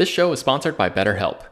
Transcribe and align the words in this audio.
This 0.00 0.08
show 0.08 0.32
is 0.32 0.40
sponsored 0.40 0.78
by 0.78 0.88
BetterHelp. 0.88 1.42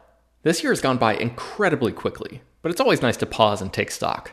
This 0.43 0.63
year 0.63 0.73
has 0.73 0.81
gone 0.81 0.97
by 0.97 1.15
incredibly 1.15 1.93
quickly, 1.93 2.41
but 2.63 2.71
it's 2.71 2.81
always 2.81 3.03
nice 3.03 3.19
to 3.19 3.27
pause 3.27 3.61
and 3.61 3.71
take 3.71 3.91
stock. 3.91 4.33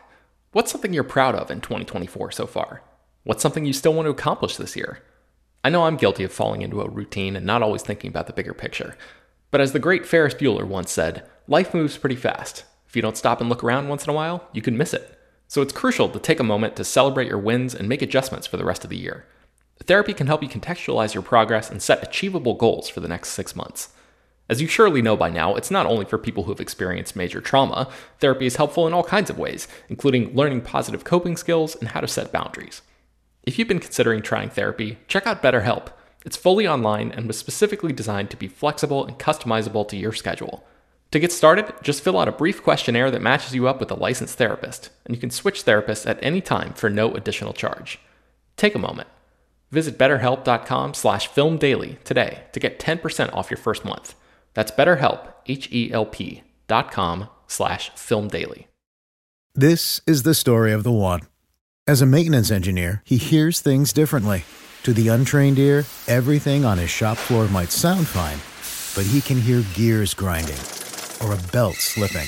What's 0.52 0.72
something 0.72 0.94
you're 0.94 1.04
proud 1.04 1.34
of 1.34 1.50
in 1.50 1.60
2024 1.60 2.30
so 2.30 2.46
far? 2.46 2.82
What's 3.24 3.42
something 3.42 3.66
you 3.66 3.74
still 3.74 3.92
want 3.92 4.06
to 4.06 4.10
accomplish 4.10 4.56
this 4.56 4.74
year? 4.74 5.02
I 5.62 5.68
know 5.68 5.82
I'm 5.84 5.98
guilty 5.98 6.24
of 6.24 6.32
falling 6.32 6.62
into 6.62 6.80
a 6.80 6.88
routine 6.88 7.36
and 7.36 7.44
not 7.44 7.60
always 7.60 7.82
thinking 7.82 8.08
about 8.08 8.26
the 8.26 8.32
bigger 8.32 8.54
picture. 8.54 8.96
But 9.50 9.60
as 9.60 9.72
the 9.72 9.78
great 9.78 10.06
Ferris 10.06 10.32
Bueller 10.32 10.66
once 10.66 10.90
said, 10.90 11.28
life 11.46 11.74
moves 11.74 11.98
pretty 11.98 12.16
fast. 12.16 12.64
If 12.88 12.96
you 12.96 13.02
don't 13.02 13.18
stop 13.18 13.42
and 13.42 13.50
look 13.50 13.62
around 13.62 13.88
once 13.88 14.04
in 14.04 14.10
a 14.10 14.14
while, 14.14 14.48
you 14.50 14.62
can 14.62 14.78
miss 14.78 14.94
it. 14.94 15.20
So 15.46 15.60
it's 15.60 15.74
crucial 15.74 16.08
to 16.08 16.18
take 16.18 16.40
a 16.40 16.42
moment 16.42 16.74
to 16.76 16.84
celebrate 16.84 17.28
your 17.28 17.36
wins 17.36 17.74
and 17.74 17.86
make 17.86 18.00
adjustments 18.00 18.46
for 18.46 18.56
the 18.56 18.64
rest 18.64 18.82
of 18.82 18.88
the 18.88 18.96
year. 18.96 19.26
Therapy 19.84 20.14
can 20.14 20.26
help 20.26 20.42
you 20.42 20.48
contextualize 20.48 21.12
your 21.12 21.22
progress 21.22 21.70
and 21.70 21.82
set 21.82 22.02
achievable 22.02 22.54
goals 22.54 22.88
for 22.88 23.00
the 23.00 23.08
next 23.08 23.32
six 23.32 23.54
months. 23.54 23.90
As 24.48 24.62
you 24.62 24.68
surely 24.68 25.02
know 25.02 25.16
by 25.16 25.28
now, 25.28 25.56
it's 25.56 25.70
not 25.70 25.86
only 25.86 26.04
for 26.04 26.18
people 26.18 26.44
who 26.44 26.52
have 26.52 26.60
experienced 26.60 27.16
major 27.16 27.40
trauma. 27.40 27.88
Therapy 28.20 28.46
is 28.46 28.56
helpful 28.56 28.86
in 28.86 28.92
all 28.92 29.02
kinds 29.02 29.28
of 29.28 29.38
ways, 29.38 29.66
including 29.88 30.34
learning 30.34 30.60
positive 30.60 31.02
coping 31.02 31.36
skills 31.36 31.74
and 31.74 31.88
how 31.88 32.00
to 32.00 32.08
set 32.08 32.32
boundaries. 32.32 32.82
If 33.42 33.58
you've 33.58 33.68
been 33.68 33.80
considering 33.80 34.22
trying 34.22 34.50
therapy, 34.50 34.98
check 35.08 35.26
out 35.26 35.42
BetterHelp. 35.42 35.88
It's 36.24 36.36
fully 36.36 36.66
online 36.66 37.12
and 37.12 37.26
was 37.26 37.38
specifically 37.38 37.92
designed 37.92 38.30
to 38.30 38.36
be 38.36 38.48
flexible 38.48 39.04
and 39.04 39.18
customizable 39.18 39.86
to 39.88 39.96
your 39.96 40.12
schedule. 40.12 40.64
To 41.12 41.20
get 41.20 41.32
started, 41.32 41.72
just 41.82 42.02
fill 42.02 42.18
out 42.18 42.28
a 42.28 42.32
brief 42.32 42.62
questionnaire 42.62 43.10
that 43.10 43.22
matches 43.22 43.54
you 43.54 43.68
up 43.68 43.78
with 43.78 43.90
a 43.90 43.94
licensed 43.94 44.36
therapist, 44.36 44.90
and 45.04 45.14
you 45.14 45.20
can 45.20 45.30
switch 45.30 45.64
therapists 45.64 46.08
at 46.08 46.18
any 46.20 46.40
time 46.40 46.72
for 46.72 46.90
no 46.90 47.14
additional 47.14 47.52
charge. 47.52 48.00
Take 48.56 48.74
a 48.74 48.80
moment. 48.80 49.08
Visit 49.70 49.98
betterhelp.com 49.98 50.94
slash 50.94 51.30
filmdaily 51.30 52.02
today 52.02 52.42
to 52.52 52.60
get 52.60 52.80
10% 52.80 53.32
off 53.34 53.50
your 53.50 53.58
first 53.58 53.84
month. 53.84 54.14
That's 54.56 54.72
BetterHelp, 54.72 55.34
H-E-L-P 55.46 56.42
dot 56.66 56.90
com 56.90 57.28
slash 57.46 57.90
film 57.90 58.26
daily. 58.26 58.66
This 59.54 60.00
is 60.06 60.24
the 60.24 60.34
story 60.34 60.72
of 60.72 60.82
the 60.82 60.90
one. 60.90 61.20
As 61.86 62.02
a 62.02 62.06
maintenance 62.06 62.50
engineer, 62.50 63.02
he 63.04 63.18
hears 63.18 63.60
things 63.60 63.92
differently. 63.92 64.44
To 64.82 64.92
the 64.92 65.08
untrained 65.08 65.58
ear, 65.58 65.84
everything 66.08 66.64
on 66.64 66.78
his 66.78 66.90
shop 66.90 67.18
floor 67.18 67.48
might 67.48 67.70
sound 67.70 68.08
fine, 68.08 68.38
but 68.96 69.08
he 69.12 69.20
can 69.20 69.40
hear 69.40 69.62
gears 69.74 70.14
grinding 70.14 70.58
or 71.22 71.34
a 71.34 71.52
belt 71.52 71.76
slipping. 71.76 72.26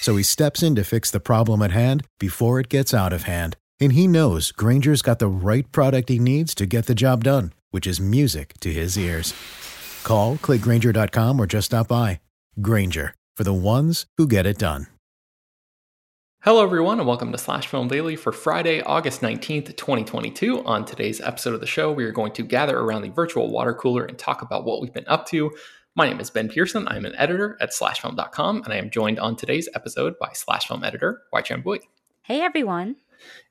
So 0.00 0.16
he 0.16 0.22
steps 0.22 0.62
in 0.62 0.74
to 0.76 0.84
fix 0.84 1.10
the 1.10 1.18
problem 1.18 1.62
at 1.62 1.72
hand 1.72 2.06
before 2.18 2.60
it 2.60 2.68
gets 2.68 2.92
out 2.92 3.12
of 3.12 3.22
hand. 3.22 3.56
And 3.80 3.94
he 3.94 4.06
knows 4.06 4.52
Grainger's 4.52 5.02
got 5.02 5.18
the 5.18 5.28
right 5.28 5.70
product 5.72 6.10
he 6.10 6.18
needs 6.18 6.54
to 6.56 6.66
get 6.66 6.86
the 6.86 6.94
job 6.94 7.24
done, 7.24 7.54
which 7.70 7.86
is 7.86 8.00
music 8.00 8.54
to 8.60 8.70
his 8.70 8.98
ears. 8.98 9.32
Call, 10.04 10.36
clickgranger.com, 10.36 11.40
or 11.40 11.46
just 11.46 11.66
stop 11.66 11.88
by. 11.88 12.20
Grainger, 12.60 13.14
for 13.36 13.44
the 13.44 13.52
ones 13.52 14.06
who 14.16 14.26
get 14.26 14.46
it 14.46 14.58
done. 14.58 14.86
Hello, 16.42 16.62
everyone, 16.62 16.98
and 16.98 17.06
welcome 17.06 17.32
to 17.32 17.36
Slash 17.38 17.66
Film 17.66 17.88
Daily 17.88 18.16
for 18.16 18.32
Friday, 18.32 18.80
August 18.80 19.20
19th, 19.20 19.76
2022. 19.76 20.64
On 20.64 20.86
today's 20.86 21.20
episode 21.20 21.52
of 21.52 21.60
the 21.60 21.66
show, 21.66 21.92
we 21.92 22.02
are 22.04 22.12
going 22.12 22.32
to 22.32 22.42
gather 22.42 22.78
around 22.78 23.02
the 23.02 23.10
virtual 23.10 23.50
water 23.50 23.74
cooler 23.74 24.06
and 24.06 24.18
talk 24.18 24.40
about 24.40 24.64
what 24.64 24.80
we've 24.80 24.94
been 24.94 25.04
up 25.06 25.26
to. 25.26 25.50
My 25.96 26.08
name 26.08 26.18
is 26.18 26.30
Ben 26.30 26.48
Pearson. 26.48 26.88
I'm 26.88 27.04
an 27.04 27.14
editor 27.16 27.58
at 27.60 27.72
slashfilm.com, 27.72 28.62
and 28.64 28.72
I 28.72 28.76
am 28.76 28.88
joined 28.88 29.18
on 29.18 29.36
today's 29.36 29.68
episode 29.74 30.18
by 30.18 30.30
Slash 30.32 30.66
Film 30.66 30.82
editor, 30.82 31.20
Hoai-Tran 31.30 31.62
Bui. 31.62 31.80
Hey, 32.22 32.40
everyone. 32.40 32.96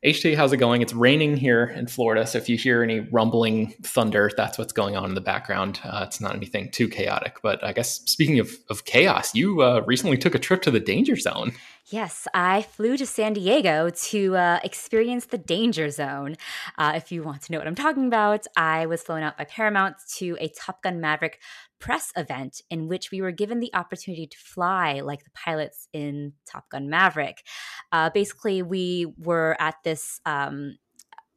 HT, 0.06 0.36
how's 0.36 0.54
it 0.54 0.58
going? 0.58 0.82
It's 0.82 0.94
raining 0.94 1.36
here 1.36 1.66
in 1.66 1.88
Florida, 1.88 2.26
so 2.26 2.38
if 2.38 2.48
you 2.48 2.58
hear 2.58 2.84
any 2.84 3.02
rumbling 3.02 3.74
thunder, 3.84 4.32
that's 4.36 4.58
what's 4.58 4.72
going 4.72 4.96
on 4.96 5.06
in 5.06 5.16
the 5.16 5.22
background. 5.22 5.80
Uh, 5.84 6.06
it's 6.08 6.22
not 6.22 6.36
anything 6.36 6.72
too 6.72 6.88
chaotic, 6.88 7.40
but 7.44 7.64
I 7.64 7.74
guess 7.74 8.02
speaking 8.06 8.40
of, 8.40 8.52
of 8.70 8.86
chaos, 8.86 9.36
you 9.36 9.62
uh, 9.62 9.84
recently 9.86 10.18
took 10.18 10.36
a 10.36 10.40
trip 10.40 10.62
to 10.62 10.72
the 10.72 10.80
danger 10.80 11.18
zone. 11.18 11.54
Yes, 11.92 12.28
I 12.34 12.62
flew 12.62 12.98
to 12.98 13.06
San 13.06 13.34
Diego 13.34 13.90
to 13.90 14.38
uh, 14.38 14.60
experience 14.64 15.26
the 15.26 15.40
danger 15.40 15.90
zone. 15.90 16.38
Uh, 16.78 16.94
if 16.96 17.12
you 17.12 17.24
want 17.24 17.42
to 17.44 17.52
know 17.52 17.58
what 17.58 17.68
I'm 17.68 17.76
talking 17.76 18.06
about, 18.06 18.46
I 18.56 18.86
was 18.86 19.02
flown 19.02 19.24
out 19.24 19.38
by 19.38 19.46
Paramount 19.46 19.96
to 20.18 20.38
a 20.40 20.50
Top 20.50 20.84
Gun 20.84 21.02
Maverick 21.02 21.40
press 21.80 22.12
event 22.16 22.62
in 22.70 22.88
which 22.88 23.12
we 23.12 23.22
were 23.22 23.32
given 23.32 23.60
the 23.60 23.74
opportunity 23.74 24.28
to 24.28 24.38
fly 24.38 25.00
like 25.00 25.24
the 25.24 25.32
pilots 25.32 25.88
in 25.94 26.34
Top 26.46 26.70
Gun 26.70 26.90
Maverick. 26.90 27.44
Uh, 27.92 28.10
basically, 28.14 28.62
we 28.62 29.08
were 29.18 29.56
at 29.60 29.76
this. 29.84 30.20
Um, 30.26 30.78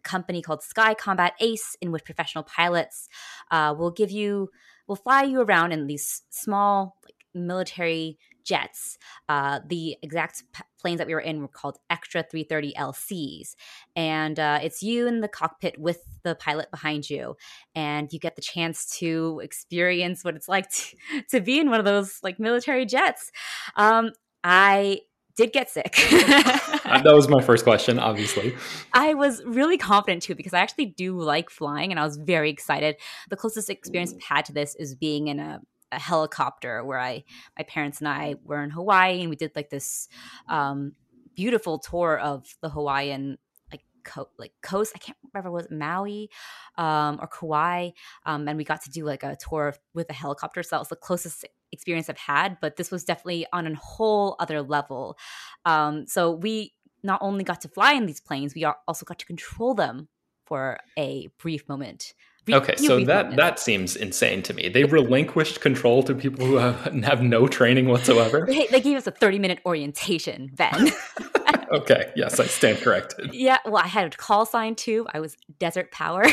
company 0.02 0.42
called 0.42 0.64
Sky 0.64 0.94
Combat 0.94 1.32
Ace, 1.40 1.76
in 1.80 1.92
which 1.92 2.04
professional 2.04 2.42
pilots 2.42 3.08
uh, 3.52 3.72
will 3.78 3.92
give 3.92 4.10
you, 4.10 4.48
will 4.88 4.96
fly 4.96 5.22
you 5.22 5.40
around 5.40 5.70
in 5.70 5.86
these 5.86 6.22
small, 6.28 6.96
military 7.34 8.18
jets. 8.44 8.98
Uh, 9.28 9.60
the 9.66 9.96
exact 10.02 10.42
p- 10.52 10.64
planes 10.80 10.98
that 10.98 11.06
we 11.06 11.14
were 11.14 11.20
in 11.20 11.40
were 11.40 11.48
called 11.48 11.78
Extra 11.90 12.22
330 12.22 12.74
LCs. 12.74 13.54
And 13.94 14.38
uh, 14.38 14.58
it's 14.62 14.82
you 14.82 15.06
in 15.06 15.20
the 15.20 15.28
cockpit 15.28 15.78
with 15.78 16.02
the 16.22 16.34
pilot 16.34 16.70
behind 16.70 17.08
you. 17.08 17.36
And 17.74 18.12
you 18.12 18.18
get 18.18 18.36
the 18.36 18.42
chance 18.42 18.98
to 18.98 19.40
experience 19.42 20.24
what 20.24 20.36
it's 20.36 20.48
like 20.48 20.70
to, 20.70 20.96
to 21.30 21.40
be 21.40 21.60
in 21.60 21.70
one 21.70 21.78
of 21.78 21.84
those 21.84 22.18
like 22.22 22.38
military 22.38 22.86
jets. 22.86 23.30
Um, 23.76 24.10
I 24.44 25.00
did 25.36 25.52
get 25.52 25.70
sick. 25.70 25.92
that 25.92 27.12
was 27.14 27.28
my 27.28 27.40
first 27.40 27.64
question, 27.64 27.98
obviously. 27.98 28.54
I 28.92 29.14
was 29.14 29.42
really 29.44 29.78
confident 29.78 30.22
too 30.22 30.34
because 30.34 30.52
I 30.52 30.60
actually 30.60 30.86
do 30.86 31.18
like 31.18 31.48
flying 31.48 31.90
and 31.90 31.98
I 31.98 32.04
was 32.04 32.16
very 32.16 32.50
excited. 32.50 32.96
The 33.30 33.36
closest 33.36 33.70
experience 33.70 34.12
I've 34.12 34.22
had 34.22 34.44
to 34.46 34.52
this 34.52 34.74
is 34.74 34.94
being 34.94 35.28
in 35.28 35.40
a 35.40 35.60
a 35.92 35.98
helicopter 35.98 36.84
where 36.84 36.98
I 36.98 37.24
my 37.56 37.64
parents 37.64 38.00
and 38.00 38.08
I 38.08 38.36
were 38.44 38.62
in 38.62 38.70
Hawaii 38.70 39.20
and 39.20 39.30
we 39.30 39.36
did 39.36 39.52
like 39.54 39.70
this 39.70 40.08
um, 40.48 40.92
beautiful 41.36 41.78
tour 41.78 42.18
of 42.18 42.56
the 42.60 42.68
Hawaiian 42.68 43.38
like 43.70 43.84
co- 44.04 44.30
like 44.38 44.52
coast. 44.62 44.92
I 44.94 44.98
can't 44.98 45.18
remember 45.32 45.50
was 45.50 45.66
it 45.66 45.72
Maui 45.72 46.30
um, 46.76 47.18
or 47.20 47.28
Kauai, 47.28 47.90
um, 48.26 48.48
and 48.48 48.56
we 48.56 48.64
got 48.64 48.82
to 48.82 48.90
do 48.90 49.04
like 49.04 49.22
a 49.22 49.36
tour 49.36 49.74
with 49.94 50.10
a 50.10 50.14
helicopter. 50.14 50.62
So 50.62 50.76
that 50.76 50.80
was 50.80 50.88
the 50.88 50.96
closest 50.96 51.44
experience 51.70 52.08
I've 52.08 52.18
had. 52.18 52.58
But 52.60 52.76
this 52.76 52.90
was 52.90 53.04
definitely 53.04 53.46
on 53.52 53.66
a 53.66 53.74
whole 53.76 54.36
other 54.40 54.62
level. 54.62 55.16
Um, 55.64 56.06
so 56.06 56.32
we 56.32 56.74
not 57.02 57.20
only 57.22 57.44
got 57.44 57.60
to 57.62 57.68
fly 57.68 57.92
in 57.92 58.06
these 58.06 58.20
planes, 58.20 58.54
we 58.54 58.64
also 58.64 59.04
got 59.04 59.18
to 59.18 59.26
control 59.26 59.74
them 59.74 60.08
for 60.46 60.78
a 60.98 61.28
brief 61.38 61.68
moment 61.68 62.14
okay, 62.50 62.76
so 62.76 63.04
that 63.04 63.36
that 63.36 63.58
seems 63.58 63.96
insane 63.96 64.42
to 64.42 64.54
me. 64.54 64.68
They 64.68 64.84
relinquished 64.84 65.60
control 65.60 66.02
to 66.04 66.14
people 66.14 66.44
who 66.44 66.56
have, 66.56 66.92
have 67.04 67.22
no 67.22 67.46
training 67.46 67.88
whatsoever. 67.88 68.46
They, 68.52 68.66
they 68.66 68.80
gave 68.80 68.96
us 68.96 69.06
a 69.06 69.10
thirty 69.10 69.38
minute 69.38 69.60
orientation, 69.64 70.50
Ben. 70.54 70.90
okay, 71.72 72.12
yes, 72.16 72.38
I 72.38 72.46
stand 72.46 72.78
corrected. 72.78 73.32
Yeah, 73.32 73.58
well, 73.64 73.82
I 73.82 73.86
had 73.86 74.12
a 74.12 74.16
call 74.16 74.44
sign 74.44 74.74
too. 74.74 75.06
I 75.12 75.20
was 75.20 75.36
Desert 75.58 75.90
Power. 75.90 76.24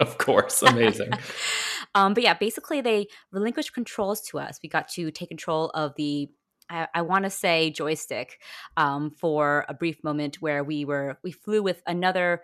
of 0.00 0.18
course, 0.18 0.62
amazing. 0.62 1.12
um, 1.94 2.14
but 2.14 2.22
yeah, 2.22 2.34
basically, 2.34 2.80
they 2.80 3.08
relinquished 3.32 3.72
controls 3.72 4.20
to 4.28 4.38
us. 4.38 4.58
We 4.62 4.68
got 4.68 4.88
to 4.90 5.10
take 5.10 5.28
control 5.28 5.70
of 5.70 5.94
the 5.96 6.28
I, 6.72 6.88
I 6.94 7.02
want 7.02 7.24
to 7.24 7.30
say 7.30 7.70
joystick 7.70 8.40
um, 8.76 9.10
for 9.10 9.64
a 9.68 9.74
brief 9.74 10.02
moment 10.02 10.36
where 10.40 10.64
we 10.64 10.84
were 10.84 11.18
we 11.22 11.32
flew 11.32 11.62
with 11.62 11.82
another 11.86 12.42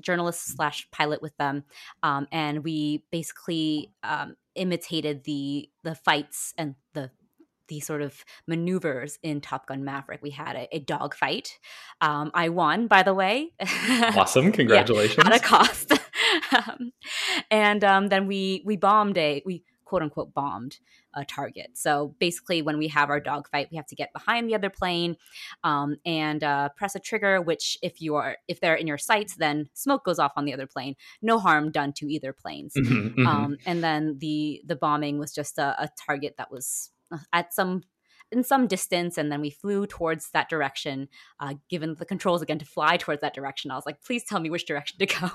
journalist 0.00 0.56
slash 0.56 0.88
pilot 0.90 1.22
with 1.22 1.36
them, 1.36 1.64
um, 2.02 2.26
and 2.32 2.64
we 2.64 3.04
basically 3.10 3.92
um, 4.02 4.36
imitated 4.54 5.24
the 5.24 5.70
the 5.84 5.94
fights 5.94 6.54
and 6.58 6.74
the 6.94 7.10
the 7.68 7.80
sort 7.80 8.02
of 8.02 8.24
maneuvers 8.46 9.18
in 9.22 9.40
Top 9.40 9.66
Gun 9.66 9.84
Maverick. 9.84 10.22
We 10.22 10.30
had 10.30 10.56
a, 10.56 10.76
a 10.76 10.78
dog 10.80 11.14
fight. 11.14 11.58
Um, 12.00 12.30
I 12.34 12.48
won, 12.48 12.86
by 12.86 13.02
the 13.02 13.14
way. 13.14 13.52
awesome! 13.60 14.52
Congratulations. 14.52 15.18
yeah, 15.18 15.34
at 15.34 15.40
a 15.40 15.44
cost. 15.44 15.92
um, 16.52 16.92
and 17.50 17.84
um, 17.84 18.08
then 18.08 18.26
we 18.26 18.62
we 18.64 18.76
bombed 18.76 19.18
a 19.18 19.42
we 19.46 19.64
quote 19.88 20.02
unquote 20.02 20.34
bombed 20.34 20.78
a 21.14 21.24
target. 21.24 21.70
So 21.72 22.14
basically, 22.20 22.60
when 22.60 22.76
we 22.76 22.88
have 22.88 23.08
our 23.08 23.20
dogfight, 23.20 23.68
we 23.70 23.76
have 23.78 23.86
to 23.86 23.96
get 23.96 24.12
behind 24.12 24.48
the 24.48 24.54
other 24.54 24.68
plane 24.68 25.16
um, 25.64 25.96
and 26.04 26.44
uh, 26.44 26.68
press 26.76 26.94
a 26.94 27.00
trigger. 27.00 27.40
Which, 27.40 27.78
if 27.82 28.02
you 28.02 28.16
are 28.16 28.36
if 28.46 28.60
they're 28.60 28.74
in 28.74 28.86
your 28.86 28.98
sights, 28.98 29.36
then 29.36 29.70
smoke 29.72 30.04
goes 30.04 30.18
off 30.18 30.32
on 30.36 30.44
the 30.44 30.52
other 30.52 30.66
plane. 30.66 30.94
No 31.22 31.38
harm 31.38 31.70
done 31.70 31.94
to 31.94 32.06
either 32.06 32.34
planes. 32.34 32.74
Mm-hmm, 32.76 33.20
mm-hmm. 33.20 33.26
Um, 33.26 33.56
and 33.64 33.82
then 33.82 34.18
the 34.18 34.60
the 34.66 34.76
bombing 34.76 35.18
was 35.18 35.32
just 35.32 35.58
a, 35.58 35.74
a 35.82 35.88
target 36.06 36.34
that 36.36 36.52
was 36.52 36.90
uh, 37.10 37.18
at 37.32 37.54
some 37.54 37.82
in 38.30 38.44
some 38.44 38.66
distance 38.66 39.16
and 39.16 39.32
then 39.32 39.40
we 39.40 39.48
flew 39.48 39.86
towards 39.86 40.30
that 40.32 40.50
direction 40.50 41.08
uh, 41.40 41.54
given 41.70 41.94
the 41.94 42.04
controls 42.04 42.42
again 42.42 42.58
to 42.58 42.66
fly 42.66 42.98
towards 42.98 43.22
that 43.22 43.32
direction 43.32 43.70
i 43.70 43.74
was 43.74 43.86
like 43.86 44.02
please 44.02 44.22
tell 44.24 44.38
me 44.38 44.50
which 44.50 44.66
direction 44.66 44.98
to 44.98 45.06
go 45.06 45.30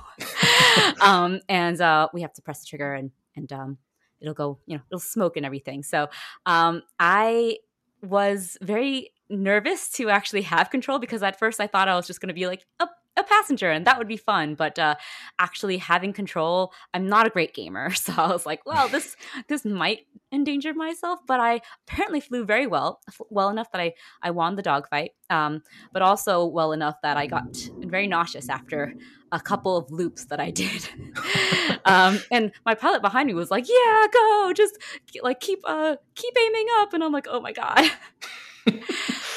um, 1.02 1.40
and 1.50 1.82
uh, 1.82 2.08
we 2.14 2.22
have 2.22 2.34
to 2.34 2.42
press 2.44 2.60
the 2.60 2.68
trigger 2.68 2.94
and 2.94 3.10
and 3.36 3.52
um, 3.52 3.78
it'll 4.24 4.34
go, 4.34 4.58
you 4.66 4.78
know, 4.78 4.84
it'll 4.90 5.00
smoke 5.00 5.38
and 5.38 5.46
everything. 5.46 5.84
So 5.84 6.08
um, 6.46 6.82
I 7.00 7.58
was 8.02 8.58
very 8.62 9.12
nervous 9.30 9.90
to 9.92 10.10
actually 10.10 10.42
have 10.44 10.70
control 10.70 11.00
because 11.00 11.22
at 11.22 11.38
first 11.38 11.60
I 11.60 11.68
thought 11.68 11.88
I 11.88 11.96
was 11.96 12.08
just 12.08 12.22
going 12.22 12.30
to 12.30 12.34
be 12.34 12.48
like, 12.48 12.66
oh, 12.80 12.88
a 13.16 13.24
passenger 13.24 13.70
and 13.70 13.86
that 13.86 13.98
would 13.98 14.08
be 14.08 14.18
fun 14.18 14.56
but 14.56 14.80
uh, 14.80 14.96
actually 15.38 15.78
having 15.78 16.14
control 16.14 16.74
i'm 16.94 17.08
not 17.08 17.28
a 17.28 17.30
great 17.30 17.54
gamer 17.54 17.92
so 17.94 18.14
i 18.18 18.28
was 18.28 18.46
like 18.46 18.66
well 18.66 18.88
this 18.90 19.16
this 19.48 19.66
might 19.66 20.08
endanger 20.32 20.74
myself 20.74 21.20
but 21.28 21.40
i 21.40 21.62
apparently 21.88 22.20
flew 22.20 22.44
very 22.44 22.66
well 22.66 23.02
well 23.30 23.50
enough 23.50 23.72
that 23.72 23.82
i 23.82 23.94
i 24.22 24.32
won 24.32 24.56
the 24.56 24.62
dogfight 24.62 25.12
um, 25.30 25.62
but 25.92 26.02
also 26.02 26.46
well 26.46 26.72
enough 26.72 26.96
that 27.04 27.18
i 27.18 27.28
got 27.28 27.46
very 27.82 28.08
nauseous 28.08 28.50
after 28.50 28.94
a 29.34 29.40
couple 29.40 29.76
of 29.76 29.92
loops 29.92 30.26
that 30.26 30.40
i 30.40 30.50
did 30.50 30.88
um, 31.86 32.22
and 32.32 32.52
my 32.66 32.74
pilot 32.74 33.02
behind 33.02 33.28
me 33.28 33.34
was 33.34 33.52
like 33.52 33.66
yeah 33.68 34.06
go 34.14 34.54
just 34.56 34.78
like 35.22 35.42
keep 35.42 35.60
uh 35.66 35.98
keep 36.16 36.34
aiming 36.40 36.68
up 36.78 36.94
and 36.94 37.04
i'm 37.04 37.12
like 37.12 37.28
oh 37.30 37.42
my 37.42 37.52
god 37.52 37.90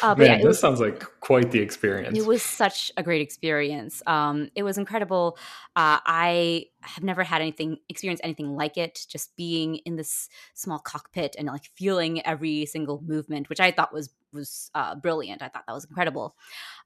uh, 0.02 0.14
Man, 0.14 0.26
yeah, 0.26 0.36
this 0.36 0.44
was, 0.44 0.60
sounds 0.60 0.80
like 0.80 1.04
quite 1.20 1.50
the 1.50 1.58
experience. 1.60 2.16
It 2.16 2.26
was 2.26 2.42
such 2.42 2.92
a 2.96 3.02
great 3.02 3.22
experience. 3.22 4.02
Um, 4.06 4.50
it 4.54 4.62
was 4.62 4.78
incredible. 4.78 5.36
Uh, 5.74 5.98
I 6.06 6.66
have 6.80 7.02
never 7.02 7.24
had 7.24 7.40
anything 7.40 7.78
experience 7.88 8.20
anything 8.22 8.54
like 8.54 8.76
it. 8.76 9.06
Just 9.08 9.34
being 9.36 9.76
in 9.76 9.96
this 9.96 10.28
small 10.54 10.78
cockpit 10.78 11.34
and 11.38 11.48
like 11.48 11.70
feeling 11.74 12.24
every 12.24 12.66
single 12.66 13.02
movement, 13.04 13.48
which 13.48 13.60
I 13.60 13.70
thought 13.72 13.92
was 13.92 14.10
was 14.36 14.70
uh, 14.74 14.94
brilliant. 14.94 15.42
I 15.42 15.48
thought 15.48 15.64
that 15.66 15.72
was 15.74 15.84
incredible. 15.84 16.36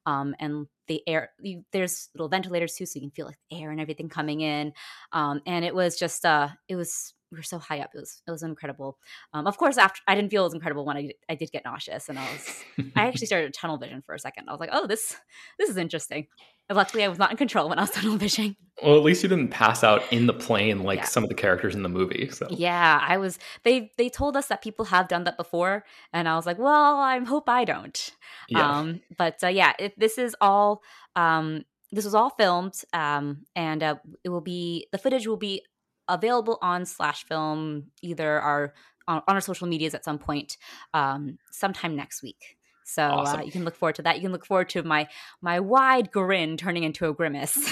Um, 0.06 0.35
and 0.41 0.67
the 0.88 1.02
air, 1.06 1.31
you, 1.41 1.64
there's 1.73 2.08
little 2.14 2.29
ventilators 2.29 2.75
too, 2.75 2.87
so 2.87 2.99
you 2.99 3.02
can 3.02 3.11
feel 3.11 3.26
like 3.26 3.38
air 3.52 3.70
and 3.70 3.81
everything 3.81 4.08
coming 4.08 4.41
in. 4.41 4.73
Um, 5.12 5.43
and 5.47 5.64
it 5.64 5.75
was 5.75 5.99
just, 5.99 6.25
uh, 6.25 6.49
it 6.69 6.76
was 6.76 7.14
we 7.31 7.38
were 7.38 7.43
so 7.43 7.58
high 7.58 7.81
up. 7.81 7.91
It 7.94 8.00
was 8.00 8.23
it 8.26 8.31
was 8.31 8.43
incredible. 8.43 8.99
Um, 9.32 9.47
of 9.47 9.56
course, 9.56 9.79
after 9.79 10.00
I 10.08 10.14
didn't 10.14 10.31
feel 10.31 10.43
it 10.43 10.47
was 10.47 10.55
incredible 10.55 10.85
when 10.85 10.97
I 10.97 11.11
I 11.29 11.37
did 11.37 11.52
get 11.52 11.64
nauseous, 11.64 12.08
and 12.08 12.19
I 12.19 12.25
was 12.32 12.64
I 12.97 13.06
actually 13.06 13.26
started 13.29 13.55
tunnel 13.55 13.79
vision 13.79 14.02
for 14.02 14.14
a 14.14 14.19
second. 14.19 14.49
I 14.49 14.52
was 14.52 14.61
like, 14.61 14.70
oh, 14.73 14.87
this 14.87 15.17
this 15.58 15.70
is 15.70 15.76
interesting. 15.76 16.26
Luckily, 16.70 17.05
I 17.05 17.08
was 17.08 17.19
not 17.19 17.31
in 17.31 17.37
control 17.37 17.69
when 17.69 17.78
I 17.78 17.82
was 17.82 17.90
tunnel 17.94 18.17
visioning. 18.17 18.56
Well, 18.82 18.96
at 18.96 19.02
least 19.02 19.22
you 19.22 19.28
didn't 19.28 19.50
pass 19.50 19.84
out 19.84 20.02
in 20.11 20.26
the 20.26 20.32
plane 20.32 20.82
like 20.82 21.00
yeah. 21.00 21.05
some 21.05 21.22
of 21.22 21.28
the 21.28 21.34
characters 21.34 21.75
in 21.75 21.82
the 21.82 21.88
movie. 21.88 22.31
So 22.31 22.46
yeah, 22.50 23.05
I 23.06 23.19
was. 23.19 23.38
They 23.64 23.90
they 23.99 24.08
told 24.08 24.37
us 24.37 24.46
that 24.46 24.62
people 24.62 24.87
have 24.87 25.08
done 25.08 25.25
that 25.25 25.37
before, 25.37 25.84
and 26.12 26.28
I 26.28 26.37
was 26.37 26.46
like, 26.46 26.58
well, 26.58 26.96
I 26.96 27.19
hope 27.19 27.49
I 27.49 27.64
don't. 27.64 28.11
Yeah. 28.49 28.78
Um, 28.78 29.00
but 29.19 29.43
uh, 29.43 29.49
yeah, 29.49 29.72
it, 29.78 29.99
this 29.99 30.17
is 30.17 30.34
all. 30.40 30.82
Um, 31.17 31.64
this 31.93 32.05
was 32.05 32.14
all 32.14 32.31
filmed, 32.31 32.75
um, 32.93 33.44
and 33.56 33.82
uh, 33.82 33.96
it 34.23 34.28
will 34.28 34.40
be 34.40 34.87
the 34.93 34.99
footage 34.99 35.26
will 35.26 35.37
be 35.37 35.62
available 36.08 36.58
on 36.62 36.87
slash 36.87 37.25
film 37.25 37.84
either 38.02 38.40
our 38.40 38.75
on, 39.06 39.23
on, 39.28 39.34
our 39.34 39.40
social 39.40 39.66
medias 39.66 39.94
at 39.94 40.05
some 40.05 40.19
point 40.19 40.56
um, 40.94 41.38
sometime 41.50 41.96
next 41.96 42.23
week 42.23 42.56
so 42.90 43.02
uh, 43.02 43.10
awesome. 43.10 43.40
uh, 43.40 43.42
you 43.42 43.52
can 43.52 43.64
look 43.64 43.76
forward 43.76 43.94
to 43.94 44.02
that 44.02 44.16
you 44.16 44.22
can 44.22 44.32
look 44.32 44.46
forward 44.46 44.69
to 44.69 44.82
my 44.82 45.08
my 45.40 45.60
wide 45.60 46.10
grin 46.10 46.56
turning 46.56 46.84
into 46.84 47.08
a 47.08 47.14
grimace 47.14 47.56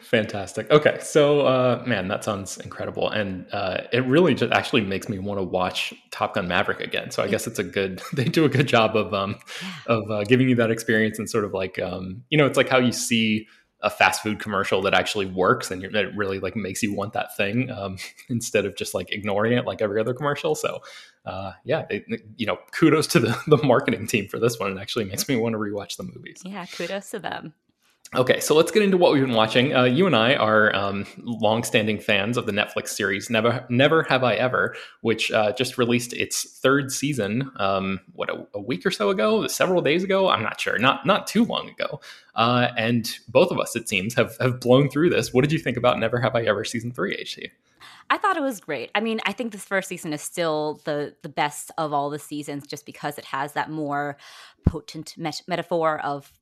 fantastic 0.00 0.70
okay 0.70 0.98
so 1.00 1.42
uh, 1.42 1.82
man 1.86 2.08
that 2.08 2.24
sounds 2.24 2.58
incredible 2.58 3.10
and 3.10 3.46
uh, 3.52 3.82
it 3.92 4.04
really 4.06 4.34
just 4.34 4.52
actually 4.52 4.80
makes 4.82 5.08
me 5.08 5.18
want 5.18 5.38
to 5.38 5.44
watch 5.44 5.94
top 6.10 6.34
gun 6.34 6.48
maverick 6.48 6.80
again 6.80 7.10
so 7.10 7.22
i 7.22 7.28
guess 7.28 7.46
it's 7.46 7.58
a 7.58 7.64
good 7.64 8.02
they 8.12 8.24
do 8.24 8.44
a 8.44 8.48
good 8.48 8.66
job 8.66 8.96
of 8.96 9.14
um 9.14 9.36
yeah. 9.62 9.94
of 9.94 10.10
uh, 10.10 10.24
giving 10.24 10.48
you 10.48 10.54
that 10.54 10.70
experience 10.70 11.18
and 11.18 11.28
sort 11.30 11.44
of 11.44 11.52
like 11.52 11.78
um 11.78 12.22
you 12.30 12.38
know 12.38 12.46
it's 12.46 12.56
like 12.56 12.68
how 12.68 12.78
you 12.78 12.92
see 12.92 13.46
a 13.82 13.90
fast 13.90 14.22
food 14.22 14.38
commercial 14.38 14.82
that 14.82 14.94
actually 14.94 15.26
works 15.26 15.70
and 15.70 15.82
it 15.82 16.14
really 16.16 16.38
like 16.38 16.54
makes 16.54 16.82
you 16.82 16.94
want 16.94 17.12
that 17.14 17.36
thing 17.36 17.70
um, 17.70 17.96
instead 18.28 18.66
of 18.66 18.76
just 18.76 18.94
like 18.94 19.10
ignoring 19.12 19.52
it 19.52 19.64
like 19.64 19.80
every 19.80 20.00
other 20.00 20.14
commercial. 20.14 20.54
So 20.54 20.80
uh, 21.24 21.52
yeah, 21.64 21.86
you 22.36 22.46
know, 22.46 22.58
kudos 22.72 23.06
to 23.08 23.20
the, 23.20 23.38
the 23.46 23.62
marketing 23.62 24.06
team 24.06 24.28
for 24.28 24.38
this 24.38 24.58
one. 24.58 24.76
It 24.76 24.80
actually 24.80 25.04
makes 25.04 25.28
me 25.28 25.36
want 25.36 25.54
to 25.54 25.58
rewatch 25.58 25.96
the 25.96 26.04
movies. 26.04 26.42
Yeah, 26.44 26.66
kudos 26.66 27.10
to 27.10 27.18
them. 27.18 27.54
Okay, 28.16 28.40
so 28.40 28.56
let's 28.56 28.72
get 28.72 28.82
into 28.82 28.96
what 28.96 29.12
we've 29.12 29.24
been 29.24 29.36
watching. 29.36 29.72
Uh, 29.72 29.84
you 29.84 30.04
and 30.04 30.16
I 30.16 30.34
are 30.34 30.74
um, 30.74 31.06
long-standing 31.18 32.00
fans 32.00 32.36
of 32.36 32.44
the 32.44 32.50
Netflix 32.50 32.88
series 32.88 33.30
Never, 33.30 33.64
Never 33.68 34.02
Have 34.02 34.24
I 34.24 34.34
Ever, 34.34 34.74
which 35.02 35.30
uh, 35.30 35.52
just 35.52 35.78
released 35.78 36.12
its 36.14 36.58
third 36.58 36.90
season. 36.90 37.52
Um, 37.54 38.00
what 38.14 38.28
a, 38.28 38.44
a, 38.52 38.60
week 38.60 38.84
or 38.84 38.90
so 38.90 39.10
ago, 39.10 39.46
several 39.46 39.80
days 39.80 40.02
ago. 40.02 40.28
I'm 40.28 40.42
not 40.42 40.60
sure. 40.60 40.76
Not 40.76 41.06
not 41.06 41.28
too 41.28 41.44
long 41.44 41.68
ago. 41.68 42.00
Uh, 42.34 42.70
and 42.76 43.16
both 43.28 43.52
of 43.52 43.60
us, 43.60 43.76
it 43.76 43.88
seems, 43.88 44.14
have 44.14 44.36
have 44.38 44.58
blown 44.58 44.90
through 44.90 45.10
this. 45.10 45.32
What 45.32 45.42
did 45.42 45.52
you 45.52 45.60
think 45.60 45.76
about 45.76 46.00
Never 46.00 46.18
Have 46.18 46.34
I 46.34 46.42
Ever 46.42 46.64
season 46.64 46.90
three? 46.90 47.16
HT. 47.16 47.52
I 48.10 48.18
thought 48.18 48.36
it 48.36 48.42
was 48.42 48.58
great. 48.58 48.90
I 48.94 49.00
mean, 49.00 49.20
I 49.24 49.32
think 49.32 49.52
this 49.52 49.64
first 49.64 49.88
season 49.88 50.12
is 50.12 50.20
still 50.20 50.80
the 50.84 51.14
the 51.22 51.28
best 51.28 51.70
of 51.78 51.92
all 51.92 52.10
the 52.10 52.18
seasons, 52.18 52.66
just 52.66 52.84
because 52.84 53.18
it 53.18 53.24
has 53.26 53.52
that 53.52 53.70
more 53.70 54.16
potent 54.66 55.14
met- 55.16 55.42
metaphor 55.46 56.00
of 56.00 56.32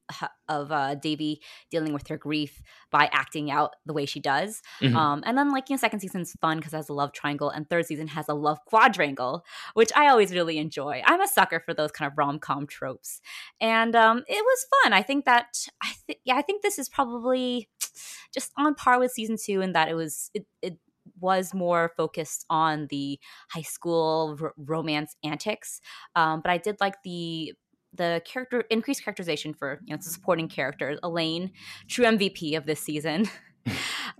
of 0.48 0.72
uh, 0.72 0.94
Devi 0.94 1.42
dealing 1.70 1.92
with 1.92 2.08
her 2.08 2.16
grief 2.16 2.62
by 2.90 3.10
acting 3.12 3.50
out 3.50 3.76
the 3.84 3.92
way 3.92 4.06
she 4.06 4.18
does. 4.18 4.62
Mm-hmm. 4.80 4.96
Um, 4.96 5.22
and 5.26 5.36
then, 5.36 5.52
like 5.52 5.68
you 5.68 5.74
know, 5.74 5.78
second 5.78 6.00
season's 6.00 6.32
fun 6.40 6.56
because 6.56 6.72
it 6.72 6.76
has 6.76 6.88
a 6.88 6.94
love 6.94 7.12
triangle, 7.12 7.50
and 7.50 7.68
third 7.68 7.84
season 7.84 8.08
has 8.08 8.30
a 8.30 8.34
love 8.34 8.58
quadrangle, 8.64 9.44
which 9.74 9.90
I 9.94 10.08
always 10.08 10.32
really 10.32 10.56
enjoy. 10.56 11.02
I'm 11.04 11.20
a 11.20 11.28
sucker 11.28 11.60
for 11.60 11.74
those 11.74 11.92
kind 11.92 12.10
of 12.10 12.16
rom 12.16 12.38
com 12.38 12.66
tropes, 12.66 13.20
and 13.60 13.94
um, 13.94 14.24
it 14.26 14.42
was 14.42 14.66
fun. 14.82 14.94
I 14.94 15.02
think 15.02 15.26
that 15.26 15.66
I 15.82 15.92
think 16.06 16.20
yeah, 16.24 16.36
I 16.36 16.42
think 16.42 16.62
this 16.62 16.78
is 16.78 16.88
probably 16.88 17.68
just 18.32 18.52
on 18.56 18.74
par 18.74 18.98
with 18.98 19.12
season 19.12 19.36
two 19.42 19.60
in 19.60 19.72
that 19.72 19.88
it 19.88 19.94
was 19.94 20.30
it, 20.32 20.46
it 20.62 20.78
was 21.20 21.54
more 21.54 21.92
focused 21.96 22.44
on 22.50 22.86
the 22.90 23.18
high 23.50 23.62
school 23.62 24.36
r- 24.40 24.54
romance 24.56 25.16
antics. 25.24 25.80
Um, 26.16 26.40
but 26.42 26.50
I 26.50 26.58
did 26.58 26.76
like 26.80 27.02
the 27.04 27.52
the 27.94 28.22
character 28.24 28.64
increased 28.70 29.02
characterization 29.02 29.54
for 29.54 29.80
you 29.84 29.94
know 29.94 30.00
supporting 30.00 30.48
characters. 30.48 30.98
Elaine, 31.02 31.52
true 31.88 32.04
MVP 32.04 32.56
of 32.56 32.66
this 32.66 32.80
season. 32.80 33.26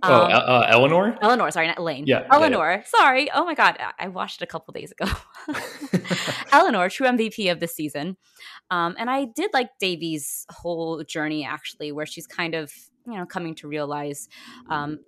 oh, 0.03 0.23
um, 0.25 0.31
uh, 0.31 0.65
Eleanor. 0.69 1.17
Eleanor, 1.21 1.51
sorry, 1.51 1.67
not 1.67 1.77
Elaine. 1.77 2.05
Yeah, 2.07 2.27
Eleanor. 2.31 2.71
Yeah. 2.71 2.83
Sorry. 2.85 3.31
Oh 3.31 3.45
my 3.45 3.55
God, 3.55 3.77
I 3.97 4.07
watched 4.07 4.41
it 4.41 4.43
a 4.43 4.47
couple 4.47 4.73
days 4.73 4.91
ago. 4.91 5.11
Eleanor, 6.51 6.89
true 6.89 7.07
MVP 7.07 7.51
of 7.51 7.59
this 7.59 7.75
season, 7.75 8.17
um, 8.71 8.95
and 8.97 9.09
I 9.09 9.25
did 9.35 9.51
like 9.53 9.69
Devi's 9.79 10.45
whole 10.51 11.03
journey 11.03 11.45
actually, 11.45 11.91
where 11.91 12.05
she's 12.05 12.27
kind 12.27 12.55
of 12.55 12.71
you 13.11 13.17
know 13.17 13.25
coming 13.25 13.55
to 13.55 13.67
realize 13.67 14.29
um, 14.69 14.99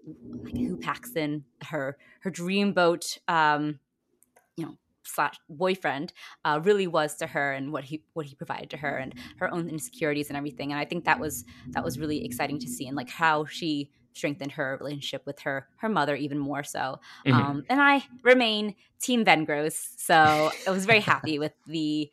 like 0.44 0.58
who 0.58 0.78
Paxton, 0.78 1.46
her 1.66 1.98
her 2.22 2.32
dreamboat, 2.32 3.18
um, 3.28 3.80
you 4.58 4.66
know 4.66 4.78
slash 5.04 5.36
boyfriend 5.50 6.14
uh, 6.46 6.60
really 6.64 6.88
was 6.88 7.16
to 7.16 7.28
her 7.28 7.52
and 7.52 7.72
what 7.72 7.84
he 7.84 8.04
what 8.14 8.26
he 8.26 8.36
provided 8.36 8.70
to 8.70 8.78
her 8.78 8.98
and 8.98 9.14
her 9.38 9.52
own 9.54 9.70
insecurities 9.70 10.30
and 10.30 10.38
everything 10.38 10.72
and 10.72 10.80
i 10.80 10.86
think 10.86 11.06
that 11.06 11.20
was 11.20 11.44
that 11.70 11.84
was 11.84 12.00
really 12.00 12.24
exciting 12.24 12.60
to 12.60 12.68
see 12.68 12.88
and 12.88 12.96
like 12.96 13.10
how 13.10 13.46
she 13.46 13.90
strengthened 14.14 14.52
her 14.52 14.78
relationship 14.80 15.26
with 15.26 15.40
her 15.40 15.68
her 15.78 15.90
mother 15.90 16.16
even 16.16 16.38
more 16.38 16.64
so 16.64 17.00
mm-hmm. 17.26 17.34
um, 17.34 17.64
and 17.70 17.82
i 17.82 18.04
remain 18.24 18.76
team 19.00 19.26
Vengrose 19.26 19.88
so 19.98 20.52
i 20.68 20.72
was 20.72 20.86
very 20.86 21.00
happy 21.14 21.40
with 21.40 21.54
the 21.68 22.10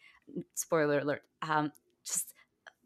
spoiler 0.54 1.00
alert 1.00 1.22
um, 1.42 1.72
just 2.04 2.34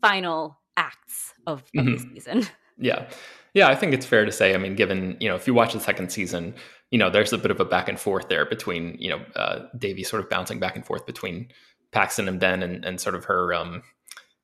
final 0.00 0.58
acts 0.76 1.34
of, 1.46 1.60
of 1.60 1.64
mm-hmm. 1.74 1.92
the 1.92 1.98
season 1.98 2.46
Yeah. 2.78 3.08
Yeah, 3.54 3.68
I 3.68 3.74
think 3.74 3.92
it's 3.92 4.06
fair 4.06 4.24
to 4.24 4.32
say. 4.32 4.54
I 4.54 4.58
mean, 4.58 4.74
given, 4.74 5.16
you 5.20 5.28
know, 5.28 5.34
if 5.34 5.46
you 5.46 5.52
watch 5.52 5.74
the 5.74 5.80
second 5.80 6.10
season, 6.10 6.54
you 6.90 6.98
know, 6.98 7.10
there's 7.10 7.32
a 7.32 7.38
bit 7.38 7.50
of 7.50 7.60
a 7.60 7.64
back 7.64 7.88
and 7.88 8.00
forth 8.00 8.28
there 8.28 8.46
between, 8.46 8.96
you 8.98 9.10
know, 9.10 9.20
uh, 9.36 9.66
Devi 9.76 10.04
sort 10.04 10.22
of 10.22 10.30
bouncing 10.30 10.58
back 10.58 10.74
and 10.74 10.86
forth 10.86 11.04
between 11.04 11.48
Paxton 11.90 12.28
and 12.28 12.40
Ben 12.40 12.62
and, 12.62 12.84
and 12.84 12.98
sort 12.98 13.14
of 13.14 13.24
her, 13.26 13.52
um, 13.52 13.82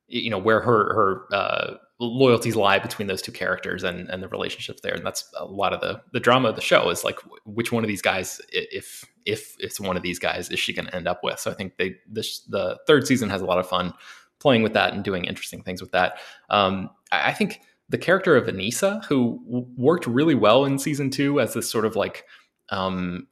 you 0.07 0.29
know, 0.29 0.37
where 0.37 0.59
her, 0.61 0.93
her, 0.93 1.35
uh, 1.35 1.73
loyalties 1.99 2.55
lie 2.55 2.79
between 2.79 3.07
those 3.07 3.21
two 3.21 3.31
characters 3.31 3.83
and, 3.83 4.07
and 4.09 4.23
the 4.23 4.27
relationships 4.29 4.79
there. 4.81 4.93
And 4.93 5.05
that's 5.05 5.29
a 5.37 5.43
lot 5.43 5.73
of 5.73 5.81
the, 5.81 6.01
the 6.13 6.19
drama 6.19 6.49
of 6.49 6.55
the 6.55 6.61
show 6.61 6.89
is 6.89 7.03
like, 7.03 7.19
which 7.45 7.71
one 7.71 7.83
of 7.83 7.87
these 7.87 8.01
guys, 8.01 8.39
if, 8.51 9.03
if 9.25 9.55
it's 9.59 9.79
one 9.79 9.97
of 9.97 10.03
these 10.03 10.17
guys, 10.17 10.49
is 10.49 10.59
she 10.59 10.71
going 10.71 10.85
to 10.85 10.95
end 10.95 11.07
up 11.07 11.23
with? 11.23 11.39
So 11.39 11.51
I 11.51 11.55
think 11.55 11.77
they, 11.77 11.95
this, 12.07 12.39
the 12.41 12.79
third 12.87 13.05
season 13.05 13.29
has 13.29 13.41
a 13.41 13.45
lot 13.45 13.59
of 13.59 13.67
fun 13.67 13.93
playing 14.39 14.63
with 14.63 14.73
that 14.73 14.93
and 14.93 15.03
doing 15.03 15.25
interesting 15.25 15.61
things 15.61 15.81
with 15.81 15.91
that. 15.91 16.19
Um, 16.49 16.91
I, 17.11 17.31
I 17.31 17.33
think, 17.33 17.59
the 17.89 17.97
character 17.97 18.35
of 18.35 18.45
Aneesa, 18.45 19.03
who 19.05 19.41
w- 19.45 19.67
worked 19.75 20.07
really 20.07 20.35
well 20.35 20.65
in 20.65 20.77
season 20.79 21.09
two 21.09 21.39
as 21.39 21.53
this 21.53 21.69
sort 21.69 21.85
of 21.85 21.95
like 21.95 22.25
um, 22.69 23.27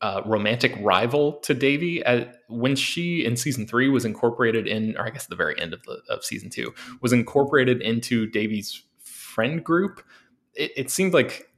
uh, 0.00 0.22
romantic 0.26 0.74
rival 0.80 1.34
to 1.40 1.54
Devi, 1.54 2.04
uh, 2.04 2.26
when 2.48 2.76
she 2.76 3.24
in 3.24 3.36
season 3.36 3.66
three 3.66 3.88
was 3.88 4.04
incorporated 4.04 4.66
in, 4.66 4.96
or 4.96 5.06
I 5.06 5.10
guess 5.10 5.26
the 5.26 5.36
very 5.36 5.58
end 5.60 5.72
of, 5.72 5.82
the, 5.84 6.00
of 6.08 6.24
season 6.24 6.50
two, 6.50 6.74
was 7.00 7.12
incorporated 7.12 7.80
into 7.80 8.26
Devi's 8.26 8.82
friend 8.98 9.64
group, 9.64 10.02
it, 10.54 10.72
it 10.76 10.90
seemed 10.90 11.14
like 11.14 11.48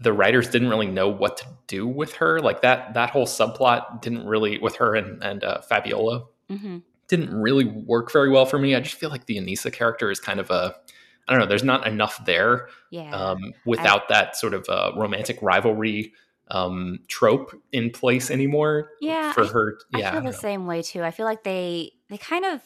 the 0.00 0.12
writers 0.12 0.48
didn't 0.48 0.70
really 0.70 0.86
know 0.86 1.08
what 1.08 1.36
to 1.36 1.44
do 1.66 1.86
with 1.86 2.14
her. 2.14 2.40
Like 2.40 2.62
that 2.62 2.94
that 2.94 3.10
whole 3.10 3.26
subplot 3.26 4.00
didn't 4.00 4.26
really 4.26 4.58
with 4.58 4.76
her 4.76 4.94
and 4.94 5.22
and 5.22 5.44
uh, 5.44 5.60
Fabiola 5.60 6.24
mm-hmm. 6.50 6.78
didn't 7.08 7.34
really 7.34 7.66
work 7.66 8.10
very 8.10 8.30
well 8.30 8.46
for 8.46 8.58
me. 8.58 8.74
I 8.74 8.80
just 8.80 8.96
feel 8.96 9.10
like 9.10 9.26
the 9.26 9.36
Aneesa 9.36 9.72
character 9.72 10.10
is 10.10 10.18
kind 10.18 10.40
of 10.40 10.50
a 10.50 10.74
I 11.30 11.34
don't 11.34 11.40
know. 11.42 11.46
There's 11.46 11.64
not 11.64 11.86
enough 11.86 12.24
there 12.26 12.68
yeah. 12.90 13.14
um, 13.14 13.54
without 13.64 14.02
I, 14.02 14.14
that 14.14 14.36
sort 14.36 14.52
of 14.52 14.68
uh, 14.68 14.92
romantic 14.96 15.38
rivalry 15.40 16.12
um, 16.50 16.98
trope 17.06 17.54
in 17.70 17.90
place 17.90 18.30
anymore. 18.30 18.90
Yeah, 19.00 19.32
for 19.32 19.46
her. 19.46 19.78
I, 19.94 19.98
yeah, 20.00 20.10
I 20.10 20.12
feel 20.14 20.22
the 20.22 20.32
same 20.32 20.66
way 20.66 20.82
too. 20.82 21.02
I 21.04 21.12
feel 21.12 21.26
like 21.26 21.44
they 21.44 21.92
they 22.08 22.18
kind 22.18 22.44
of 22.44 22.60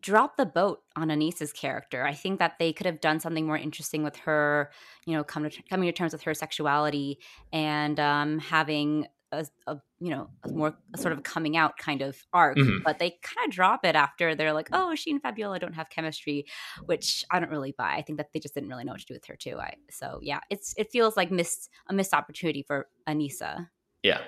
dropped 0.00 0.38
the 0.38 0.46
boat 0.46 0.82
on 0.96 1.10
Aneesa's 1.10 1.52
character. 1.52 2.04
I 2.04 2.14
think 2.14 2.38
that 2.38 2.58
they 2.58 2.72
could 2.72 2.86
have 2.86 3.00
done 3.00 3.20
something 3.20 3.46
more 3.46 3.58
interesting 3.58 4.02
with 4.02 4.16
her, 4.16 4.70
you 5.04 5.14
know, 5.14 5.22
come 5.22 5.48
to, 5.48 5.62
coming 5.68 5.86
to 5.86 5.92
terms 5.92 6.12
with 6.12 6.22
her 6.22 6.32
sexuality 6.32 7.18
and 7.52 8.00
um, 8.00 8.38
having 8.38 9.06
a, 9.32 9.46
a, 9.66 9.78
you 9.98 10.10
know 10.10 10.28
a 10.44 10.48
more 10.50 10.74
a 10.94 10.98
sort 10.98 11.12
of 11.12 11.22
coming 11.22 11.56
out 11.56 11.76
kind 11.78 12.02
of 12.02 12.16
arc. 12.32 12.58
Mhm. 12.58 12.82
But 12.84 12.98
they 12.98 13.18
kind 13.22 13.46
of 13.46 13.52
drop 13.52 13.84
it 13.84 13.96
after 13.96 14.34
they're 14.34 14.52
like, 14.52 14.68
oh, 14.72 14.94
she 14.94 15.10
and 15.10 15.20
Fabiola 15.20 15.58
don't 15.58 15.74
have 15.74 15.90
chemistry, 15.90 16.44
which 16.84 17.24
I 17.30 17.40
don't 17.40 17.50
really 17.50 17.74
buy. 17.76 17.94
I 17.94 18.02
think 18.02 18.18
that 18.18 18.28
they 18.32 18.40
just 18.40 18.54
didn't 18.54 18.68
really 18.68 18.84
know 18.84 18.92
what 18.92 19.00
to 19.00 19.06
do 19.06 19.14
with 19.14 19.24
her 19.26 19.36
too. 19.36 19.58
I 19.58 19.74
so 19.90 20.20
yeah, 20.22 20.40
it's 20.50 20.74
it 20.76 20.92
feels 20.92 21.16
like 21.16 21.30
missed 21.30 21.70
a 21.88 21.94
missed 21.94 22.14
opportunity 22.14 22.62
for 22.62 22.88
Aneesa. 23.08 23.68
Yeah, 24.02 24.20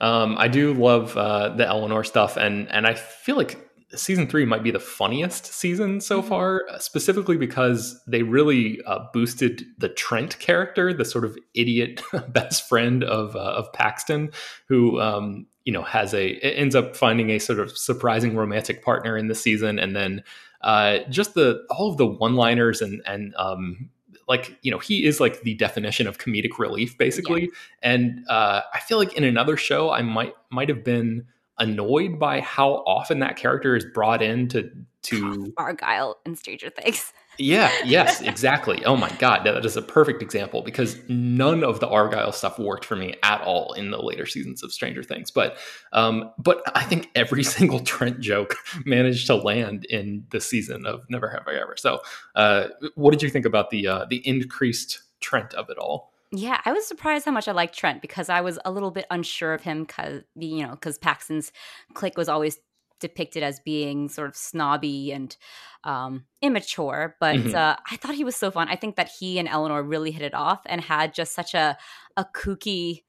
um, 0.00 0.36
I 0.38 0.48
do 0.48 0.74
love 0.74 1.16
uh, 1.16 1.50
the 1.50 1.66
Eleanor 1.66 2.04
stuff, 2.04 2.36
and 2.36 2.70
and 2.70 2.86
I 2.86 2.94
feel 2.94 3.36
like 3.36 3.65
season 3.94 4.26
three 4.26 4.44
might 4.44 4.62
be 4.62 4.70
the 4.70 4.80
funniest 4.80 5.46
season 5.46 6.00
so 6.00 6.20
Mhm. 6.20 6.28
far, 6.28 6.62
uh, 6.68 6.78
specifically 6.78 7.36
because 7.36 8.02
they 8.06 8.22
really 8.22 8.80
uh, 8.86 9.00
boosted 9.12 9.64
the 9.78 9.88
Trent 9.88 10.38
character, 10.38 10.92
the 10.92 11.04
sort 11.04 11.24
of 11.24 11.38
idiot 11.54 12.02
best 12.28 12.68
friend 12.68 13.04
of 13.04 13.36
uh, 13.36 13.38
of 13.38 13.72
Paxton, 13.72 14.30
who 14.68 15.00
um, 15.00 15.46
you 15.64 15.72
know 15.72 15.82
has 15.82 16.14
a 16.14 16.34
ends 16.40 16.74
up 16.74 16.96
finding 16.96 17.30
a 17.30 17.38
sort 17.38 17.60
of 17.60 17.76
surprising 17.76 18.34
romantic 18.34 18.82
partner 18.84 19.16
in 19.16 19.28
the 19.28 19.34
season, 19.34 19.78
and 19.78 19.94
then 19.94 20.22
uh, 20.62 20.98
just 21.10 21.34
the 21.34 21.64
all 21.70 21.90
of 21.90 21.96
the 21.96 22.06
one 22.06 22.34
liners 22.34 22.82
and 22.82 23.02
and 23.06 23.34
um, 23.36 23.88
like 24.28 24.58
you 24.62 24.70
know 24.72 24.78
he 24.78 25.04
is 25.04 25.20
like 25.20 25.42
the 25.42 25.54
definition 25.54 26.08
of 26.08 26.18
comedic 26.18 26.58
relief 26.58 26.98
basically. 26.98 27.48
And 27.82 28.24
uh, 28.28 28.62
i 28.74 28.80
feel 28.80 28.98
like 28.98 29.12
in 29.14 29.22
another 29.22 29.56
show 29.56 29.90
i 29.90 30.02
might 30.02 30.32
might 30.50 30.68
have 30.68 30.82
been 30.82 31.24
annoyed 31.58 32.18
by 32.18 32.40
how 32.40 32.84
often 32.86 33.20
that 33.20 33.36
character 33.36 33.76
is 33.76 33.84
brought 33.94 34.22
in 34.22 34.48
to 34.48 34.70
to 35.02 35.52
Argyle 35.56 36.18
and 36.24 36.36
Stranger 36.36 36.68
Things. 36.68 37.12
yeah 37.38 37.70
yes 37.84 38.20
exactly. 38.22 38.84
Oh 38.84 38.96
my 38.96 39.10
god 39.18 39.44
that 39.44 39.64
is 39.64 39.76
a 39.76 39.82
perfect 39.82 40.20
example 40.20 40.62
because 40.62 40.98
none 41.08 41.62
of 41.62 41.80
the 41.80 41.88
argyle 41.88 42.32
stuff 42.32 42.58
worked 42.58 42.84
for 42.84 42.96
me 42.96 43.14
at 43.22 43.40
all 43.42 43.72
in 43.74 43.90
the 43.90 44.02
later 44.02 44.26
seasons 44.26 44.62
of 44.62 44.72
stranger 44.72 45.02
things. 45.02 45.30
But 45.30 45.58
um 45.92 46.32
but 46.38 46.62
i 46.74 46.82
think 46.82 47.10
every 47.14 47.44
single 47.56 47.80
trent 47.80 48.20
joke 48.20 48.56
managed 48.84 49.26
to 49.28 49.36
land 49.36 49.84
in 49.86 50.26
the 50.30 50.40
season 50.40 50.86
of 50.86 51.04
never 51.08 51.28
have 51.28 51.46
i 51.46 51.54
ever. 51.54 51.76
So 51.76 52.00
uh 52.34 52.68
what 52.94 53.12
did 53.12 53.22
you 53.22 53.30
think 53.30 53.46
about 53.46 53.70
the 53.70 53.86
uh 53.86 54.06
the 54.10 54.26
increased 54.26 55.02
trent 55.20 55.54
of 55.54 55.70
it 55.70 55.78
all 55.78 56.12
Yeah, 56.32 56.60
I 56.64 56.72
was 56.72 56.86
surprised 56.86 57.24
how 57.24 57.30
much 57.32 57.46
I 57.48 57.52
liked 57.52 57.76
Trent 57.76 58.02
because 58.02 58.28
I 58.28 58.40
was 58.40 58.58
a 58.64 58.70
little 58.72 58.90
bit 58.90 59.06
unsure 59.10 59.54
of 59.54 59.62
him 59.62 59.84
because 59.84 60.22
you 60.34 60.64
know 60.66 60.72
because 60.72 60.98
Paxton's 60.98 61.52
clique 61.94 62.16
was 62.18 62.28
always 62.28 62.58
depicted 62.98 63.42
as 63.42 63.60
being 63.60 64.08
sort 64.08 64.28
of 64.28 64.36
snobby 64.36 65.12
and 65.12 65.36
um, 65.84 66.26
immature. 66.42 67.16
But 67.20 67.52
Mhm. 67.52 67.54
uh, 67.54 67.76
I 67.90 67.96
thought 67.96 68.14
he 68.16 68.24
was 68.24 68.34
so 68.36 68.50
fun. 68.50 68.68
I 68.68 68.76
think 68.76 68.96
that 68.96 69.10
he 69.18 69.38
and 69.38 69.48
Eleanor 69.48 69.82
really 69.82 70.10
hit 70.10 70.22
it 70.22 70.34
off 70.34 70.62
and 70.66 70.80
had 70.80 71.14
just 71.14 71.32
such 71.34 71.54
a 71.54 71.76
a 72.16 72.24
kooky, 72.24 73.04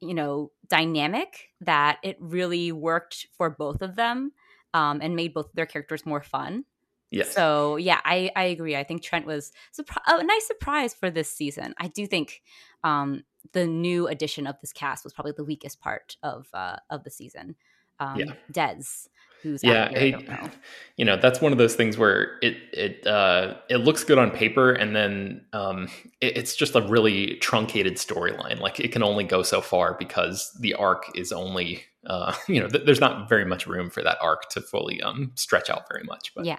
you 0.00 0.14
know, 0.14 0.52
dynamic 0.68 1.50
that 1.62 2.00
it 2.04 2.16
really 2.20 2.72
worked 2.72 3.26
for 3.38 3.50
both 3.50 3.82
of 3.82 3.96
them 3.96 4.32
um, 4.74 5.00
and 5.02 5.16
made 5.16 5.34
both 5.34 5.50
their 5.54 5.66
characters 5.66 6.06
more 6.06 6.22
fun. 6.22 6.64
Yes 7.10 7.34
So 7.34 7.76
yeah, 7.76 8.00
I 8.04 8.30
I 8.36 8.44
agree. 8.44 8.76
I 8.76 8.84
think 8.84 9.02
Trent 9.02 9.26
was 9.26 9.52
surpri- 9.78 10.02
a 10.06 10.22
nice 10.22 10.46
surprise 10.46 10.94
for 10.94 11.10
this 11.10 11.30
season. 11.30 11.74
I 11.78 11.88
do 11.88 12.06
think 12.06 12.42
um, 12.84 13.24
the 13.52 13.66
new 13.66 14.06
addition 14.08 14.46
of 14.46 14.56
this 14.60 14.72
cast 14.72 15.04
was 15.04 15.12
probably 15.12 15.32
the 15.36 15.44
weakest 15.44 15.80
part 15.80 16.16
of 16.22 16.46
uh, 16.54 16.76
of 16.90 17.04
the 17.04 17.10
season. 17.10 17.56
Um, 17.98 18.18
Yeah. 18.18 18.32
Des, 18.50 18.84
who's 19.42 19.62
yeah 19.62 19.84
out 19.84 19.98
here, 19.98 20.16
I 20.16 20.22
know. 20.22 20.50
you 20.96 21.04
know 21.04 21.16
that's 21.16 21.40
one 21.40 21.52
of 21.52 21.58
those 21.58 21.74
things 21.74 21.96
where 21.98 22.38
it 22.42 22.56
it 22.72 23.06
uh 23.06 23.54
it 23.68 23.78
looks 23.78 24.04
good 24.04 24.18
on 24.18 24.30
paper 24.30 24.72
and 24.72 24.94
then 24.94 25.44
um 25.52 25.88
it, 26.20 26.36
it's 26.36 26.56
just 26.56 26.74
a 26.74 26.80
really 26.82 27.36
truncated 27.36 27.96
storyline 27.96 28.60
like 28.60 28.80
it 28.80 28.92
can 28.92 29.02
only 29.02 29.24
go 29.24 29.42
so 29.42 29.60
far 29.60 29.94
because 29.98 30.50
the 30.60 30.74
arc 30.74 31.10
is 31.14 31.32
only 31.32 31.82
uh 32.06 32.34
you 32.48 32.60
know 32.60 32.68
th- 32.68 32.84
there's 32.84 33.00
not 33.00 33.28
very 33.28 33.44
much 33.44 33.66
room 33.66 33.90
for 33.90 34.02
that 34.02 34.18
arc 34.20 34.48
to 34.50 34.60
fully 34.60 35.00
um 35.02 35.32
stretch 35.34 35.68
out 35.70 35.82
very 35.90 36.04
much 36.04 36.32
but 36.34 36.44
Yeah. 36.44 36.58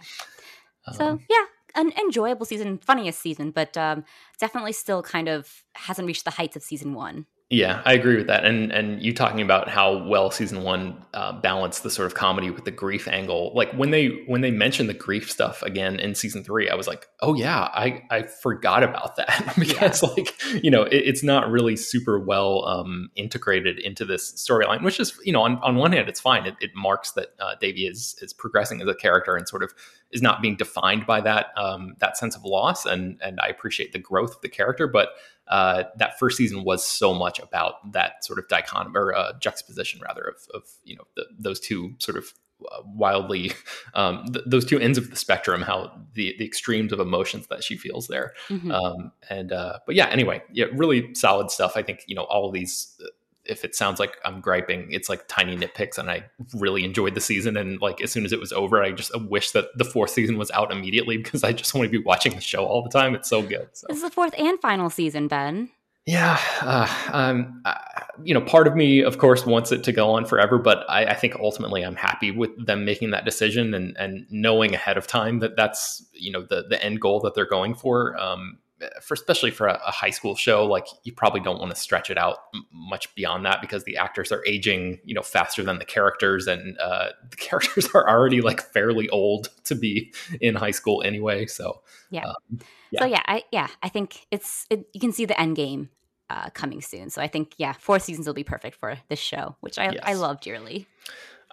So 0.93 1.05
um, 1.05 1.19
yeah, 1.29 1.45
an 1.75 1.91
enjoyable 1.99 2.45
season, 2.45 2.77
funniest 2.79 3.21
season, 3.21 3.51
but 3.51 3.77
um, 3.77 4.03
definitely 4.39 4.73
still 4.73 5.03
kind 5.03 5.27
of 5.27 5.63
hasn't 5.75 6.07
reached 6.07 6.25
the 6.25 6.31
heights 6.31 6.55
of 6.55 6.63
season 6.63 6.93
one. 6.93 7.25
Yeah, 7.51 7.81
I 7.83 7.91
agree 7.91 8.15
with 8.15 8.27
that. 8.27 8.45
And 8.45 8.71
and 8.71 9.03
you 9.03 9.13
talking 9.13 9.41
about 9.41 9.67
how 9.67 10.07
well 10.07 10.31
season 10.31 10.63
one 10.63 11.03
uh, 11.13 11.33
balanced 11.33 11.83
the 11.83 11.89
sort 11.89 12.05
of 12.05 12.13
comedy 12.13 12.49
with 12.49 12.63
the 12.63 12.71
grief 12.71 13.09
angle. 13.09 13.51
Like 13.53 13.73
when 13.73 13.91
they 13.91 14.23
when 14.25 14.39
they 14.39 14.51
mentioned 14.51 14.87
the 14.87 14.93
grief 14.93 15.29
stuff 15.29 15.61
again 15.61 15.99
in 15.99 16.15
season 16.15 16.45
three, 16.45 16.69
I 16.69 16.75
was 16.75 16.87
like, 16.87 17.07
oh 17.19 17.33
yeah, 17.33 17.63
I 17.73 18.03
I 18.09 18.23
forgot 18.23 18.83
about 18.83 19.17
that 19.17 19.53
because 19.59 20.01
like 20.01 20.33
you 20.63 20.71
know 20.71 20.83
it, 20.83 20.95
it's 20.95 21.23
not 21.23 21.51
really 21.51 21.75
super 21.75 22.21
well 22.21 22.65
um, 22.65 23.09
integrated 23.17 23.79
into 23.79 24.05
this 24.05 24.31
storyline. 24.31 24.81
Which 24.81 24.97
is 24.97 25.19
you 25.25 25.33
know 25.33 25.41
on, 25.41 25.57
on 25.57 25.75
one 25.75 25.91
hand 25.91 26.07
it's 26.07 26.21
fine. 26.21 26.45
It, 26.45 26.55
it 26.61 26.71
marks 26.73 27.11
that 27.11 27.33
uh, 27.37 27.55
Devi 27.59 27.85
is 27.85 28.15
is 28.21 28.31
progressing 28.31 28.81
as 28.81 28.87
a 28.87 28.95
character 28.95 29.35
and 29.35 29.45
sort 29.45 29.63
of 29.63 29.73
is 30.11 30.21
not 30.21 30.41
being 30.41 30.55
defined 30.55 31.05
by 31.05 31.21
that 31.21 31.47
um, 31.57 31.95
that 31.99 32.17
sense 32.17 32.35
of 32.35 32.43
loss. 32.43 32.85
And 32.85 33.19
and 33.23 33.39
I 33.39 33.47
appreciate 33.47 33.93
the 33.93 33.99
growth 33.99 34.35
of 34.35 34.41
the 34.41 34.49
character, 34.49 34.87
but 34.87 35.09
uh, 35.47 35.83
that 35.97 36.17
first 36.17 36.37
season 36.37 36.63
was 36.63 36.85
so 36.85 37.13
much 37.13 37.39
about 37.39 37.91
that 37.91 38.23
sort 38.23 38.39
of 38.39 38.47
dichotomy 38.47 38.93
or 38.95 39.13
uh, 39.13 39.33
juxtaposition, 39.39 39.99
rather, 40.01 40.21
of, 40.21 40.35
of 40.53 40.63
you 40.83 40.95
know 40.95 41.03
the, 41.15 41.25
those 41.37 41.59
two 41.59 41.93
sort 41.99 42.17
of 42.17 42.33
uh, 42.71 42.81
wildly 42.85 43.51
um, 43.93 44.25
th- 44.31 44.45
those 44.47 44.65
two 44.65 44.79
ends 44.79 44.97
of 44.97 45.09
the 45.09 45.15
spectrum, 45.15 45.61
how 45.61 45.91
the 46.13 46.35
the 46.37 46.45
extremes 46.45 46.93
of 46.93 46.99
emotions 46.99 47.47
that 47.47 47.63
she 47.63 47.75
feels 47.75 48.07
there. 48.07 48.33
Mhm. 48.49 48.71
Um, 48.71 49.11
and 49.29 49.51
uh, 49.51 49.79
but 49.85 49.95
yeah, 49.95 50.07
anyway, 50.07 50.41
yeah, 50.51 50.65
really 50.73 51.13
solid 51.15 51.51
stuff. 51.51 51.73
I 51.75 51.83
think 51.83 52.03
you 52.07 52.15
know 52.15 52.23
all 52.23 52.47
of 52.47 52.53
these. 52.53 52.99
If 53.45 53.65
it 53.65 53.75
sounds 53.75 53.99
like 53.99 54.17
I'm 54.23 54.39
griping, 54.39 54.91
it's 54.91 55.09
like 55.09 55.27
tiny 55.27 55.57
nitpicks, 55.57 55.97
and 55.97 56.09
I 56.09 56.25
really 56.53 56.83
enjoyed 56.83 57.15
the 57.15 57.21
season. 57.21 57.57
And 57.57 57.81
like 57.81 58.01
as 58.01 58.11
soon 58.11 58.25
as 58.25 58.33
it 58.33 58.39
was 58.39 58.53
over, 58.53 58.83
I 58.83 58.91
just 58.91 59.11
wish 59.29 59.51
that 59.51 59.65
the 59.75 59.85
fourth 59.85 60.11
season 60.11 60.37
was 60.37 60.51
out 60.51 60.71
immediately 60.71 61.17
because 61.17 61.43
I 61.43 61.51
just 61.51 61.73
want 61.73 61.85
to 61.85 61.91
be 61.91 62.03
watching 62.03 62.35
the 62.35 62.41
show 62.41 62.65
all 62.65 62.83
the 62.83 62.89
time. 62.89 63.15
It's 63.15 63.29
so 63.29 63.41
good. 63.41 63.69
So. 63.73 63.87
This 63.89 63.97
is 63.97 64.03
the 64.03 64.11
fourth 64.11 64.35
and 64.37 64.59
final 64.59 64.89
season, 64.89 65.27
Ben. 65.27 65.69
Yeah, 66.07 66.39
uh, 66.61 66.87
um, 67.11 67.61
uh, 67.63 67.75
you 68.23 68.33
know, 68.33 68.41
part 68.41 68.65
of 68.65 68.75
me, 68.75 69.01
of 69.01 69.19
course, 69.19 69.45
wants 69.45 69.71
it 69.71 69.83
to 69.83 69.91
go 69.91 70.11
on 70.11 70.25
forever, 70.25 70.57
but 70.57 70.83
I, 70.89 71.05
I 71.05 71.13
think 71.13 71.35
ultimately 71.35 71.83
I'm 71.83 71.95
happy 71.95 72.31
with 72.31 72.65
them 72.65 72.85
making 72.85 73.11
that 73.11 73.23
decision 73.23 73.75
and 73.75 73.95
and 73.97 74.25
knowing 74.31 74.73
ahead 74.73 74.97
of 74.97 75.05
time 75.05 75.39
that 75.39 75.55
that's 75.55 76.03
you 76.13 76.31
know 76.31 76.41
the 76.41 76.65
the 76.67 76.83
end 76.83 77.01
goal 77.01 77.19
that 77.21 77.35
they're 77.35 77.45
going 77.45 77.75
for. 77.75 78.19
Um, 78.19 78.57
for 79.01 79.13
especially 79.13 79.51
for 79.51 79.67
a, 79.67 79.79
a 79.85 79.91
high 79.91 80.09
school 80.09 80.35
show, 80.35 80.65
like 80.65 80.87
you 81.03 81.13
probably 81.13 81.41
don't 81.41 81.59
want 81.59 81.73
to 81.73 81.79
stretch 81.79 82.09
it 82.09 82.17
out 82.17 82.37
m- 82.53 82.65
much 82.71 83.13
beyond 83.15 83.45
that 83.45 83.61
because 83.61 83.83
the 83.83 83.97
actors 83.97 84.31
are 84.31 84.43
aging, 84.45 84.99
you 85.05 85.13
know, 85.13 85.21
faster 85.21 85.63
than 85.63 85.79
the 85.79 85.85
characters, 85.85 86.47
and 86.47 86.77
uh, 86.79 87.09
the 87.29 87.37
characters 87.37 87.89
are 87.93 88.07
already 88.09 88.41
like 88.41 88.61
fairly 88.61 89.09
old 89.09 89.49
to 89.65 89.75
be 89.75 90.13
in 90.39 90.55
high 90.55 90.71
school 90.71 91.01
anyway. 91.03 91.45
So 91.45 91.81
Yeah. 92.09 92.25
um, 92.25 92.59
So 92.97 93.05
yeah, 93.05 93.21
I 93.25 93.43
yeah, 93.51 93.67
I 93.81 93.89
think 93.89 94.27
it's 94.31 94.65
it, 94.69 94.85
you 94.93 94.99
can 94.99 95.11
see 95.13 95.25
the 95.25 95.39
end 95.39 95.55
game 95.55 95.89
uh, 96.29 96.49
coming 96.51 96.81
soon. 96.81 97.09
So 97.09 97.21
I 97.21 97.27
think 97.27 97.53
yeah, 97.57 97.73
four 97.73 97.99
seasons 97.99 98.27
will 98.27 98.33
be 98.33 98.43
perfect 98.43 98.75
for 98.77 98.97
this 99.09 99.19
show, 99.19 99.55
which 99.61 99.77
I 99.79 99.95
I 100.03 100.13
love 100.13 100.41
dearly. 100.41 100.87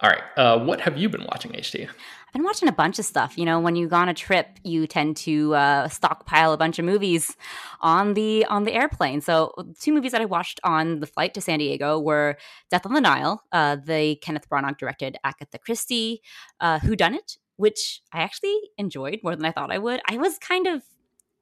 all 0.01 0.09
right, 0.09 0.23
uh, 0.37 0.59
what 0.59 0.79
have 0.81 0.97
you 0.97 1.09
been 1.09 1.25
watching, 1.25 1.51
HT? 1.51 1.89
I've 2.29 2.33
been 2.33 2.43
watching 2.43 2.69
a 2.69 2.73
bunch 2.73 2.99
of 2.99 3.05
stuff. 3.05 3.39
You 3.39 3.45
know, 3.45 3.59
when 3.59 3.75
you 3.75 3.87
go 3.87 3.95
on 3.95 4.07
a 4.07 4.13
trip, 4.13 4.59
you 4.63 4.85
tend 4.85 5.17
to 5.17 5.55
uh, 5.55 5.87
stockpile 5.87 6.53
a 6.53 6.57
bunch 6.57 6.77
of 6.77 6.85
movies 6.85 7.35
on 7.81 8.13
the 8.13 8.45
on 8.45 8.65
the 8.65 8.73
airplane. 8.73 9.21
So 9.21 9.51
two 9.79 9.91
movies 9.91 10.11
that 10.11 10.21
I 10.21 10.25
watched 10.25 10.59
on 10.63 10.99
the 10.99 11.07
flight 11.07 11.33
to 11.33 11.41
San 11.41 11.57
Diego 11.57 11.99
were 11.99 12.37
Death 12.69 12.85
on 12.85 12.93
the 12.93 13.01
Nile, 13.01 13.43
uh, 13.51 13.77
the 13.83 14.15
Kenneth 14.17 14.47
Branagh 14.47 14.77
directed 14.77 15.17
Agatha 15.23 15.57
Christie 15.57 16.21
uh, 16.59 16.77
Who 16.79 16.95
Done 16.95 17.15
It, 17.15 17.37
which 17.55 18.01
I 18.13 18.19
actually 18.21 18.57
enjoyed 18.77 19.21
more 19.23 19.35
than 19.35 19.45
I 19.45 19.51
thought 19.51 19.71
I 19.71 19.79
would. 19.79 19.99
I 20.07 20.17
was 20.17 20.37
kind 20.37 20.67
of 20.67 20.83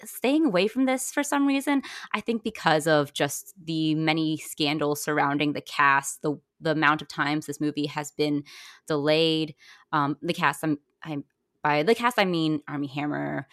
staying 0.05 0.45
away 0.45 0.67
from 0.67 0.85
this 0.85 1.11
for 1.11 1.23
some 1.23 1.47
reason. 1.47 1.81
I 2.13 2.21
think 2.21 2.43
because 2.43 2.87
of 2.87 3.13
just 3.13 3.53
the 3.61 3.95
many 3.95 4.37
scandals 4.37 5.03
surrounding 5.03 5.53
the 5.53 5.61
cast, 5.61 6.21
the 6.21 6.39
the 6.59 6.71
amount 6.71 7.01
of 7.01 7.07
times 7.07 7.45
this 7.45 7.61
movie 7.61 7.85
has 7.87 8.11
been 8.11 8.43
delayed. 8.87 9.55
Um, 9.91 10.17
the 10.21 10.33
cast, 10.33 10.63
I'm, 10.63 10.79
I'm 11.03 11.23
by 11.63 11.83
the 11.83 11.95
cast, 11.95 12.19
I 12.19 12.25
mean 12.25 12.61
Armie 12.67 12.87
Hammer, 12.87 13.47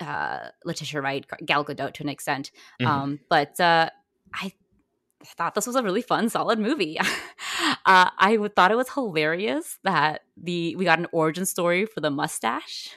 uh, 0.00 0.48
Letitia 0.64 1.00
Wright, 1.00 1.24
Gal 1.44 1.64
Gadot 1.64 1.92
to 1.94 2.02
an 2.02 2.08
extent. 2.08 2.50
Mhm. 2.80 2.86
Um, 2.86 3.20
but 3.28 3.58
uh, 3.60 3.90
I 4.34 4.52
thought 5.24 5.54
this 5.54 5.66
was 5.66 5.76
a 5.76 5.82
really 5.82 6.02
fun, 6.02 6.28
solid 6.28 6.58
movie. 6.58 6.98
uh, 7.00 7.04
I 7.86 8.38
thought 8.56 8.70
it 8.70 8.76
was 8.76 8.90
hilarious 8.90 9.78
that 9.84 10.22
the 10.36 10.74
we 10.76 10.84
got 10.84 10.98
an 10.98 11.06
origin 11.12 11.46
story 11.46 11.86
for 11.86 12.00
the 12.00 12.10
mustache. 12.10 12.96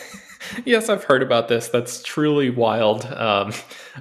yes, 0.64 0.88
I've 0.88 1.04
heard 1.04 1.22
about 1.22 1.48
this. 1.48 1.68
That's 1.68 2.02
truly 2.02 2.50
wild. 2.50 3.04
Um, 3.06 3.52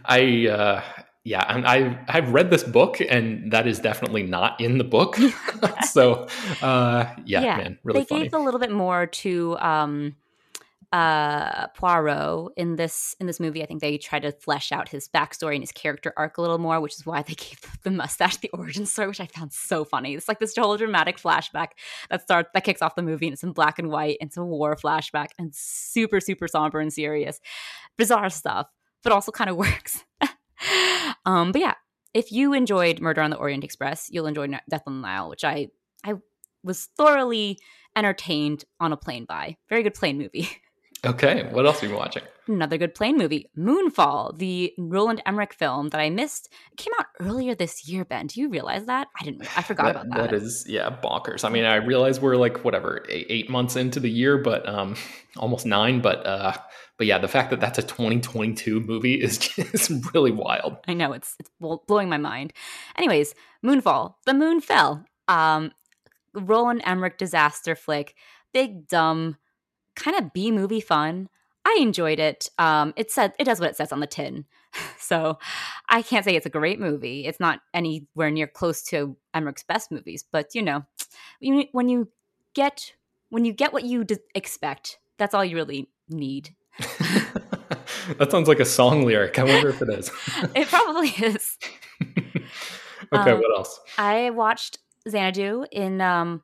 I 0.05 0.47
uh, 0.47 1.00
yeah, 1.23 1.45
and 1.47 1.67
I 1.67 2.03
I've 2.07 2.33
read 2.33 2.49
this 2.49 2.63
book, 2.63 2.99
and 2.99 3.51
that 3.51 3.67
is 3.67 3.79
definitely 3.79 4.23
not 4.23 4.59
in 4.59 4.77
the 4.77 4.83
book. 4.83 5.17
so 5.89 6.27
uh, 6.61 7.13
yeah, 7.25 7.41
Yeah, 7.41 7.57
man, 7.57 7.79
really 7.83 8.01
they 8.01 8.05
funny. 8.05 8.23
gave 8.23 8.33
a 8.33 8.39
little 8.39 8.59
bit 8.59 8.71
more 8.71 9.05
to 9.07 9.57
um 9.59 10.15
uh, 10.91 11.67
Poirot 11.67 12.51
in 12.57 12.75
this 12.75 13.15
in 13.19 13.27
this 13.27 13.39
movie. 13.39 13.63
I 13.63 13.65
think 13.65 13.81
they 13.81 13.97
try 13.97 14.19
to 14.19 14.31
flesh 14.31 14.71
out 14.71 14.89
his 14.89 15.07
backstory 15.07 15.53
and 15.55 15.63
his 15.63 15.71
character 15.71 16.11
arc 16.17 16.37
a 16.37 16.41
little 16.41 16.57
more, 16.57 16.81
which 16.81 16.95
is 16.95 17.05
why 17.05 17.21
they 17.21 17.33
gave 17.35 17.59
the 17.83 17.91
mustache 17.91 18.37
the 18.37 18.49
origin 18.49 18.85
story, 18.85 19.07
which 19.07 19.21
I 19.21 19.27
found 19.27 19.53
so 19.53 19.85
funny. 19.85 20.15
It's 20.15 20.27
like 20.27 20.39
this 20.39 20.55
whole 20.57 20.75
dramatic 20.75 21.17
flashback 21.17 21.69
that 22.09 22.23
starts 22.23 22.49
that 22.53 22.63
kicks 22.63 22.81
off 22.81 22.95
the 22.95 23.03
movie, 23.03 23.27
and 23.27 23.33
it's 23.33 23.43
in 23.43 23.53
black 23.53 23.79
and 23.79 23.89
white. 23.89 24.17
And 24.19 24.27
it's 24.29 24.37
a 24.37 24.43
war 24.43 24.75
flashback 24.75 25.27
and 25.39 25.53
super 25.55 26.19
super 26.19 26.47
somber 26.47 26.79
and 26.79 26.91
serious, 26.91 27.39
bizarre 27.97 28.29
stuff, 28.29 28.67
but 29.03 29.13
also 29.13 29.31
kind 29.31 29.49
of 29.49 29.55
works. 29.55 30.03
Um, 31.25 31.51
but 31.51 31.61
yeah, 31.61 31.75
if 32.13 32.31
you 32.31 32.53
enjoyed 32.53 32.99
Murder 32.99 33.21
on 33.21 33.29
the 33.29 33.37
Orient 33.37 33.63
Express, 33.63 34.09
you'll 34.11 34.27
enjoy 34.27 34.47
Death 34.69 34.83
on 34.87 35.01
the 35.01 35.07
Nile, 35.07 35.29
which 35.29 35.43
I 35.43 35.67
I 36.03 36.15
was 36.63 36.89
thoroughly 36.97 37.59
entertained 37.95 38.65
on 38.79 38.93
a 38.93 38.97
plane 38.97 39.25
by. 39.25 39.57
Very 39.69 39.83
good 39.83 39.93
plane 39.93 40.17
movie. 40.17 40.49
Okay, 41.03 41.49
what 41.51 41.65
else 41.65 41.81
are 41.81 41.87
you 41.87 41.95
watching? 41.95 42.21
Another 42.47 42.77
good 42.77 42.93
plane 42.93 43.17
movie, 43.17 43.49
Moonfall, 43.57 44.37
the 44.37 44.71
Roland 44.77 45.19
Emmerich 45.25 45.51
film 45.51 45.89
that 45.89 45.99
I 45.99 46.11
missed. 46.11 46.47
It 46.71 46.77
came 46.77 46.93
out 46.99 47.07
earlier 47.19 47.55
this 47.55 47.87
year, 47.87 48.05
Ben. 48.05 48.27
Do 48.27 48.39
you 48.39 48.49
realize 48.49 48.85
that? 48.85 49.07
I 49.19 49.23
didn't. 49.23 49.57
I 49.57 49.63
forgot 49.63 49.85
that, 49.85 50.05
about 50.05 50.15
that. 50.15 50.29
That 50.29 50.35
is, 50.35 50.63
yeah, 50.67 50.95
bonkers. 51.03 51.43
I 51.43 51.49
mean, 51.49 51.63
I 51.63 51.75
realize 51.77 52.19
we're 52.19 52.35
like 52.35 52.63
whatever 52.63 53.03
eight, 53.09 53.25
eight 53.29 53.49
months 53.49 53.75
into 53.75 53.99
the 53.99 54.11
year, 54.11 54.37
but 54.37 54.67
um, 54.69 54.95
almost 55.37 55.65
nine. 55.65 56.01
But 56.01 56.23
uh, 56.23 56.53
but 56.97 57.07
yeah, 57.07 57.17
the 57.17 57.27
fact 57.27 57.49
that 57.49 57.59
that's 57.59 57.79
a 57.79 57.83
2022 57.83 58.79
movie 58.81 59.15
is 59.15 59.37
just 59.39 59.91
really 60.13 60.31
wild. 60.31 60.77
I 60.87 60.93
know 60.93 61.13
it's 61.13 61.35
it's 61.39 61.49
blowing 61.87 62.09
my 62.09 62.17
mind. 62.17 62.53
Anyways, 62.95 63.33
Moonfall, 63.65 64.15
the 64.27 64.35
moon 64.35 64.61
fell. 64.61 65.03
Um, 65.27 65.71
Roland 66.35 66.83
Emmerich 66.85 67.17
disaster 67.17 67.75
flick, 67.75 68.13
big 68.53 68.87
dumb 68.87 69.37
kind 69.95 70.17
of 70.17 70.33
B 70.33 70.51
movie 70.51 70.81
fun. 70.81 71.29
I 71.65 71.77
enjoyed 71.79 72.19
it. 72.19 72.49
Um, 72.57 72.93
it 72.95 73.11
said 73.11 73.33
it 73.37 73.43
does 73.43 73.59
what 73.59 73.69
it 73.69 73.75
says 73.75 73.91
on 73.91 73.99
the 73.99 74.07
tin, 74.07 74.45
so 74.99 75.37
I 75.89 76.01
can't 76.01 76.25
say 76.25 76.35
it's 76.35 76.45
a 76.45 76.49
great 76.49 76.79
movie. 76.79 77.25
It's 77.25 77.39
not 77.39 77.61
anywhere 77.73 78.31
near 78.31 78.47
close 78.47 78.81
to 78.85 79.15
Emmerich's 79.33 79.63
best 79.63 79.91
movies, 79.91 80.25
but 80.31 80.55
you 80.55 80.61
know, 80.61 80.85
when 81.71 81.89
you 81.89 82.09
get 82.53 82.93
when 83.29 83.45
you 83.45 83.53
get 83.53 83.73
what 83.73 83.83
you 83.83 84.05
expect, 84.35 84.99
that's 85.17 85.33
all 85.33 85.45
you 85.45 85.55
really 85.55 85.89
need. 86.09 86.55
that 88.17 88.29
sounds 88.29 88.47
like 88.47 88.59
a 88.59 88.65
song 88.65 89.05
lyric. 89.05 89.37
I 89.39 89.43
wonder 89.43 89.69
if 89.69 89.81
it 89.81 89.89
is. 89.89 90.11
it 90.55 90.67
probably 90.67 91.09
is. 91.09 91.57
okay, 92.01 93.31
um, 93.31 93.39
what 93.39 93.57
else? 93.57 93.79
I 93.97 94.29
watched 94.31 94.79
Xanadu 95.07 95.65
in 95.71 96.01
um, 96.01 96.41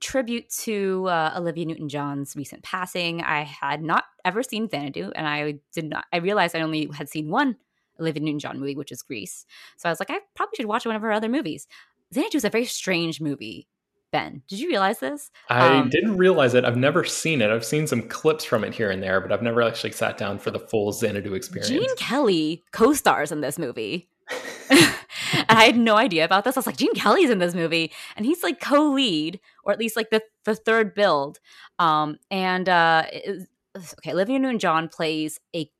tribute 0.00 0.48
to 0.50 1.06
uh, 1.08 1.34
Olivia 1.36 1.64
Newton 1.64 1.88
John's 1.88 2.36
recent 2.36 2.62
passing. 2.62 3.22
I 3.22 3.42
had 3.42 3.82
not 3.82 4.04
ever 4.24 4.42
seen 4.42 4.68
Xanadu, 4.68 5.12
and 5.14 5.26
I 5.26 5.56
did 5.72 5.88
not. 5.88 6.04
I 6.12 6.18
realized 6.18 6.54
I 6.54 6.60
only 6.60 6.88
had 6.92 7.08
seen 7.08 7.30
one 7.30 7.56
Olivia 8.00 8.22
Newton 8.22 8.38
John 8.38 8.60
movie, 8.60 8.76
which 8.76 8.92
is 8.92 9.02
Grease. 9.02 9.46
So 9.76 9.88
I 9.88 9.92
was 9.92 10.00
like, 10.00 10.10
I 10.10 10.20
probably 10.34 10.56
should 10.56 10.66
watch 10.66 10.86
one 10.86 10.96
of 10.96 11.02
her 11.02 11.12
other 11.12 11.28
movies. 11.28 11.66
Xanadu 12.12 12.36
is 12.36 12.44
a 12.44 12.50
very 12.50 12.64
strange 12.66 13.20
movie. 13.20 13.66
Ben, 14.10 14.42
did 14.46 14.60
you 14.60 14.68
realize 14.68 15.00
this? 15.00 15.32
I 15.48 15.78
um, 15.78 15.88
didn't 15.88 16.16
realize 16.16 16.54
it. 16.54 16.64
I've 16.64 16.76
never 16.76 17.02
seen 17.02 17.42
it. 17.42 17.50
I've 17.50 17.64
seen 17.64 17.88
some 17.88 18.02
clips 18.02 18.44
from 18.44 18.62
it 18.62 18.72
here 18.72 18.92
and 18.92 19.02
there, 19.02 19.20
but 19.20 19.32
I've 19.32 19.42
never 19.42 19.60
actually 19.60 19.90
sat 19.90 20.16
down 20.16 20.38
for 20.38 20.52
the 20.52 20.60
full 20.60 20.92
Xanadu 20.92 21.34
experience. 21.34 21.68
Gene 21.68 21.96
Kelly 21.96 22.62
co-stars 22.70 23.32
in 23.32 23.40
this 23.40 23.58
movie. 23.58 24.08
and 24.70 25.58
I 25.58 25.64
had 25.64 25.76
no 25.76 25.96
idea 25.96 26.24
about 26.24 26.44
this. 26.44 26.56
I 26.56 26.60
was 26.60 26.66
like, 26.66 26.76
Gene 26.76 26.94
Kelly's 26.94 27.30
in 27.30 27.38
this 27.38 27.54
movie, 27.54 27.92
and 28.16 28.24
he's 28.24 28.42
like 28.42 28.60
co-lead, 28.60 29.40
or 29.64 29.72
at 29.72 29.78
least 29.78 29.96
like 29.96 30.10
the 30.10 30.22
the 30.44 30.54
third 30.54 30.94
build. 30.94 31.40
Um, 31.78 32.18
and 32.30 32.68
uh, 32.68 33.04
it, 33.12 33.48
okay, 33.76 34.12
Olivia 34.12 34.38
Newton-John 34.38 34.88
plays 34.88 35.40
a 35.54 35.70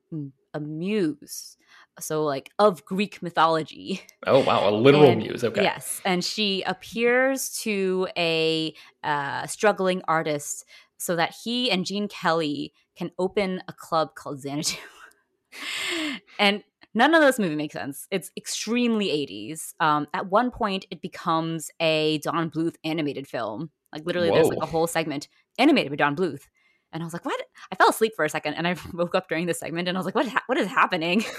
a 0.52 0.60
muse, 0.60 1.56
so 1.98 2.24
like 2.24 2.50
of 2.58 2.84
Greek 2.84 3.22
mythology. 3.22 4.02
Oh 4.26 4.40
wow, 4.44 4.68
a 4.68 4.70
literal 4.74 5.04
and, 5.04 5.22
muse. 5.22 5.44
Okay. 5.44 5.62
Yes, 5.62 6.00
and 6.04 6.24
she 6.24 6.62
appears 6.62 7.50
to 7.60 8.08
a 8.16 8.74
uh, 9.02 9.46
struggling 9.46 10.02
artist 10.06 10.64
so 10.96 11.16
that 11.16 11.34
he 11.44 11.70
and 11.70 11.84
Gene 11.84 12.08
Kelly 12.08 12.72
can 12.96 13.10
open 13.18 13.62
a 13.68 13.72
club 13.72 14.14
called 14.14 14.40
Xanadu. 14.40 14.76
and 16.38 16.62
None 16.94 17.14
of 17.14 17.22
this 17.22 17.38
movie 17.38 17.56
makes 17.56 17.74
sense. 17.74 18.06
It's 18.10 18.30
extremely 18.36 19.08
80s. 19.08 19.74
Um, 19.80 20.06
at 20.14 20.30
one 20.30 20.50
point, 20.50 20.86
it 20.90 21.02
becomes 21.02 21.70
a 21.80 22.18
Don 22.18 22.50
Bluth 22.50 22.76
animated 22.84 23.26
film. 23.26 23.70
Like 23.92 24.06
literally, 24.06 24.30
Whoa. 24.30 24.36
there's 24.36 24.48
like 24.48 24.62
a 24.62 24.66
whole 24.66 24.86
segment 24.86 25.28
animated 25.58 25.90
by 25.90 25.96
Don 25.96 26.14
Bluth. 26.14 26.42
And 26.92 27.02
I 27.02 27.06
was 27.06 27.12
like, 27.12 27.24
what? 27.24 27.40
I 27.72 27.74
fell 27.74 27.88
asleep 27.88 28.12
for 28.14 28.24
a 28.24 28.28
second 28.28 28.54
and 28.54 28.68
I 28.68 28.76
woke 28.92 29.14
up 29.14 29.28
during 29.28 29.46
this 29.46 29.58
segment 29.58 29.88
and 29.88 29.96
I 29.96 30.00
was 30.00 30.04
like, 30.04 30.14
what, 30.14 30.28
ha- 30.28 30.44
what 30.46 30.58
is 30.58 30.68
happening? 30.68 31.24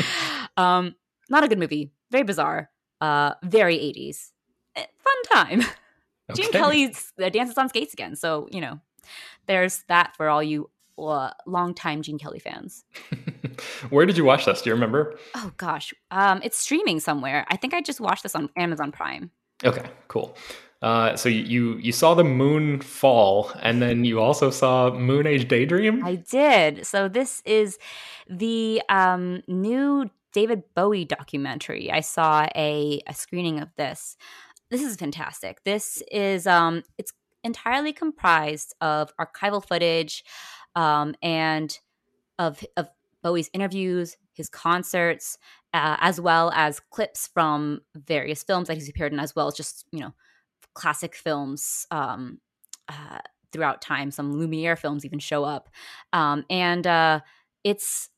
um, 0.56 0.94
not 1.28 1.44
a 1.44 1.48
good 1.48 1.58
movie. 1.58 1.90
Very 2.10 2.24
bizarre. 2.24 2.70
Uh, 3.00 3.34
very 3.42 3.76
80s. 3.76 4.30
Eh, 4.76 4.84
fun 4.98 5.44
time. 5.44 5.62
Okay. 6.30 6.42
Gene 6.42 6.52
Kelly 6.52 6.94
uh, 7.20 7.28
dances 7.30 7.58
on 7.58 7.68
skates 7.68 7.92
again. 7.92 8.14
So, 8.14 8.48
you 8.52 8.60
know, 8.60 8.78
there's 9.46 9.82
that 9.88 10.16
for 10.16 10.28
all 10.28 10.42
you 10.42 10.70
uh, 10.98 11.30
longtime 11.46 12.02
Gene 12.02 12.18
Kelly 12.18 12.38
fans. 12.38 12.84
Where 13.90 14.06
did 14.06 14.16
you 14.16 14.24
watch 14.24 14.44
this? 14.44 14.62
Do 14.62 14.70
you 14.70 14.74
remember? 14.74 15.18
Oh 15.34 15.52
gosh, 15.56 15.92
um, 16.10 16.40
it's 16.42 16.58
streaming 16.58 17.00
somewhere. 17.00 17.46
I 17.48 17.56
think 17.56 17.74
I 17.74 17.80
just 17.80 18.00
watched 18.00 18.22
this 18.22 18.34
on 18.34 18.48
Amazon 18.56 18.92
Prime. 18.92 19.30
Okay, 19.64 19.88
cool. 20.08 20.36
Uh, 20.82 21.14
so 21.14 21.28
you 21.28 21.76
you 21.76 21.92
saw 21.92 22.14
the 22.14 22.24
moon 22.24 22.80
fall, 22.80 23.52
and 23.60 23.80
then 23.80 24.04
you 24.04 24.20
also 24.20 24.50
saw 24.50 24.90
Moon 24.90 25.26
Age 25.26 25.46
Daydream. 25.46 26.04
I 26.04 26.16
did. 26.16 26.84
So 26.84 27.08
this 27.08 27.40
is 27.44 27.78
the 28.28 28.82
um, 28.88 29.42
new 29.46 30.10
David 30.32 30.64
Bowie 30.74 31.04
documentary. 31.04 31.92
I 31.92 32.00
saw 32.00 32.48
a, 32.56 33.00
a 33.06 33.14
screening 33.14 33.60
of 33.60 33.68
this. 33.76 34.16
This 34.70 34.82
is 34.82 34.96
fantastic. 34.96 35.62
This 35.64 36.02
is 36.10 36.46
um, 36.48 36.82
it's 36.98 37.12
entirely 37.44 37.92
comprised 37.92 38.74
of 38.80 39.12
archival 39.18 39.64
footage 39.64 40.24
um, 40.74 41.14
and 41.22 41.78
of 42.38 42.64
of 42.76 42.88
Bowie's 43.22 43.50
interviews, 43.52 44.16
his 44.32 44.48
concerts, 44.48 45.38
uh, 45.74 45.96
as 46.00 46.20
well 46.20 46.50
as 46.54 46.80
clips 46.90 47.28
from 47.32 47.80
various 47.94 48.42
films 48.42 48.68
that 48.68 48.74
he's 48.74 48.88
appeared 48.88 49.12
in, 49.12 49.20
as 49.20 49.34
well 49.34 49.48
as 49.48 49.54
just 49.54 49.86
you 49.92 50.00
know 50.00 50.12
classic 50.74 51.14
films 51.14 51.86
um, 51.90 52.40
uh, 52.88 53.18
throughout 53.52 53.80
time. 53.80 54.10
Some 54.10 54.32
Lumiere 54.32 54.76
films 54.76 55.04
even 55.04 55.18
show 55.18 55.44
up, 55.44 55.68
um, 56.12 56.44
and 56.50 56.86
uh, 56.86 57.20
it's 57.64 58.10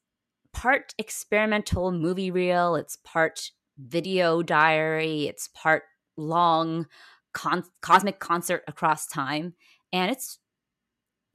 part 0.52 0.94
experimental 0.98 1.92
movie 1.92 2.30
reel. 2.30 2.76
It's 2.76 2.96
part 3.04 3.50
video 3.78 4.42
diary. 4.42 5.26
It's 5.26 5.48
part 5.48 5.82
long 6.16 6.86
con- 7.32 7.64
cosmic 7.82 8.20
concert 8.20 8.62
across 8.66 9.06
time, 9.06 9.54
and 9.92 10.10
it's 10.10 10.38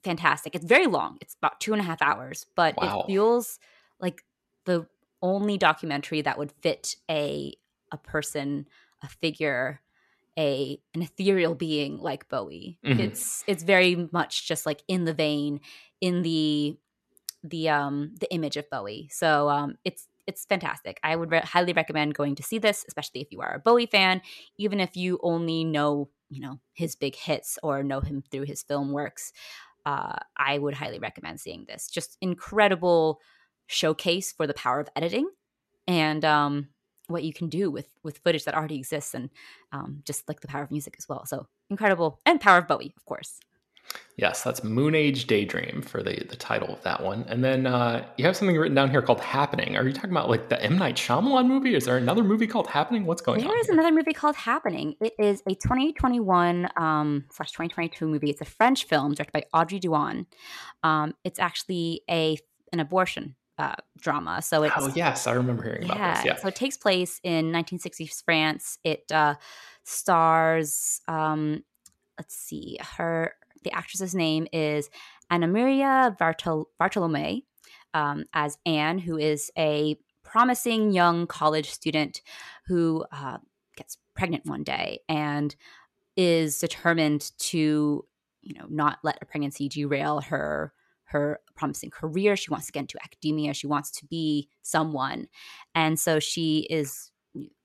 fantastic. 0.03 0.55
It's 0.55 0.65
very 0.65 0.87
long. 0.87 1.17
It's 1.21 1.35
about 1.35 1.59
two 1.59 1.73
and 1.73 1.81
a 1.81 1.85
half 1.85 2.01
hours, 2.01 2.45
but 2.55 2.75
wow. 2.77 3.01
it 3.01 3.07
feels 3.07 3.59
like 3.99 4.23
the 4.65 4.87
only 5.21 5.57
documentary 5.57 6.21
that 6.21 6.37
would 6.37 6.51
fit 6.61 6.95
a 7.09 7.53
a 7.91 7.97
person, 7.97 8.67
a 9.03 9.07
figure, 9.07 9.81
a 10.37 10.79
an 10.93 11.01
ethereal 11.01 11.55
being 11.55 11.97
like 11.97 12.29
Bowie. 12.29 12.79
Mm-hmm. 12.85 12.99
It's 12.99 13.43
it's 13.47 13.63
very 13.63 14.09
much 14.11 14.47
just 14.47 14.65
like 14.65 14.83
in 14.87 15.05
the 15.05 15.13
vein, 15.13 15.61
in 16.01 16.21
the 16.21 16.77
the 17.43 17.69
um 17.69 18.15
the 18.19 18.31
image 18.33 18.57
of 18.57 18.69
Bowie. 18.69 19.09
So 19.11 19.49
um 19.49 19.77
it's 19.83 20.07
it's 20.27 20.45
fantastic. 20.45 20.99
I 21.03 21.15
would 21.15 21.31
re- 21.31 21.39
highly 21.39 21.73
recommend 21.73 22.13
going 22.13 22.35
to 22.35 22.43
see 22.43 22.59
this, 22.59 22.85
especially 22.87 23.21
if 23.21 23.31
you 23.31 23.41
are 23.41 23.55
a 23.55 23.59
Bowie 23.59 23.87
fan, 23.87 24.21
even 24.57 24.79
if 24.79 24.95
you 24.95 25.19
only 25.23 25.63
know, 25.63 26.09
you 26.29 26.39
know, 26.39 26.59
his 26.73 26.95
big 26.95 27.15
hits 27.15 27.57
or 27.63 27.81
know 27.81 27.99
him 27.99 28.23
through 28.29 28.43
his 28.43 28.61
film 28.61 28.91
works 28.91 29.33
uh, 29.85 30.17
I 30.37 30.57
would 30.57 30.73
highly 30.73 30.99
recommend 30.99 31.39
seeing 31.39 31.65
this. 31.67 31.89
Just 31.89 32.17
incredible 32.21 33.19
showcase 33.67 34.31
for 34.31 34.47
the 34.47 34.53
power 34.53 34.79
of 34.79 34.89
editing 34.95 35.29
and 35.87 36.23
um, 36.25 36.69
what 37.07 37.23
you 37.23 37.33
can 37.33 37.49
do 37.49 37.71
with 37.71 37.87
with 38.03 38.19
footage 38.19 38.45
that 38.45 38.55
already 38.55 38.77
exists, 38.77 39.13
and 39.13 39.29
um, 39.71 40.01
just 40.05 40.27
like 40.27 40.41
the 40.41 40.47
power 40.47 40.63
of 40.63 40.71
music 40.71 40.95
as 40.97 41.09
well. 41.09 41.25
So 41.25 41.47
incredible, 41.69 42.19
and 42.25 42.39
power 42.39 42.59
of 42.59 42.67
Bowie, 42.67 42.93
of 42.95 43.05
course. 43.05 43.39
Yes, 44.19 44.43
that's 44.43 44.65
Moon 44.65 44.95
Age 44.95 45.27
Daydream 45.27 45.81
for 45.81 46.03
the, 46.03 46.25
the 46.27 46.35
title 46.35 46.73
of 46.73 46.83
that 46.83 47.01
one. 47.01 47.23
And 47.29 47.41
then 47.41 47.65
uh, 47.65 48.05
you 48.17 48.25
have 48.25 48.35
something 48.35 48.57
written 48.57 48.75
down 48.75 48.91
here 48.91 49.01
called 49.01 49.21
Happening. 49.21 49.77
Are 49.77 49.87
you 49.87 49.93
talking 49.93 50.11
about 50.11 50.29
like 50.29 50.49
the 50.49 50.61
M. 50.61 50.77
Night 50.77 50.95
Shyamalan 50.95 51.47
movie? 51.47 51.73
Is 51.73 51.85
there 51.85 51.95
another 51.95 52.23
movie 52.23 52.45
called 52.45 52.67
Happening? 52.67 53.05
What's 53.05 53.21
going 53.21 53.39
there 53.39 53.47
on? 53.47 53.53
There 53.53 53.61
is 53.61 53.67
here? 53.67 53.75
another 53.75 53.95
movie 53.95 54.11
called 54.11 54.35
Happening. 54.35 54.95
It 54.99 55.13
is 55.17 55.41
a 55.47 55.55
2021 55.55 56.69
um, 56.75 57.25
slash 57.31 57.51
2022 57.51 58.07
movie. 58.07 58.29
It's 58.29 58.41
a 58.41 58.45
French 58.45 58.83
film 58.85 59.13
directed 59.13 59.31
by 59.31 59.45
Audrey 59.57 59.79
Diwan. 59.79 60.25
Um, 60.83 61.15
it's 61.23 61.39
actually 61.39 62.01
a 62.09 62.37
an 62.73 62.81
abortion 62.81 63.35
uh, 63.57 63.75
drama. 63.99 64.41
So 64.41 64.63
it's 64.63 64.73
oh 64.75 64.91
yes, 64.95 65.27
I 65.27 65.31
remember 65.31 65.63
hearing 65.63 65.83
yeah, 65.83 65.93
about 65.93 66.15
this. 66.15 66.25
Yeah. 66.25 66.35
So 66.35 66.49
it 66.49 66.55
takes 66.55 66.75
place 66.75 67.21
in 67.23 67.53
1960s 67.53 68.21
France. 68.21 68.79
It 68.83 69.09
uh, 69.13 69.35
stars 69.85 70.99
um, 71.07 71.63
let's 72.19 72.35
see 72.35 72.77
her 72.97 73.33
the 73.63 73.71
actress's 73.71 74.15
name 74.15 74.47
is 74.53 74.89
Anna 75.29 75.47
Maria 75.47 76.15
Bartol- 76.19 76.65
Bartolome 76.77 77.45
um, 77.93 78.25
as 78.33 78.57
Anne, 78.65 78.99
who 78.99 79.17
is 79.17 79.51
a 79.57 79.97
promising 80.23 80.91
young 80.91 81.27
college 81.27 81.69
student 81.69 82.21
who 82.67 83.05
uh, 83.11 83.37
gets 83.75 83.97
pregnant 84.15 84.45
one 84.45 84.63
day 84.63 84.99
and 85.09 85.55
is 86.15 86.59
determined 86.59 87.31
to, 87.39 88.05
you 88.41 88.53
know, 88.57 88.65
not 88.69 88.99
let 89.03 89.17
a 89.21 89.25
pregnancy 89.25 89.69
derail 89.69 90.21
her 90.21 90.73
her 91.05 91.39
promising 91.55 91.89
career. 91.89 92.35
She 92.35 92.51
wants 92.51 92.67
to 92.67 92.71
get 92.71 92.81
into 92.81 92.99
academia. 93.03 93.55
She 93.55 93.65
wants 93.65 93.89
to 93.91 94.05
be 94.05 94.47
someone, 94.61 95.27
and 95.73 95.99
so 95.99 96.19
she 96.19 96.67
is 96.69 97.11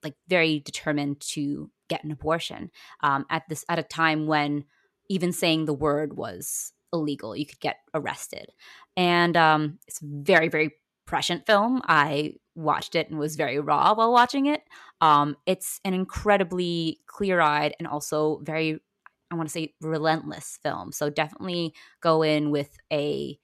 like 0.03 0.15
very 0.29 0.61
determined 0.61 1.21
to 1.21 1.71
get 1.89 2.05
an 2.05 2.11
abortion 2.11 2.71
um, 3.03 3.27
at 3.31 3.43
this 3.49 3.65
at 3.69 3.79
a 3.79 3.83
time 3.83 4.27
when 4.27 4.65
even 5.09 5.33
saying 5.33 5.64
the 5.64 5.75
word 5.75 6.17
was 6.17 6.73
illegal. 6.93 7.37
You 7.37 7.47
could 7.47 7.61
get 7.61 7.79
arrested, 7.93 8.51
and 8.97 9.37
um, 9.37 9.79
it's 9.87 10.01
a 10.01 10.07
very 10.07 10.49
very 10.49 10.73
prescient 11.07 11.47
film. 11.47 11.83
I 11.85 12.35
watched 12.55 12.95
it 12.95 13.11
and 13.11 13.19
was 13.19 13.37
very 13.37 13.59
raw 13.59 13.95
while 13.95 14.12
watching 14.12 14.47
it. 14.47 14.62
Um, 15.01 15.37
it's 15.47 15.81
an 15.85 15.93
incredibly 15.93 17.01
clear 17.07 17.40
eyed 17.40 17.75
and 17.79 17.87
also 17.87 18.40
very 18.43 18.81
I 19.31 19.37
want 19.37 19.49
to 19.49 19.53
say 19.53 19.75
relentless 19.81 20.59
film. 20.62 20.93
So 20.93 21.11
definitely 21.11 21.75
go 22.01 22.23
in 22.23 22.51
with 22.51 22.77
a 22.93 23.38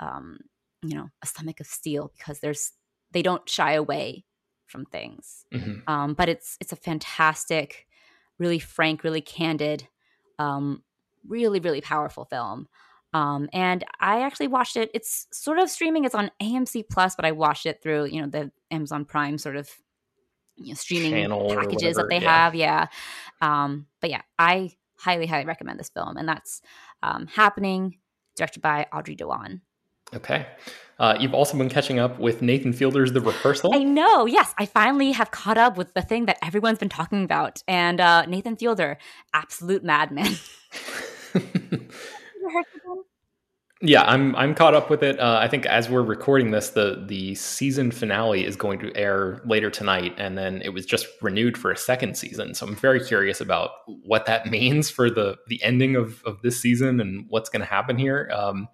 um, 0.00 0.38
you 0.82 0.96
know 0.96 1.08
a 1.22 1.26
stomach 1.26 1.60
of 1.60 1.66
steel 1.66 2.12
because 2.16 2.40
there's 2.40 2.72
they 3.12 3.22
don't 3.22 3.48
shy 3.48 3.72
away 3.72 4.24
from 4.66 4.84
things. 4.84 5.44
Mm-hmm. 5.54 5.88
Um, 5.88 6.14
but 6.14 6.28
it's 6.28 6.56
it's 6.60 6.72
a 6.72 6.76
fantastic, 6.76 7.86
really 8.38 8.58
frank, 8.58 9.04
really 9.04 9.20
candid, 9.20 9.88
um, 10.38 10.82
really 11.26 11.60
really 11.60 11.80
powerful 11.80 12.24
film. 12.24 12.68
Um, 13.12 13.48
and 13.52 13.84
I 14.00 14.22
actually 14.22 14.48
watched 14.48 14.76
it. 14.76 14.90
It's 14.92 15.26
sort 15.32 15.58
of 15.58 15.70
streaming. 15.70 16.04
It's 16.04 16.14
on 16.14 16.30
AMC 16.42 16.84
Plus, 16.90 17.16
but 17.16 17.24
I 17.24 17.32
watched 17.32 17.66
it 17.66 17.82
through 17.82 18.06
you 18.06 18.20
know 18.20 18.28
the 18.28 18.50
Amazon 18.70 19.04
Prime 19.04 19.38
sort 19.38 19.56
of 19.56 19.70
you 20.56 20.68
know, 20.68 20.74
streaming 20.74 21.12
Channel 21.12 21.54
packages 21.54 21.96
that 21.96 22.08
they 22.08 22.20
yeah. 22.20 22.44
have. 22.44 22.54
Yeah. 22.54 22.86
Um, 23.40 23.86
but 24.00 24.10
yeah, 24.10 24.22
I 24.38 24.72
highly 24.98 25.26
highly 25.26 25.46
recommend 25.46 25.78
this 25.78 25.88
film, 25.88 26.16
and 26.16 26.28
that's 26.28 26.60
um, 27.02 27.26
happening. 27.26 27.98
Directed 28.36 28.60
by 28.60 28.86
Audrey 28.92 29.16
Diwan. 29.16 29.60
Okay. 30.14 30.46
Uh, 30.98 31.16
you've 31.18 31.34
also 31.34 31.58
been 31.58 31.68
catching 31.68 31.98
up 31.98 32.18
with 32.18 32.40
Nathan 32.40 32.72
Fielder's 32.72 33.12
The 33.12 33.20
Rehearsal. 33.20 33.74
I 33.74 33.82
know. 33.82 34.26
Yes, 34.26 34.54
I 34.58 34.66
finally 34.66 35.12
have 35.12 35.30
caught 35.30 35.58
up 35.58 35.76
with 35.76 35.92
the 35.94 36.02
thing 36.02 36.26
that 36.26 36.38
everyone's 36.42 36.78
been 36.78 36.88
talking 36.88 37.24
about. 37.24 37.62
And 37.68 38.00
uh, 38.00 38.24
Nathan 38.26 38.56
Fielder, 38.56 38.98
absolute 39.34 39.84
madman. 39.84 40.34
yeah, 43.82 44.02
I'm 44.02 44.34
I'm 44.36 44.54
caught 44.54 44.74
up 44.74 44.90
with 44.90 45.02
it. 45.02 45.18
Uh, 45.18 45.38
I 45.40 45.48
think 45.48 45.66
as 45.66 45.88
we're 45.88 46.02
recording 46.02 46.50
this, 46.50 46.70
the 46.70 47.04
the 47.06 47.34
season 47.34 47.90
finale 47.90 48.44
is 48.44 48.56
going 48.56 48.78
to 48.80 48.94
air 48.96 49.42
later 49.44 49.70
tonight, 49.70 50.14
and 50.16 50.36
then 50.36 50.62
it 50.62 50.70
was 50.70 50.86
just 50.86 51.06
renewed 51.22 51.56
for 51.56 51.70
a 51.70 51.76
second 51.76 52.16
season. 52.16 52.54
So 52.54 52.66
I'm 52.66 52.76
very 52.76 53.04
curious 53.04 53.40
about 53.40 53.70
what 53.86 54.26
that 54.26 54.46
means 54.50 54.90
for 54.90 55.10
the 55.10 55.36
the 55.48 55.62
ending 55.62 55.96
of 55.96 56.22
of 56.24 56.42
this 56.42 56.60
season 56.60 57.00
and 57.00 57.26
what's 57.28 57.48
going 57.50 57.60
to 57.60 57.66
happen 57.66 57.98
here. 57.98 58.30
Um, 58.32 58.68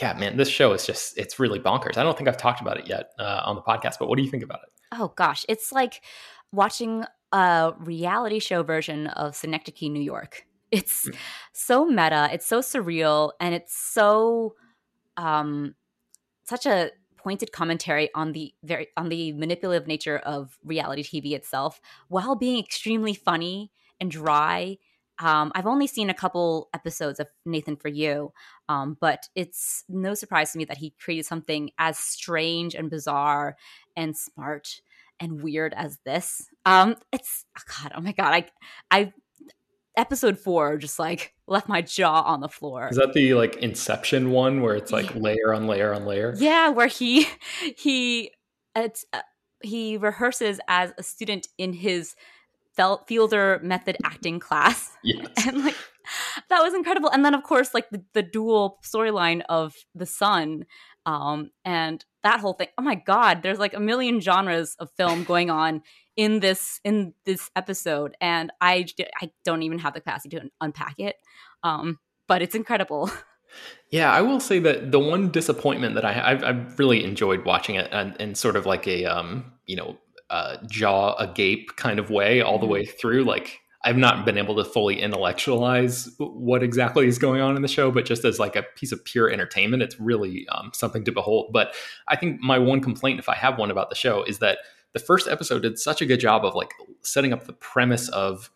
yeah, 0.00 0.12
man, 0.14 0.36
this 0.36 0.48
show 0.48 0.72
is 0.72 0.86
just, 0.86 1.16
it's 1.16 1.38
really 1.38 1.60
bonkers. 1.60 1.96
I 1.96 2.02
don't 2.02 2.16
think 2.16 2.28
I've 2.28 2.36
talked 2.36 2.60
about 2.60 2.78
it 2.78 2.88
yet 2.88 3.10
uh, 3.18 3.42
on 3.44 3.56
the 3.56 3.62
podcast, 3.62 3.94
but 3.98 4.08
what 4.08 4.16
do 4.16 4.24
you 4.24 4.30
think 4.30 4.42
about 4.42 4.60
it? 4.64 4.70
Oh, 4.92 5.12
gosh. 5.16 5.44
It's 5.48 5.72
like 5.72 6.02
watching 6.52 7.04
a 7.32 7.72
reality 7.78 8.38
show 8.38 8.62
version 8.62 9.06
of 9.08 9.36
Synecdoche, 9.36 9.82
New 9.82 10.02
York. 10.02 10.46
It's 10.74 11.08
mm. 11.08 11.16
so 11.52 11.86
meta, 11.86 12.28
it's 12.32 12.46
so 12.46 12.60
surreal, 12.60 13.32
and 13.40 13.54
it's 13.54 13.76
so, 13.76 14.54
um, 15.16 15.74
such 16.44 16.66
a 16.66 16.90
pointed 17.16 17.52
commentary 17.52 18.10
on 18.14 18.32
the 18.32 18.52
very 18.62 18.88
on 18.96 19.08
the 19.08 19.32
manipulative 19.32 19.86
nature 19.86 20.18
of 20.18 20.58
reality 20.62 21.02
TV 21.02 21.32
itself 21.32 21.80
while 22.08 22.36
being 22.36 22.62
extremely 22.62 23.14
funny 23.14 23.72
and 23.98 24.10
dry 24.10 24.76
um, 25.20 25.52
I've 25.54 25.66
only 25.66 25.86
seen 25.86 26.10
a 26.10 26.14
couple 26.14 26.68
episodes 26.74 27.20
of 27.20 27.28
Nathan 27.46 27.76
for 27.76 27.88
You, 27.88 28.32
um, 28.68 28.96
but 29.00 29.28
it's 29.34 29.84
no 29.88 30.14
surprise 30.14 30.52
to 30.52 30.58
me 30.58 30.64
that 30.64 30.78
he 30.78 30.94
created 30.98 31.26
something 31.26 31.70
as 31.78 31.98
strange 31.98 32.74
and 32.74 32.90
bizarre 32.90 33.56
and 33.96 34.16
smart 34.16 34.80
and 35.20 35.42
weird 35.42 35.72
as 35.74 35.98
this. 36.04 36.48
Um, 36.66 36.96
it's 37.12 37.44
oh 37.56 37.62
God, 37.82 37.92
oh 37.94 38.00
my 38.00 38.12
God, 38.12 38.34
I, 38.34 38.46
I, 38.90 39.12
episode 39.96 40.38
four 40.38 40.76
just 40.76 40.98
like 40.98 41.34
left 41.46 41.68
my 41.68 41.82
jaw 41.82 42.22
on 42.22 42.40
the 42.40 42.48
floor. 42.48 42.88
Is 42.90 42.96
that 42.96 43.12
the 43.12 43.34
like 43.34 43.56
Inception 43.56 44.30
one 44.30 44.62
where 44.62 44.74
it's 44.74 44.92
like 44.92 45.14
yeah. 45.14 45.20
layer 45.20 45.54
on 45.54 45.66
layer 45.66 45.94
on 45.94 46.06
layer? 46.06 46.34
Yeah, 46.36 46.68
where 46.70 46.88
he 46.88 47.26
he 47.76 48.30
it's. 48.74 49.04
Uh, 49.12 49.20
he 49.62 49.96
rehearses 49.96 50.60
as 50.68 50.92
a 50.98 51.02
student 51.02 51.48
in 51.56 51.72
his 51.72 52.14
Fielder 53.06 53.60
method 53.62 53.96
acting 54.04 54.40
class. 54.40 54.90
Yes. 55.02 55.28
And 55.46 55.64
like 55.64 55.76
that 56.50 56.60
was 56.60 56.74
incredible. 56.74 57.10
And 57.10 57.24
then 57.24 57.34
of 57.34 57.42
course 57.44 57.72
like 57.72 57.88
the, 57.90 58.02
the 58.12 58.22
dual 58.22 58.78
storyline 58.82 59.42
of 59.48 59.74
the 59.94 60.06
son 60.06 60.66
um 61.06 61.50
and 61.64 62.04
that 62.24 62.40
whole 62.40 62.54
thing. 62.54 62.68
Oh 62.76 62.82
my 62.82 62.96
god, 62.96 63.42
there's 63.42 63.58
like 63.58 63.74
a 63.74 63.80
million 63.80 64.20
genres 64.20 64.74
of 64.80 64.90
film 64.96 65.24
going 65.24 65.50
on 65.50 65.82
in 66.16 66.40
this 66.40 66.80
in 66.84 67.14
this 67.24 67.50
episode 67.54 68.16
and 68.20 68.52
I 68.60 68.86
I 69.20 69.30
don't 69.44 69.62
even 69.62 69.78
have 69.78 69.94
the 69.94 70.00
capacity 70.00 70.38
to 70.38 70.50
unpack 70.60 70.98
it. 70.98 71.16
Um 71.62 71.98
but 72.26 72.42
it's 72.42 72.54
incredible. 72.54 73.10
Yeah, 73.88 74.12
I 74.12 74.20
will 74.22 74.40
say 74.40 74.58
that 74.58 74.90
the 74.90 74.98
one 74.98 75.30
disappointment 75.30 75.94
that 75.94 76.04
I 76.04 76.32
I've, 76.32 76.42
I've 76.42 76.78
really 76.80 77.04
enjoyed 77.04 77.44
watching 77.44 77.76
it 77.76 77.88
and, 77.92 78.16
and 78.20 78.36
sort 78.36 78.56
of 78.56 78.66
like 78.66 78.88
a 78.88 79.04
um 79.04 79.52
you 79.66 79.76
know 79.76 79.96
uh, 80.30 80.56
jaw 80.68 81.14
agape 81.14 81.76
kind 81.76 82.00
of 82.00 82.10
way 82.10 82.40
all 82.40 82.58
the 82.58 82.64
mm-hmm. 82.64 82.72
way 82.72 82.84
through. 82.84 83.22
Like 83.22 83.60
I've 83.84 83.98
not 83.98 84.24
been 84.24 84.38
able 84.38 84.56
to 84.56 84.64
fully 84.64 85.00
intellectualize 85.00 86.10
what 86.18 86.62
exactly 86.62 87.06
is 87.06 87.18
going 87.18 87.42
on 87.42 87.54
in 87.54 87.62
the 87.62 87.68
show, 87.68 87.90
but 87.90 88.06
just 88.06 88.24
as 88.24 88.38
like 88.38 88.56
a 88.56 88.62
piece 88.62 88.92
of 88.92 89.04
pure 89.04 89.30
entertainment, 89.30 89.82
it's 89.82 90.00
really 90.00 90.48
um, 90.48 90.70
something 90.72 91.04
to 91.04 91.12
behold. 91.12 91.50
But 91.52 91.74
I 92.08 92.16
think 92.16 92.40
my 92.40 92.58
one 92.58 92.80
complaint, 92.80 93.18
if 93.18 93.28
I 93.28 93.34
have 93.34 93.58
one 93.58 93.70
about 93.70 93.90
the 93.90 93.96
show, 93.96 94.24
is 94.24 94.38
that 94.38 94.58
the 94.94 94.98
first 94.98 95.28
episode 95.28 95.62
did 95.62 95.78
such 95.78 96.00
a 96.00 96.06
good 96.06 96.18
job 96.18 96.44
of 96.44 96.54
like 96.54 96.72
setting 97.02 97.32
up 97.32 97.44
the 97.44 97.52
premise 97.52 98.08
of 98.08 98.50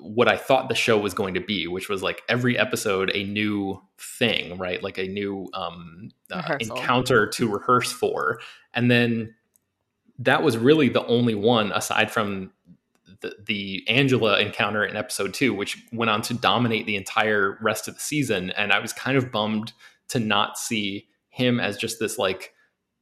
what 0.00 0.28
I 0.28 0.36
thought 0.36 0.68
the 0.68 0.74
show 0.74 0.96
was 0.96 1.12
going 1.12 1.34
to 1.34 1.40
be, 1.40 1.66
which 1.66 1.88
was 1.88 2.02
like 2.02 2.22
every 2.28 2.56
episode 2.56 3.10
a 3.14 3.24
new 3.24 3.82
thing, 3.98 4.58
right? 4.58 4.82
Like 4.82 4.98
a 4.98 5.06
new 5.06 5.48
um, 5.54 6.10
uh, 6.30 6.56
encounter 6.60 7.26
to 7.26 7.48
rehearse 7.48 7.90
for, 7.90 8.40
and 8.74 8.90
then 8.90 9.34
that 10.18 10.42
was 10.42 10.56
really 10.56 10.88
the 10.88 11.04
only 11.06 11.34
one 11.34 11.72
aside 11.72 12.10
from 12.10 12.52
the, 13.22 13.34
the 13.46 13.84
Angela 13.88 14.38
encounter 14.38 14.84
in 14.84 14.96
episode 14.96 15.32
two, 15.32 15.54
which 15.54 15.82
went 15.92 16.10
on 16.10 16.22
to 16.22 16.34
dominate 16.34 16.86
the 16.86 16.96
entire 16.96 17.58
rest 17.62 17.88
of 17.88 17.94
the 17.94 18.00
season. 18.00 18.50
And 18.50 18.72
I 18.72 18.78
was 18.78 18.92
kind 18.92 19.16
of 19.16 19.32
bummed 19.32 19.72
to 20.08 20.18
not 20.18 20.58
see 20.58 21.08
him 21.30 21.58
as 21.58 21.78
just 21.78 21.98
this 21.98 22.18
like 22.18 22.52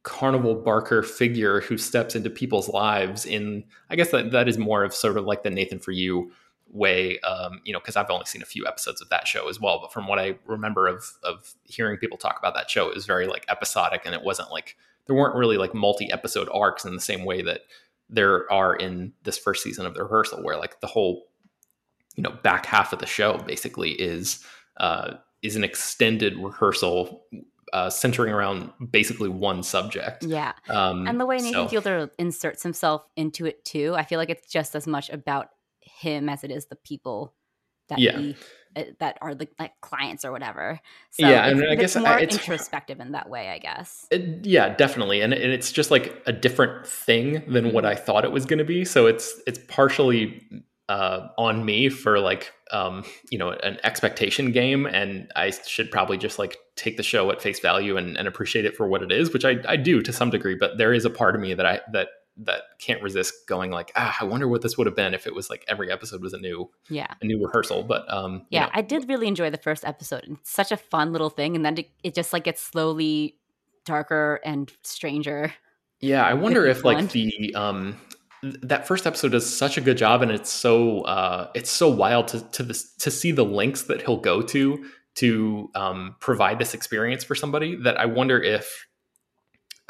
carnival 0.03 0.55
barker 0.55 1.03
figure 1.03 1.61
who 1.61 1.77
steps 1.77 2.15
into 2.15 2.29
people's 2.29 2.67
lives 2.69 3.23
in 3.23 3.63
i 3.91 3.95
guess 3.95 4.09
that 4.09 4.31
that 4.31 4.47
is 4.47 4.57
more 4.57 4.83
of 4.83 4.95
sort 4.95 5.15
of 5.15 5.25
like 5.25 5.43
the 5.43 5.49
nathan 5.49 5.77
for 5.77 5.91
you 5.91 6.31
way 6.71 7.19
um, 7.19 7.61
you 7.65 7.73
know 7.73 7.79
because 7.79 7.95
i've 7.95 8.09
only 8.09 8.25
seen 8.25 8.41
a 8.41 8.45
few 8.45 8.65
episodes 8.65 9.01
of 9.01 9.09
that 9.09 9.27
show 9.27 9.47
as 9.47 9.59
well 9.59 9.79
but 9.79 9.93
from 9.93 10.07
what 10.07 10.17
i 10.17 10.33
remember 10.47 10.87
of 10.87 11.05
of 11.23 11.53
hearing 11.65 11.97
people 11.97 12.17
talk 12.17 12.39
about 12.39 12.55
that 12.55 12.69
show 12.69 12.87
it 12.87 12.95
was 12.95 13.05
very 13.05 13.27
like 13.27 13.45
episodic 13.49 14.01
and 14.05 14.15
it 14.15 14.23
wasn't 14.23 14.49
like 14.49 14.75
there 15.05 15.15
weren't 15.15 15.35
really 15.35 15.57
like 15.57 15.75
multi 15.75 16.09
episode 16.11 16.49
arcs 16.51 16.85
in 16.85 16.95
the 16.95 17.01
same 17.01 17.25
way 17.25 17.41
that 17.41 17.61
there 18.11 18.51
are 18.51 18.75
in 18.75 19.13
this 19.23 19.37
first 19.37 19.63
season 19.63 19.85
of 19.85 19.93
the 19.93 20.03
rehearsal, 20.03 20.43
where 20.43 20.57
like 20.57 20.79
the 20.81 20.87
whole 20.87 21.27
you 22.15 22.23
know 22.23 22.31
back 22.43 22.65
half 22.65 22.93
of 22.93 22.99
the 22.99 23.05
show 23.05 23.37
basically 23.39 23.91
is 23.91 24.45
uh, 24.77 25.15
is 25.41 25.55
an 25.55 25.63
extended 25.63 26.37
rehearsal 26.37 27.23
uh, 27.73 27.89
centering 27.89 28.33
around 28.33 28.71
basically 28.91 29.29
one 29.29 29.63
subject. 29.63 30.23
Yeah. 30.23 30.53
Um, 30.69 31.07
and 31.07 31.19
the 31.19 31.25
way 31.25 31.37
Nathan 31.37 31.53
so. 31.53 31.67
Fielder 31.67 32.11
inserts 32.19 32.63
himself 32.63 33.07
into 33.15 33.45
it 33.45 33.63
too, 33.63 33.93
I 33.95 34.03
feel 34.03 34.19
like 34.19 34.29
it's 34.29 34.51
just 34.51 34.75
as 34.75 34.87
much 34.87 35.09
about 35.09 35.49
him 35.79 36.29
as 36.29 36.43
it 36.43 36.51
is 36.51 36.67
the 36.67 36.75
people 36.75 37.33
that 37.91 37.99
yeah. 37.99 38.17
he 38.17 38.35
uh, 38.75 38.83
that 38.99 39.17
are 39.21 39.35
like, 39.35 39.51
like 39.59 39.79
clients 39.81 40.23
or 40.23 40.31
whatever. 40.31 40.79
So 41.11 41.27
yeah, 41.27 41.47
and 41.47 41.63
I 41.67 41.75
guess 41.75 41.95
more 41.95 42.17
it's 42.17 42.35
introspective 42.35 42.99
in 42.99 43.11
that 43.11 43.29
way. 43.29 43.49
I 43.49 43.59
guess. 43.59 44.07
It, 44.09 44.45
yeah, 44.45 44.73
definitely, 44.75 45.21
and, 45.21 45.33
and 45.33 45.51
it's 45.51 45.71
just 45.71 45.91
like 45.91 46.21
a 46.25 46.31
different 46.31 46.87
thing 46.87 47.43
than 47.47 47.73
what. 47.73 47.85
I 47.85 47.95
thought 47.95 48.23
it 48.23 48.31
was 48.31 48.45
going 48.45 48.59
to 48.59 48.65
be. 48.65 48.85
So 48.85 49.07
it's 49.07 49.39
it's 49.45 49.59
partially 49.67 50.41
uh, 50.87 51.27
on 51.37 51.65
me 51.65 51.89
for 51.89 52.19
like 52.19 52.53
um, 52.71 53.03
you 53.29 53.37
know 53.37 53.51
an 53.51 53.77
expectation 53.83 54.51
game, 54.51 54.85
and 54.85 55.29
I 55.35 55.51
should 55.51 55.91
probably 55.91 56.17
just 56.17 56.39
like 56.39 56.57
take 56.75 56.97
the 56.97 57.03
show 57.03 57.29
at 57.31 57.41
face 57.41 57.59
value 57.59 57.97
and, 57.97 58.17
and 58.17 58.27
appreciate 58.27 58.65
it 58.65 58.75
for 58.75 58.87
what 58.87 59.03
it 59.03 59.11
is, 59.11 59.33
which 59.33 59.45
I, 59.45 59.57
I 59.67 59.75
do 59.75 60.01
to 60.01 60.13
some 60.13 60.29
degree. 60.29 60.55
But 60.55 60.77
there 60.77 60.93
is 60.93 61.03
a 61.03 61.09
part 61.09 61.35
of 61.35 61.41
me 61.41 61.53
that 61.53 61.65
I 61.65 61.81
that 61.91 62.07
that 62.37 62.61
can't 62.79 63.01
resist 63.01 63.33
going 63.47 63.71
like, 63.71 63.91
ah, 63.95 64.17
I 64.19 64.25
wonder 64.25 64.47
what 64.47 64.61
this 64.61 64.77
would 64.77 64.87
have 64.87 64.95
been 64.95 65.13
if 65.13 65.27
it 65.27 65.35
was 65.35 65.49
like 65.49 65.65
every 65.67 65.91
episode 65.91 66.21
was 66.21 66.33
a 66.33 66.39
new 66.39 66.69
yeah 66.89 67.13
a 67.21 67.25
new 67.25 67.43
rehearsal. 67.43 67.83
But 67.83 68.11
um, 68.11 68.45
yeah, 68.49 68.61
you 68.61 68.65
know, 68.67 68.71
I 68.73 68.81
did 68.81 69.07
really 69.09 69.27
enjoy 69.27 69.49
the 69.49 69.57
first 69.57 69.85
episode. 69.85 70.25
It's 70.27 70.51
such 70.51 70.71
a 70.71 70.77
fun 70.77 71.11
little 71.11 71.29
thing, 71.29 71.55
and 71.55 71.65
then 71.65 71.77
it, 71.77 71.89
it 72.03 72.15
just 72.15 72.33
like 72.33 72.45
gets 72.45 72.61
slowly 72.61 73.37
darker 73.85 74.39
and 74.45 74.71
stranger. 74.83 75.53
yeah, 75.99 76.23
I 76.23 76.33
wonder 76.35 76.65
if 76.65 76.83
like 76.83 77.11
the 77.11 77.53
um 77.55 77.97
th- 78.41 78.55
that 78.63 78.87
first 78.87 79.05
episode 79.05 79.33
does 79.33 79.47
such 79.51 79.77
a 79.77 79.81
good 79.81 79.97
job, 79.97 80.21
and 80.21 80.31
it's 80.31 80.51
so 80.51 81.01
uh 81.01 81.49
it's 81.53 81.69
so 81.69 81.89
wild 81.89 82.27
to 82.29 82.41
to 82.51 82.63
this 82.63 82.93
to 82.95 83.11
see 83.11 83.31
the 83.31 83.45
links 83.45 83.83
that 83.83 84.01
he'll 84.01 84.21
go 84.21 84.41
to 84.41 84.85
to 85.15 85.69
um 85.75 86.15
provide 86.21 86.57
this 86.57 86.73
experience 86.73 87.23
for 87.23 87.35
somebody 87.35 87.75
that 87.75 87.99
I 87.99 88.05
wonder 88.05 88.41
if 88.41 88.87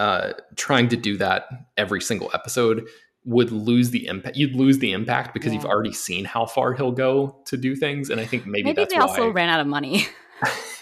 uh 0.02 0.34
trying 0.56 0.88
to 0.90 0.98
do 0.98 1.14
that 1.18 1.46
every 1.78 2.02
single 2.02 2.30
episode 2.34 2.78
would 3.24 3.52
lose 3.52 3.92
the 3.92 4.04
impact 4.08 4.36
you'd 4.36 4.56
lose 4.56 4.78
the 4.80 4.92
impact 5.00 5.34
because 5.34 5.54
you've 5.54 5.66
already 5.74 5.94
seen 5.94 6.24
how 6.26 6.46
far 6.46 6.74
he'll 6.74 6.92
go 7.08 7.14
to 7.46 7.56
do 7.58 7.76
things 7.76 8.10
and 8.10 8.20
i 8.20 8.26
think 8.26 8.46
maybe, 8.46 8.64
Maybe, 8.64 8.82
that's 8.82 8.94
they 8.94 9.00
also 9.00 9.28
why 9.28 9.34
ran 9.40 9.50
out 9.50 9.60
of 9.60 9.68
money. 9.68 10.08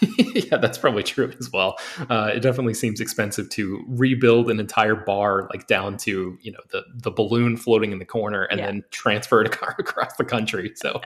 yeah, 0.34 0.56
that's 0.56 0.78
probably 0.78 1.02
true 1.02 1.30
as 1.38 1.52
well. 1.52 1.76
Uh, 2.08 2.30
it 2.34 2.40
definitely 2.40 2.72
seems 2.72 3.00
expensive 3.00 3.50
to 3.50 3.84
rebuild 3.88 4.50
an 4.50 4.58
entire 4.58 4.94
bar, 4.94 5.48
like 5.52 5.66
down 5.66 5.98
to 5.98 6.38
you 6.40 6.50
know 6.52 6.60
the 6.72 6.82
the 6.94 7.10
balloon 7.10 7.58
floating 7.58 7.92
in 7.92 7.98
the 7.98 8.06
corner, 8.06 8.44
and 8.44 8.58
Yeah. 8.58 8.66
then 8.66 8.84
transfer 8.90 9.42
it 9.42 9.48
ac- 9.62 9.74
across 9.78 10.16
the 10.16 10.24
country. 10.24 10.72
So, 10.76 11.02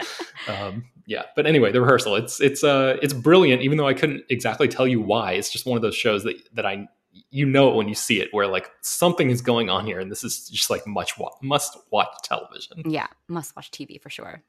um, 0.47 0.85
yeah. 1.07 1.25
But 1.35 1.47
anyway, 1.47 1.73
the 1.73 1.81
rehearsal 1.81 2.15
it's 2.15 2.41
it's 2.41 2.63
uh 2.63 2.97
it's 3.03 3.13
brilliant. 3.13 3.63
Even 3.63 3.77
though 3.79 3.89
I 3.89 3.95
couldn't 3.95 4.23
exactly 4.31 4.69
tell 4.69 4.87
you 4.87 5.01
why, 5.01 5.33
it's 5.33 5.51
just 5.51 5.67
one 5.67 5.77
of 5.77 5.83
those 5.83 5.97
shows 5.97 6.23
that 6.23 6.37
that 6.55 6.65
I 6.65 6.87
you 7.31 7.47
know 7.47 7.71
it 7.71 7.77
when 7.77 7.89
you 7.89 7.95
see 7.95 8.21
it, 8.21 8.29
where 8.33 8.47
like 8.47 8.71
something 8.83 9.31
is 9.31 9.41
going 9.43 9.71
on 9.71 9.87
here, 9.87 10.01
and 10.01 10.11
this 10.11 10.25
is 10.25 10.49
just 10.49 10.71
like 10.71 10.87
much 10.87 11.19
wa- 11.19 11.31
must 11.43 11.77
watch 11.91 12.09
television. 12.23 12.83
yeah, 12.87 13.07
must 13.29 13.55
watch 13.57 13.71
TV 13.71 14.01
for 14.01 14.11
sure. 14.11 14.43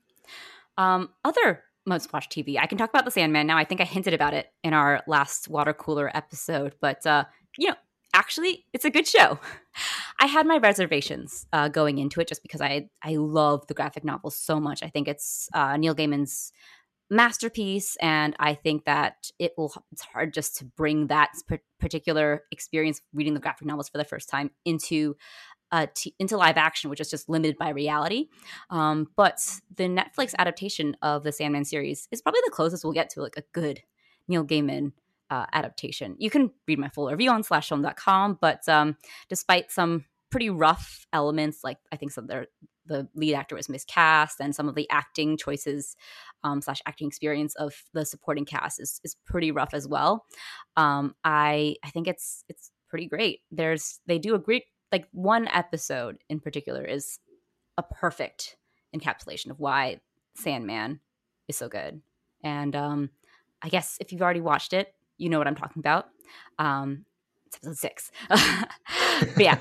Um, 0.78 1.10
other 1.23 1.63
must 1.86 2.12
watch 2.12 2.30
TV. 2.30 2.58
I 2.60 2.65
can 2.65 2.78
talk 2.78 2.89
about 2.89 3.06
the 3.06 3.12
Sandman 3.12 3.47
now. 3.47 3.58
I 3.58 3.63
think 3.63 3.82
I 3.82 3.86
hinted 3.86 4.13
about 4.13 4.34
it 4.34 4.51
in 4.63 4.73
our 4.73 5.04
last 5.08 5.47
water 5.47 5.73
cooler 5.73 6.10
episode, 6.15 6.75
but 6.82 7.06
uh, 7.06 7.25
you 7.58 7.69
know, 7.69 7.75
actually, 8.13 8.65
it's 8.73 8.86
a 8.86 8.89
good 8.89 9.08
show. 9.08 9.39
I 10.19 10.25
had 10.25 10.47
my 10.47 10.58
reservations 10.58 11.45
uh, 11.54 11.67
going 11.67 11.97
into 11.99 12.19
it 12.21 12.28
just 12.28 12.41
because 12.41 12.62
I 12.62 12.89
I 13.04 13.15
love 13.17 13.67
the 13.67 13.73
graphic 13.73 14.04
novel 14.04 14.32
so 14.32 14.60
much. 14.60 14.82
I 14.82 14.89
think 14.89 15.08
it's 15.08 15.49
uh, 15.54 15.78
Neil 15.78 15.95
Gaiman's 15.95 16.51
masterpiece, 17.09 17.95
and 18.01 18.35
I 18.39 18.53
think 18.55 18.85
that 18.85 19.31
it 19.39 19.53
will. 19.57 19.73
It's 19.91 20.01
hard 20.01 20.33
just 20.33 20.57
to 20.57 20.65
bring 20.65 21.07
that 21.07 21.31
particular 21.79 22.43
experience 22.51 23.01
reading 23.13 23.33
the 23.33 23.39
graphic 23.39 23.67
novels 23.67 23.89
for 23.89 23.97
the 23.97 24.03
first 24.03 24.29
time 24.29 24.51
into 24.65 25.15
uh, 25.71 25.87
t- 25.93 26.15
into 26.19 26.37
live 26.37 26.57
action, 26.57 26.89
which 26.89 27.01
is 27.01 27.09
just 27.09 27.29
limited 27.29 27.57
by 27.57 27.69
reality. 27.69 28.29
Um, 28.69 29.07
but 29.15 29.39
the 29.75 29.83
Netflix 29.83 30.33
adaptation 30.37 30.95
of 31.01 31.23
the 31.23 31.31
Sandman 31.31 31.65
series 31.65 32.07
is 32.11 32.21
probably 32.21 32.41
the 32.45 32.51
closest 32.51 32.83
we'll 32.83 32.93
get 32.93 33.09
to 33.11 33.21
like 33.21 33.37
a 33.37 33.43
good 33.53 33.81
Neil 34.27 34.45
Gaiman 34.45 34.93
uh, 35.29 35.45
adaptation. 35.53 36.15
You 36.19 36.29
can 36.29 36.51
read 36.67 36.79
my 36.79 36.89
full 36.89 37.09
review 37.09 37.31
on 37.31 37.43
slashfilm.com, 37.43 38.37
but 38.41 38.67
um, 38.69 38.97
despite 39.29 39.71
some 39.71 40.05
pretty 40.31 40.49
rough 40.49 41.05
elements, 41.13 41.63
like 41.63 41.77
I 41.91 41.97
think 41.97 42.11
some 42.11 42.27
their 42.27 42.47
the 42.85 43.07
lead 43.15 43.35
actor 43.35 43.55
was 43.55 43.69
miscast, 43.69 44.39
and 44.39 44.55
some 44.55 44.69
of 44.69 44.75
the 44.75 44.89
acting 44.89 45.37
choices 45.37 45.95
um, 46.43 46.61
slash 46.61 46.81
acting 46.85 47.07
experience 47.07 47.55
of 47.55 47.73
the 47.93 48.05
supporting 48.05 48.45
cast 48.45 48.79
is 48.79 48.99
is 49.03 49.15
pretty 49.25 49.51
rough 49.51 49.73
as 49.73 49.87
well. 49.87 50.25
Um, 50.77 51.15
I 51.23 51.75
I 51.83 51.89
think 51.89 52.07
it's 52.07 52.43
it's 52.49 52.71
pretty 52.89 53.07
great. 53.07 53.41
There's 53.51 53.99
they 54.07 54.19
do 54.19 54.35
a 54.35 54.39
great 54.39 54.63
like 54.91 55.07
one 55.11 55.47
episode 55.49 56.17
in 56.29 56.39
particular 56.39 56.83
is 56.83 57.19
a 57.77 57.83
perfect 57.83 58.57
encapsulation 58.95 59.49
of 59.49 59.59
why 59.59 59.99
Sandman 60.35 60.99
is 61.47 61.57
so 61.57 61.67
good. 61.67 62.01
And 62.43 62.75
um, 62.75 63.09
I 63.61 63.69
guess 63.69 63.97
if 63.99 64.11
you've 64.11 64.21
already 64.21 64.41
watched 64.41 64.73
it, 64.73 64.93
you 65.17 65.29
know 65.29 65.37
what 65.37 65.47
I'm 65.47 65.55
talking 65.55 65.79
about. 65.79 66.05
Um, 66.59 67.05
it's 67.57 67.67
episode 67.67 67.77
six. 67.77 68.11
but 68.29 69.43
yeah, 69.43 69.57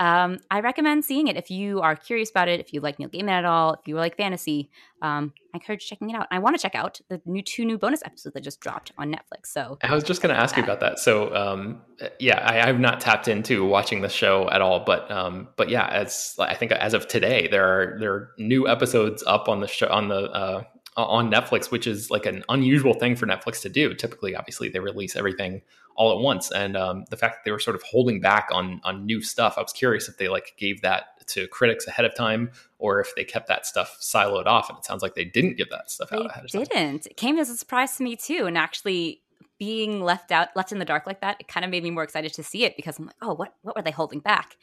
um, 0.00 0.38
I 0.50 0.60
recommend 0.60 1.04
seeing 1.04 1.28
it 1.28 1.36
if 1.36 1.50
you 1.50 1.80
are 1.80 1.96
curious 1.96 2.30
about 2.30 2.48
it, 2.48 2.60
if 2.60 2.72
you 2.72 2.80
like 2.80 2.98
Neil 2.98 3.08
Gaiman 3.08 3.30
at 3.30 3.44
all, 3.44 3.74
if 3.74 3.80
you 3.86 3.96
like 3.96 4.16
fantasy. 4.16 4.70
Um, 5.02 5.34
I 5.54 5.58
encourage 5.58 5.86
checking 5.86 6.10
it 6.10 6.16
out. 6.16 6.26
I 6.30 6.38
want 6.38 6.56
to 6.56 6.62
check 6.62 6.74
out 6.74 7.00
the 7.08 7.20
new 7.26 7.42
two 7.42 7.64
new 7.64 7.78
bonus 7.78 8.02
episodes 8.04 8.34
that 8.34 8.42
just 8.42 8.60
dropped 8.60 8.92
on 8.98 9.12
Netflix. 9.12 9.46
So 9.46 9.78
I 9.82 9.94
was 9.94 10.04
just 10.04 10.22
going 10.22 10.34
to 10.34 10.40
ask 10.40 10.56
you 10.56 10.62
about 10.62 10.80
that. 10.80 10.98
So, 10.98 11.34
um, 11.34 11.82
yeah, 12.18 12.38
I, 12.38 12.62
I 12.62 12.66
have 12.66 12.80
not 12.80 13.00
tapped 13.00 13.28
into 13.28 13.64
watching 13.64 14.00
the 14.00 14.08
show 14.08 14.48
at 14.50 14.62
all, 14.62 14.80
but 14.84 15.10
um, 15.10 15.48
but 15.56 15.68
yeah, 15.68 15.86
as 15.86 16.34
I 16.38 16.54
think 16.54 16.72
as 16.72 16.94
of 16.94 17.08
today, 17.08 17.48
there 17.50 17.66
are 17.66 17.98
there 18.00 18.12
are 18.12 18.30
new 18.38 18.68
episodes 18.68 19.22
up 19.26 19.48
on 19.48 19.60
the 19.60 19.68
show 19.68 19.88
on 19.88 20.08
the 20.08 20.30
uh, 20.30 20.62
on 20.96 21.30
Netflix, 21.30 21.70
which 21.70 21.86
is 21.86 22.10
like 22.10 22.26
an 22.26 22.42
unusual 22.48 22.94
thing 22.94 23.16
for 23.16 23.26
Netflix 23.26 23.60
to 23.62 23.68
do. 23.68 23.94
Typically, 23.94 24.34
obviously, 24.34 24.68
they 24.68 24.80
release 24.80 25.16
everything 25.16 25.62
all 25.94 26.12
at 26.12 26.22
once, 26.22 26.50
and 26.50 26.76
um, 26.76 27.04
the 27.10 27.16
fact 27.16 27.36
that 27.36 27.44
they 27.44 27.50
were 27.50 27.58
sort 27.58 27.76
of 27.76 27.82
holding 27.82 28.20
back 28.20 28.48
on 28.52 28.80
on 28.84 29.06
new 29.06 29.22
stuff, 29.22 29.54
I 29.56 29.62
was 29.62 29.72
curious 29.72 30.08
if 30.08 30.16
they 30.18 30.28
like 30.28 30.54
gave 30.56 30.82
that 30.82 31.26
to 31.28 31.46
critics 31.48 31.86
ahead 31.86 32.04
of 32.04 32.14
time 32.14 32.50
or 32.78 33.00
if 33.00 33.14
they 33.16 33.24
kept 33.24 33.48
that 33.48 33.66
stuff 33.66 33.98
siloed 34.00 34.46
off. 34.46 34.68
And 34.68 34.78
it 34.78 34.84
sounds 34.84 35.02
like 35.02 35.14
they 35.14 35.24
didn't 35.24 35.56
give 35.56 35.70
that 35.70 35.90
stuff 35.90 36.12
out 36.12 36.20
they 36.20 36.26
ahead 36.26 36.44
of 36.44 36.52
time. 36.52 36.64
didn't. 36.64 37.06
It 37.06 37.16
came 37.16 37.38
as 37.38 37.50
a 37.50 37.56
surprise 37.56 37.96
to 37.96 38.02
me 38.02 38.16
too, 38.16 38.46
and 38.46 38.56
actually 38.56 39.22
being 39.58 40.02
left 40.02 40.32
out, 40.32 40.48
left 40.54 40.70
in 40.72 40.78
the 40.78 40.84
dark 40.84 41.06
like 41.06 41.20
that, 41.22 41.36
it 41.40 41.48
kind 41.48 41.64
of 41.64 41.70
made 41.70 41.82
me 41.82 41.90
more 41.90 42.02
excited 42.02 42.32
to 42.34 42.42
see 42.42 42.64
it 42.64 42.76
because 42.76 42.98
I'm 42.98 43.06
like, 43.06 43.16
oh, 43.22 43.34
what 43.34 43.54
what 43.62 43.76
were 43.76 43.82
they 43.82 43.90
holding 43.90 44.20
back? 44.20 44.56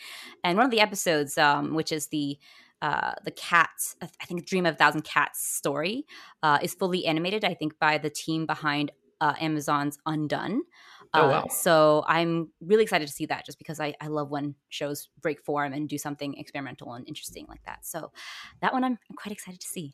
And 0.43 0.58
one 0.58 0.65
of 0.65 0.72
the 0.72 0.82
episodes, 0.82 1.38
um, 1.38 1.74
which 1.74 1.91
is 1.91 2.08
the 2.08 2.38
uh, 2.84 3.13
the 3.26 3.32
cat, 3.32 3.72
I 4.02 4.26
think 4.28 4.46
Dream 4.46 4.65
of 4.67 4.76
a 4.76 4.78
Thousand 4.78 5.04
Cats 5.04 5.39
story, 5.60 6.06
uh, 6.46 6.60
is 6.62 6.74
fully 6.76 7.02
animated. 7.08 7.43
I 7.43 7.56
think 7.56 7.80
by 7.80 7.98
the 7.98 8.10
team 8.10 8.46
behind 8.46 8.91
uh, 9.22 9.34
Amazon's 9.39 9.98
Undone. 10.06 10.62
Oh, 11.13 11.22
Uh, 11.22 11.28
wow. 11.30 11.48
So 11.50 12.04
I'm 12.08 12.50
really 12.60 12.84
excited 12.84 13.08
to 13.08 13.13
see 13.13 13.28
that, 13.28 13.46
just 13.46 13.58
because 13.58 13.80
I, 13.80 13.93
I 14.02 14.08
love 14.08 14.30
when 14.36 14.56
shows 14.69 15.10
break 15.22 15.39
form 15.48 15.72
and 15.74 15.88
do 15.88 15.98
something 15.98 16.34
experimental 16.43 16.93
and 16.93 17.08
interesting 17.08 17.46
like 17.48 17.63
that. 17.65 17.86
So 17.86 18.12
that 18.62 18.74
one 18.74 18.84
I'm, 18.84 18.98
I'm 19.10 19.15
quite 19.15 19.32
excited 19.32 19.62
to 19.62 19.67
see. 19.67 19.93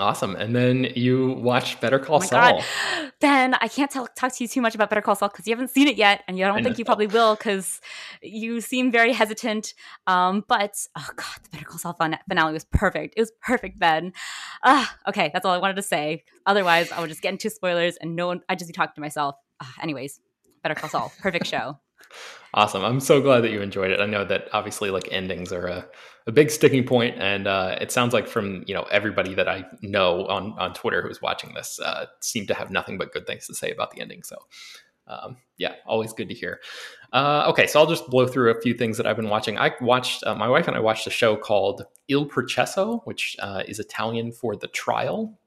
Awesome. 0.00 0.34
And 0.36 0.54
then 0.56 0.84
you 0.96 1.32
watched 1.32 1.80
Better 1.80 1.98
Call 1.98 2.16
Oh 2.16 2.20
Saul. 2.20 2.62
god, 2.62 3.12
Ben! 3.20 3.54
I 3.54 3.68
can't 3.68 3.90
tell, 3.90 4.06
talk 4.16 4.34
to 4.36 4.44
you 4.44 4.48
too 4.48 4.60
much 4.60 4.74
about 4.74 4.88
Better 4.90 5.02
Call 5.02 5.14
Saul 5.14 5.28
because 5.28 5.46
you 5.46 5.52
haven't 5.54 5.68
seen 5.70 5.86
it 5.88 5.96
yet, 5.96 6.22
and 6.26 6.38
you, 6.38 6.44
I 6.44 6.48
don't 6.48 6.58
I 6.58 6.62
think 6.62 6.78
you 6.78 6.84
probably 6.84 7.06
will 7.06 7.36
because 7.36 7.80
you 8.22 8.60
seem 8.60 8.90
very 8.90 9.12
hesitant. 9.12 9.74
Um, 10.06 10.44
but 10.48 10.74
oh 10.96 11.08
god, 11.16 11.26
the 11.44 11.50
Better 11.50 11.64
Call 11.64 11.78
Saul 11.78 11.96
finale 12.28 12.52
was 12.52 12.64
perfect. 12.64 13.14
It 13.16 13.20
was 13.20 13.32
perfect, 13.42 13.78
Ben. 13.78 14.12
Ah, 14.64 14.96
okay, 15.06 15.30
that's 15.32 15.44
all 15.44 15.52
I 15.52 15.58
wanted 15.58 15.76
to 15.76 15.82
say. 15.82 16.24
Otherwise, 16.46 16.90
I 16.92 17.00
would 17.00 17.10
just 17.10 17.22
get 17.22 17.32
into 17.32 17.50
spoilers, 17.50 17.96
and 17.96 18.16
no 18.16 18.26
one. 18.26 18.40
I 18.48 18.54
just 18.54 18.68
be 18.68 18.72
talking 18.72 18.94
to 18.94 19.00
myself. 19.00 19.36
Ah, 19.60 19.74
anyways, 19.82 20.18
Better 20.62 20.74
Call 20.74 20.88
Saul, 20.90 21.12
perfect 21.20 21.46
show. 21.46 21.78
Awesome. 22.52 22.84
I'm 22.84 23.00
so 23.00 23.20
glad 23.20 23.42
that 23.42 23.52
you 23.52 23.60
enjoyed 23.60 23.92
it. 23.92 24.00
I 24.00 24.06
know 24.06 24.24
that 24.24 24.48
obviously 24.52 24.90
like 24.90 25.08
endings 25.12 25.52
are 25.52 25.66
a, 25.66 25.86
a 26.26 26.32
big 26.32 26.50
sticking 26.50 26.84
point 26.84 27.16
and 27.18 27.46
uh, 27.46 27.76
it 27.80 27.92
sounds 27.92 28.12
like 28.12 28.26
from, 28.26 28.64
you 28.66 28.74
know, 28.74 28.82
everybody 28.90 29.34
that 29.34 29.48
I 29.48 29.64
know 29.82 30.26
on, 30.26 30.58
on 30.58 30.74
Twitter 30.74 31.00
who's 31.00 31.22
watching 31.22 31.54
this 31.54 31.78
uh, 31.78 32.06
seem 32.20 32.46
to 32.46 32.54
have 32.54 32.70
nothing 32.70 32.98
but 32.98 33.12
good 33.12 33.26
things 33.26 33.46
to 33.46 33.54
say 33.54 33.70
about 33.70 33.92
the 33.92 34.00
ending. 34.00 34.24
So 34.24 34.36
um, 35.06 35.36
yeah, 35.58 35.74
always 35.86 36.12
good 36.12 36.28
to 36.28 36.34
hear. 36.34 36.60
Uh, 37.12 37.44
okay, 37.48 37.66
so 37.66 37.80
I'll 37.80 37.86
just 37.86 38.08
blow 38.08 38.26
through 38.26 38.50
a 38.50 38.60
few 38.60 38.74
things 38.74 38.96
that 38.96 39.06
I've 39.06 39.16
been 39.16 39.28
watching. 39.28 39.58
I 39.58 39.72
watched, 39.80 40.24
uh, 40.24 40.34
my 40.34 40.48
wife 40.48 40.68
and 40.68 40.76
I 40.76 40.80
watched 40.80 41.06
a 41.06 41.10
show 41.10 41.36
called 41.36 41.84
Il 42.08 42.26
Processo, 42.26 42.98
which 43.04 43.36
uh, 43.40 43.62
is 43.66 43.78
Italian 43.78 44.32
for 44.32 44.56
the 44.56 44.68
trial. 44.68 45.38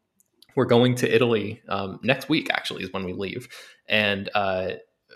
We're 0.56 0.66
going 0.66 0.96
to 0.96 1.14
Italy 1.14 1.62
um, 1.68 2.00
next 2.04 2.30
week, 2.30 2.50
actually, 2.52 2.84
is 2.84 2.94
when 2.94 3.06
we 3.06 3.14
leave. 3.14 3.48
And 3.88 4.30
uh, 4.36 4.74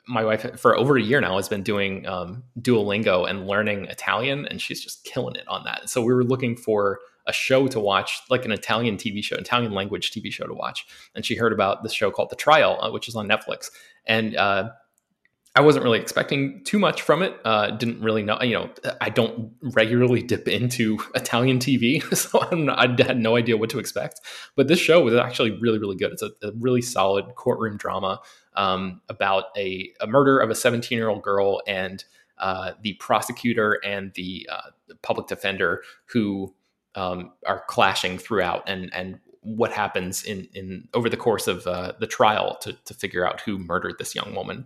my 0.08 0.24
wife 0.24 0.60
for 0.60 0.78
over 0.78 0.98
a 0.98 1.02
year 1.02 1.22
now 1.22 1.36
has 1.36 1.50
been 1.50 1.64
doing 1.64 2.06
um, 2.08 2.44
Duolingo 2.60 3.30
and 3.30 3.48
learning 3.48 3.86
Italian, 3.86 4.48
and 4.48 4.62
she's 4.62 4.82
just 4.82 5.04
killing 5.04 5.36
it 5.36 5.48
on 5.48 5.64
that. 5.66 5.90
So 5.90 6.02
we 6.02 6.14
were 6.14 6.24
looking 6.24 6.56
for 6.56 7.00
a 7.26 7.34
show 7.34 7.68
to 7.68 7.80
watch, 7.80 8.22
like 8.30 8.46
an 8.46 8.52
Italian 8.52 8.96
TV 8.96 9.24
show, 9.24 9.36
Italian 9.36 9.74
language 9.74 10.12
TV 10.12 10.32
show 10.32 10.48
to 10.48 10.54
watch, 10.54 10.86
and 11.14 11.26
she 11.26 11.36
heard 11.36 11.52
about 11.52 11.84
this 11.84 11.94
show 11.94 12.10
called 12.10 12.30
The 12.30 12.36
Trial, 12.36 12.80
uh, 12.82 12.90
which 12.92 13.08
is 13.08 13.16
on 13.16 13.28
Netflix, 13.28 13.70
and 14.06 14.36
uh, 14.36 14.70
I 15.58 15.62
wasn't 15.62 15.86
really 15.86 16.00
expecting 16.00 16.64
too 16.66 16.78
much 16.78 17.02
from 17.02 17.24
it. 17.24 17.36
Uh, 17.44 17.72
didn't 17.72 18.00
really 18.00 18.22
know, 18.22 18.40
you 18.44 18.54
know, 18.54 18.70
I 19.02 19.10
don't 19.10 19.52
regularly 19.64 20.22
dip 20.22 20.48
into 20.48 21.00
Italian 21.16 21.58
TV, 21.58 22.04
so 22.16 22.48
not, 22.56 22.78
I 22.78 23.04
had 23.04 23.18
no 23.18 23.36
idea 23.36 23.58
what 23.58 23.72
to 23.72 23.80
expect. 23.80 24.22
But 24.56 24.68
this 24.68 24.78
show 24.78 25.04
was 25.04 25.16
actually 25.16 25.58
really, 25.60 25.80
really 25.80 25.96
good. 25.96 26.12
It's 26.12 26.22
a, 26.22 26.30
a 26.44 26.52
really 26.60 26.84
solid 26.84 27.34
courtroom 27.34 27.76
drama 27.78 28.22
um, 28.54 29.02
about 29.10 29.46
a, 29.58 29.92
a 30.00 30.06
murder 30.06 30.38
of 30.38 30.52
a 30.52 30.56
17 30.56 30.96
year 30.96 31.10
old 31.10 31.24
girl 31.24 31.60
and 31.66 32.06
uh, 32.38 32.74
the 32.84 32.94
prosecutor 33.00 33.80
and 33.84 34.14
the, 34.14 34.48
uh, 34.52 34.70
the 34.88 34.94
public 34.98 35.26
defender 35.26 35.82
who 36.06 36.54
um, 36.94 37.32
are 37.48 37.64
clashing 37.68 38.20
throughout 38.20 38.64
and 38.68 38.94
and 38.94 39.20
what 39.42 39.72
happens 39.72 40.24
in 40.24 40.48
in 40.54 40.88
over 40.94 41.10
the 41.10 41.18
course 41.18 41.48
of 41.48 41.66
uh, 41.68 41.94
the 42.00 42.08
trial 42.08 42.58
to 42.62 42.74
to 42.86 42.94
figure 42.94 43.26
out 43.26 43.42
who 43.42 43.58
murdered 43.58 43.96
this 43.98 44.16
young 44.16 44.36
woman. 44.36 44.66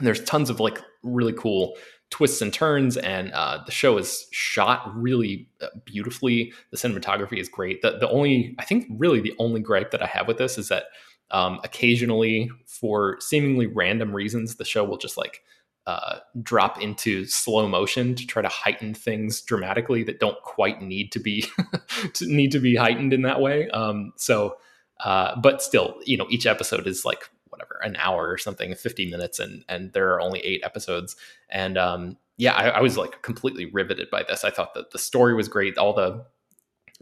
And 0.00 0.06
there's 0.06 0.24
tons 0.24 0.48
of 0.48 0.60
like 0.60 0.80
really 1.02 1.34
cool 1.34 1.76
twists 2.08 2.40
and 2.42 2.52
turns, 2.52 2.96
and 2.96 3.30
uh, 3.32 3.62
the 3.66 3.70
show 3.70 3.98
is 3.98 4.26
shot 4.32 4.90
really 4.96 5.46
uh, 5.60 5.66
beautifully. 5.84 6.52
The 6.70 6.78
cinematography 6.78 7.38
is 7.38 7.48
great. 7.50 7.82
The, 7.82 7.98
the 7.98 8.08
only, 8.08 8.56
I 8.58 8.64
think, 8.64 8.86
really 8.90 9.20
the 9.20 9.34
only 9.38 9.60
gripe 9.60 9.90
that 9.92 10.02
I 10.02 10.06
have 10.06 10.26
with 10.26 10.38
this 10.38 10.58
is 10.58 10.68
that 10.68 10.84
um, 11.30 11.60
occasionally, 11.62 12.50
for 12.66 13.18
seemingly 13.20 13.66
random 13.66 14.12
reasons, 14.14 14.56
the 14.56 14.64
show 14.64 14.84
will 14.84 14.96
just 14.96 15.16
like 15.16 15.42
uh, 15.86 16.18
drop 16.42 16.80
into 16.80 17.26
slow 17.26 17.68
motion 17.68 18.14
to 18.14 18.26
try 18.26 18.42
to 18.42 18.48
heighten 18.48 18.94
things 18.94 19.40
dramatically 19.42 20.02
that 20.04 20.20
don't 20.20 20.40
quite 20.42 20.82
need 20.82 21.12
to 21.12 21.18
be 21.18 21.44
to 22.14 22.26
need 22.26 22.52
to 22.52 22.58
be 22.58 22.74
heightened 22.74 23.12
in 23.12 23.22
that 23.22 23.40
way. 23.40 23.68
Um, 23.70 24.12
so, 24.16 24.56
uh, 25.04 25.38
but 25.40 25.62
still, 25.62 26.00
you 26.04 26.16
know, 26.16 26.26
each 26.30 26.46
episode 26.46 26.86
is 26.86 27.04
like 27.04 27.30
whatever 27.60 27.80
an 27.82 27.96
hour 27.96 28.28
or 28.28 28.38
something 28.38 28.74
50 28.74 29.10
minutes 29.10 29.38
and 29.38 29.64
and 29.68 29.92
there 29.92 30.12
are 30.14 30.20
only 30.20 30.40
eight 30.40 30.60
episodes 30.64 31.16
and 31.50 31.76
um 31.76 32.16
yeah 32.36 32.54
I, 32.54 32.68
I 32.68 32.80
was 32.80 32.96
like 32.96 33.22
completely 33.22 33.66
riveted 33.66 34.08
by 34.10 34.22
this 34.22 34.44
i 34.44 34.50
thought 34.50 34.74
that 34.74 34.90
the 34.92 34.98
story 34.98 35.34
was 35.34 35.48
great 35.48 35.78
all 35.78 35.92
the 35.92 36.24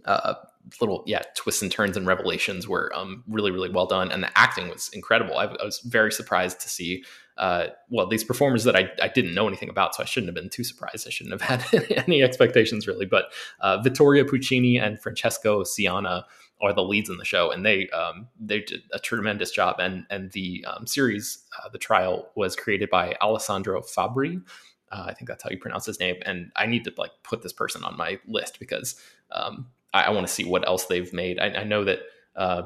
uh 0.05 0.35
little 0.81 1.03
yeah 1.07 1.23
twists 1.35 1.63
and 1.63 1.71
turns 1.71 1.97
and 1.97 2.07
revelations 2.07 2.69
were 2.69 2.93
um 2.95 3.25
really 3.29 3.51
really 3.51 3.71
well 3.71 3.87
done 3.87 4.11
and 4.11 4.23
the 4.23 4.39
acting 4.39 4.69
was 4.69 4.91
incredible 4.93 5.37
i, 5.39 5.45
I 5.45 5.65
was 5.65 5.81
very 5.81 6.13
surprised 6.13 6.61
to 6.61 6.69
see 6.69 7.05
uh, 7.39 7.69
well, 7.89 8.09
these 8.09 8.25
performers 8.25 8.65
that 8.65 8.75
I, 8.75 8.91
I 9.01 9.07
didn't 9.07 9.33
know 9.33 9.47
anything 9.47 9.69
about, 9.69 9.95
so 9.95 10.03
I 10.03 10.07
shouldn't 10.07 10.27
have 10.27 10.35
been 10.35 10.51
too 10.51 10.65
surprised. 10.65 11.07
I 11.07 11.11
shouldn't 11.11 11.41
have 11.41 11.63
had 11.73 11.93
any 12.09 12.21
expectations 12.21 12.89
really. 12.89 13.07
But 13.07 13.27
uh, 13.61 13.81
Vittoria 13.81 14.25
Puccini 14.25 14.77
and 14.77 15.01
Francesco 15.01 15.63
Scianna 15.63 16.25
are 16.61 16.73
the 16.73 16.83
leads 16.83 17.09
in 17.09 17.17
the 17.19 17.25
show, 17.25 17.51
and 17.51 17.65
they 17.65 17.89
um, 17.91 18.29
they 18.39 18.61
did 18.61 18.83
a 18.93 18.99
tremendous 18.99 19.51
job. 19.51 19.77
And 19.79 20.07
and 20.11 20.33
the 20.33 20.65
um, 20.67 20.87
series, 20.87 21.45
uh, 21.59 21.69
the 21.69 21.79
trial, 21.79 22.31
was 22.35 22.57
created 22.57 22.91
by 22.91 23.17
Alessandro 23.21 23.81
Fabbri. 23.83 24.43
Uh, 24.91 25.05
I 25.07 25.15
think 25.15 25.29
that's 25.29 25.43
how 25.43 25.51
you 25.51 25.59
pronounce 25.59 25.87
his 25.87 26.01
name. 26.01 26.17
And 26.25 26.51
I 26.57 26.67
need 26.67 26.85
to 26.85 26.93
like 26.97 27.11
put 27.23 27.43
this 27.43 27.53
person 27.53 27.85
on 27.85 27.97
my 27.97 28.19
list 28.27 28.59
because 28.59 28.97
um, 29.31 29.67
I, 29.93 30.05
I 30.05 30.11
want 30.11 30.27
to 30.27 30.33
see 30.33 30.45
what 30.45 30.67
else 30.67 30.87
they've 30.87 31.13
made. 31.13 31.39
I, 31.39 31.61
I 31.61 31.65
know 31.65 31.85
that 31.85 32.01
uh, 32.37 32.63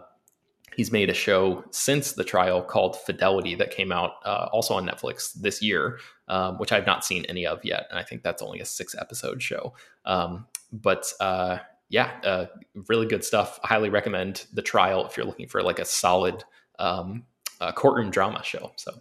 he's 0.76 0.92
made 0.92 1.10
a 1.10 1.14
show 1.14 1.64
since 1.70 2.12
the 2.12 2.24
trial 2.24 2.62
called 2.62 2.96
Fidelity 2.96 3.54
that 3.56 3.70
came 3.70 3.92
out 3.92 4.12
uh, 4.24 4.48
also 4.52 4.74
on 4.74 4.86
Netflix 4.86 5.32
this 5.34 5.62
year, 5.62 5.98
um, 6.28 6.58
which 6.58 6.72
I've 6.72 6.86
not 6.86 7.04
seen 7.04 7.24
any 7.26 7.46
of 7.46 7.64
yet. 7.64 7.86
And 7.90 7.98
I 7.98 8.02
think 8.02 8.22
that's 8.22 8.42
only 8.42 8.60
a 8.60 8.64
six 8.64 8.94
episode 8.98 9.42
show. 9.42 9.74
Um, 10.04 10.46
but 10.72 11.12
uh, 11.20 11.58
yeah, 11.92 12.10
uh, 12.24 12.46
really 12.88 13.06
good 13.06 13.22
stuff. 13.22 13.60
I 13.62 13.68
highly 13.68 13.90
recommend 13.90 14.46
the 14.54 14.62
trial 14.62 15.06
if 15.06 15.16
you're 15.16 15.26
looking 15.26 15.46
for 15.46 15.62
like 15.62 15.78
a 15.78 15.84
solid 15.84 16.42
um, 16.78 17.24
uh, 17.60 17.70
courtroom 17.72 18.10
drama 18.10 18.42
show. 18.42 18.72
So 18.76 18.92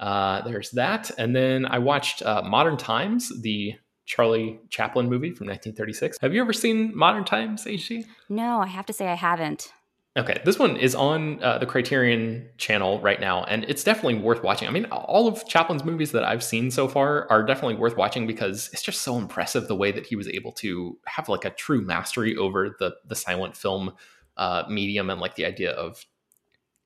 uh, 0.00 0.42
there's 0.42 0.70
that. 0.72 1.10
And 1.16 1.34
then 1.34 1.64
I 1.64 1.78
watched 1.78 2.20
uh, 2.22 2.42
Modern 2.42 2.76
Times, 2.76 3.32
the 3.40 3.74
Charlie 4.04 4.60
Chaplin 4.68 5.08
movie 5.08 5.30
from 5.30 5.46
1936. 5.46 6.18
Have 6.20 6.34
you 6.34 6.42
ever 6.42 6.52
seen 6.52 6.94
Modern 6.94 7.24
Times, 7.24 7.64
HT? 7.64 8.04
No, 8.28 8.60
I 8.60 8.66
have 8.66 8.84
to 8.86 8.92
say 8.92 9.08
I 9.08 9.14
haven't. 9.14 9.72
Okay, 10.16 10.40
this 10.46 10.58
one 10.58 10.78
is 10.78 10.94
on 10.94 11.42
uh, 11.42 11.58
the 11.58 11.66
Criterion 11.66 12.48
channel 12.56 12.98
right 13.00 13.20
now, 13.20 13.44
and 13.44 13.64
it's 13.64 13.84
definitely 13.84 14.14
worth 14.14 14.42
watching. 14.42 14.66
I 14.66 14.70
mean, 14.70 14.86
all 14.86 15.28
of 15.28 15.46
Chaplin's 15.46 15.84
movies 15.84 16.12
that 16.12 16.24
I've 16.24 16.42
seen 16.42 16.70
so 16.70 16.88
far 16.88 17.30
are 17.30 17.42
definitely 17.42 17.74
worth 17.74 17.98
watching 17.98 18.26
because 18.26 18.70
it's 18.72 18.82
just 18.82 19.02
so 19.02 19.18
impressive 19.18 19.68
the 19.68 19.76
way 19.76 19.92
that 19.92 20.06
he 20.06 20.16
was 20.16 20.26
able 20.28 20.52
to 20.52 20.98
have 21.04 21.28
like 21.28 21.44
a 21.44 21.50
true 21.50 21.82
mastery 21.82 22.34
over 22.34 22.74
the 22.78 22.96
the 23.06 23.14
silent 23.14 23.58
film 23.58 23.92
uh, 24.38 24.62
medium 24.70 25.10
and 25.10 25.20
like 25.20 25.34
the 25.34 25.44
idea 25.44 25.72
of 25.72 26.06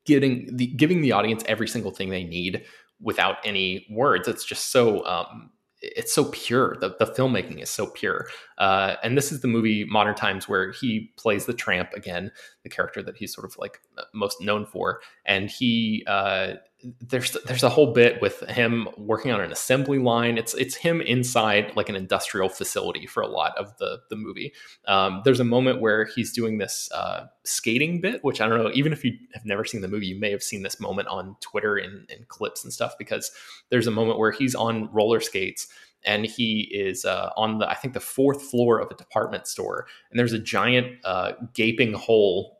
getting 0.06 0.48
the 0.56 0.66
giving 0.66 1.00
the 1.00 1.12
audience 1.12 1.44
every 1.46 1.68
single 1.68 1.92
thing 1.92 2.10
they 2.10 2.24
need 2.24 2.64
without 3.00 3.36
any 3.44 3.86
words. 3.90 4.26
It's 4.26 4.44
just 4.44 4.72
so 4.72 5.06
um, 5.06 5.50
it's 5.96 6.12
so 6.12 6.24
pure. 6.26 6.76
The, 6.80 6.94
the 6.98 7.06
filmmaking 7.06 7.62
is 7.62 7.70
so 7.70 7.86
pure. 7.86 8.26
Uh, 8.58 8.96
and 9.02 9.16
this 9.16 9.32
is 9.32 9.40
the 9.40 9.48
movie 9.48 9.84
Modern 9.84 10.14
Times 10.14 10.48
where 10.48 10.72
he 10.72 11.12
plays 11.16 11.46
the 11.46 11.54
tramp 11.54 11.90
again, 11.94 12.30
the 12.62 12.68
character 12.68 13.02
that 13.02 13.16
he's 13.16 13.34
sort 13.34 13.44
of 13.44 13.56
like 13.58 13.80
most 14.14 14.40
known 14.40 14.66
for. 14.66 15.00
And 15.26 15.50
he 15.50 16.04
uh, 16.06 16.54
there's 17.00 17.36
there's 17.46 17.62
a 17.62 17.68
whole 17.68 17.92
bit 17.92 18.20
with 18.22 18.40
him 18.48 18.88
working 18.96 19.32
on 19.32 19.40
an 19.40 19.52
assembly 19.52 19.98
line. 19.98 20.38
It's 20.38 20.54
it's 20.54 20.74
him 20.74 21.00
inside 21.00 21.72
like 21.76 21.88
an 21.88 21.96
industrial 21.96 22.48
facility 22.48 23.06
for 23.06 23.22
a 23.22 23.26
lot 23.26 23.56
of 23.58 23.76
the 23.78 24.00
the 24.08 24.16
movie. 24.16 24.52
Um, 24.86 25.22
there's 25.24 25.40
a 25.40 25.44
moment 25.44 25.80
where 25.80 26.06
he's 26.06 26.32
doing 26.32 26.58
this 26.58 26.90
uh, 26.92 27.26
skating 27.44 28.00
bit, 28.00 28.24
which 28.24 28.40
I 28.40 28.48
don't 28.48 28.62
know. 28.62 28.70
Even 28.72 28.92
if 28.92 29.04
you 29.04 29.12
have 29.34 29.44
never 29.44 29.64
seen 29.64 29.80
the 29.80 29.88
movie, 29.88 30.06
you 30.06 30.18
may 30.18 30.30
have 30.30 30.42
seen 30.42 30.62
this 30.62 30.80
moment 30.80 31.08
on 31.08 31.36
Twitter 31.40 31.76
and, 31.76 32.08
clips 32.28 32.64
and 32.64 32.72
stuff 32.72 32.94
because 32.98 33.32
there's 33.70 33.86
a 33.86 33.90
moment 33.90 34.18
where 34.18 34.30
he's 34.30 34.54
on 34.54 34.92
roller 34.92 35.20
skates 35.20 35.66
and 36.04 36.24
he 36.24 36.70
is 36.72 37.04
uh, 37.04 37.30
on 37.36 37.58
the 37.58 37.68
I 37.68 37.74
think 37.74 37.94
the 37.94 38.00
fourth 38.00 38.42
floor 38.42 38.78
of 38.78 38.90
a 38.90 38.94
department 38.94 39.46
store, 39.46 39.86
and 40.10 40.18
there's 40.18 40.32
a 40.32 40.38
giant 40.38 40.98
uh, 41.04 41.32
gaping 41.54 41.92
hole 41.92 42.59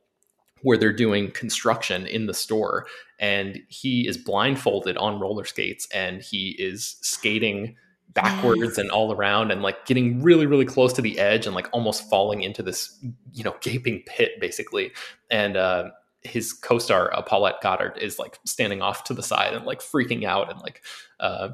where 0.63 0.77
they're 0.77 0.93
doing 0.93 1.31
construction 1.31 2.07
in 2.07 2.27
the 2.27 2.35
store 2.35 2.87
and 3.19 3.61
he 3.69 4.07
is 4.07 4.17
blindfolded 4.17 4.97
on 4.97 5.21
roller 5.21 5.45
skates 5.45 5.87
and 5.93 6.23
he 6.23 6.57
is 6.59 6.97
skating 7.01 7.77
backwards 8.09 8.77
and 8.77 8.91
all 8.91 9.13
around 9.13 9.53
and 9.53 9.63
like 9.63 9.87
getting 9.87 10.21
really 10.23 10.47
really 10.47 10.65
close 10.65 10.93
to 10.93 11.03
the 11.03 11.19
edge 11.19 11.47
and 11.47 11.55
like 11.55 11.69
almost 11.73 12.09
falling 12.11 12.43
into 12.43 12.63
this 12.63 12.99
you 13.33 13.45
know 13.45 13.55
gaping 13.61 14.03
pit 14.07 14.33
basically. 14.41 14.93
And 15.31 15.57
uh 15.57 15.91
his 16.23 16.53
co-star 16.53 17.15
uh, 17.15 17.23
Paulette 17.23 17.63
Goddard 17.63 17.97
is 17.99 18.19
like 18.19 18.39
standing 18.45 18.83
off 18.83 19.05
to 19.05 19.15
the 19.15 19.23
side 19.23 19.55
and 19.55 19.65
like 19.65 19.81
freaking 19.81 20.25
out 20.25 20.51
and 20.51 20.61
like 20.61 20.83
uh 21.21 21.51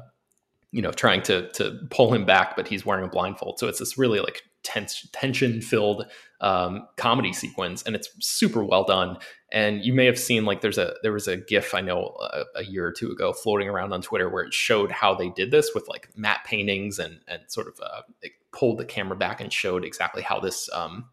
you 0.71 0.81
know 0.81 0.91
trying 0.91 1.21
to 1.23 1.49
to 1.51 1.79
pull 1.89 2.13
him 2.13 2.25
back 2.25 2.55
but 2.55 2.67
he's 2.67 2.85
wearing 2.85 3.05
a 3.05 3.09
blindfold. 3.09 3.59
So 3.59 3.67
it's 3.67 3.79
this 3.79 3.97
really 3.97 4.19
like 4.19 4.41
tense 4.67 5.07
tension 5.13 5.61
filled 5.61 6.05
um, 6.41 6.85
comedy 6.97 7.31
sequence 7.31 7.81
and 7.83 7.95
it's 7.95 8.09
super 8.19 8.63
well 8.63 8.83
done 8.83 9.17
and 9.49 9.85
you 9.85 9.93
may 9.93 10.05
have 10.05 10.19
seen 10.19 10.43
like 10.43 10.59
there's 10.59 10.77
a 10.77 10.93
there 11.03 11.13
was 11.13 11.25
a 11.25 11.37
gif 11.37 11.73
i 11.73 11.79
know 11.79 12.17
a, 12.19 12.43
a, 12.57 12.63
year 12.65 12.85
or 12.85 12.91
two 12.91 13.09
ago 13.09 13.31
floating 13.31 13.69
around 13.69 13.93
on 13.93 14.01
twitter 14.01 14.29
where 14.29 14.43
it 14.43 14.53
showed 14.53 14.91
how 14.91 15.15
they 15.15 15.29
did 15.29 15.51
this 15.51 15.71
with 15.73 15.87
like 15.87 16.09
matte 16.17 16.43
paintings 16.45 16.99
and 16.99 17.21
and 17.29 17.41
sort 17.47 17.67
of 17.67 17.79
uh, 17.81 18.01
it 18.21 18.33
pulled 18.51 18.77
the 18.77 18.85
camera 18.85 19.15
back 19.15 19.39
and 19.39 19.53
showed 19.53 19.85
exactly 19.85 20.21
how 20.21 20.37
this 20.37 20.69
um 20.73 21.05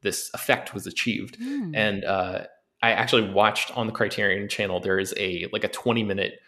this 0.00 0.30
effect 0.32 0.72
was 0.72 0.86
achieved 0.86 1.38
mm. 1.38 1.70
and 1.74 2.02
uh 2.04 2.44
i 2.82 2.92
actually 2.92 3.30
watched 3.30 3.76
on 3.76 3.86
the 3.86 3.92
criterion 3.92 4.48
channel 4.48 4.80
there 4.80 4.98
is 4.98 5.12
a 5.18 5.46
like 5.52 5.64
a 5.64 5.68
20 5.68 6.02
minute 6.02 6.40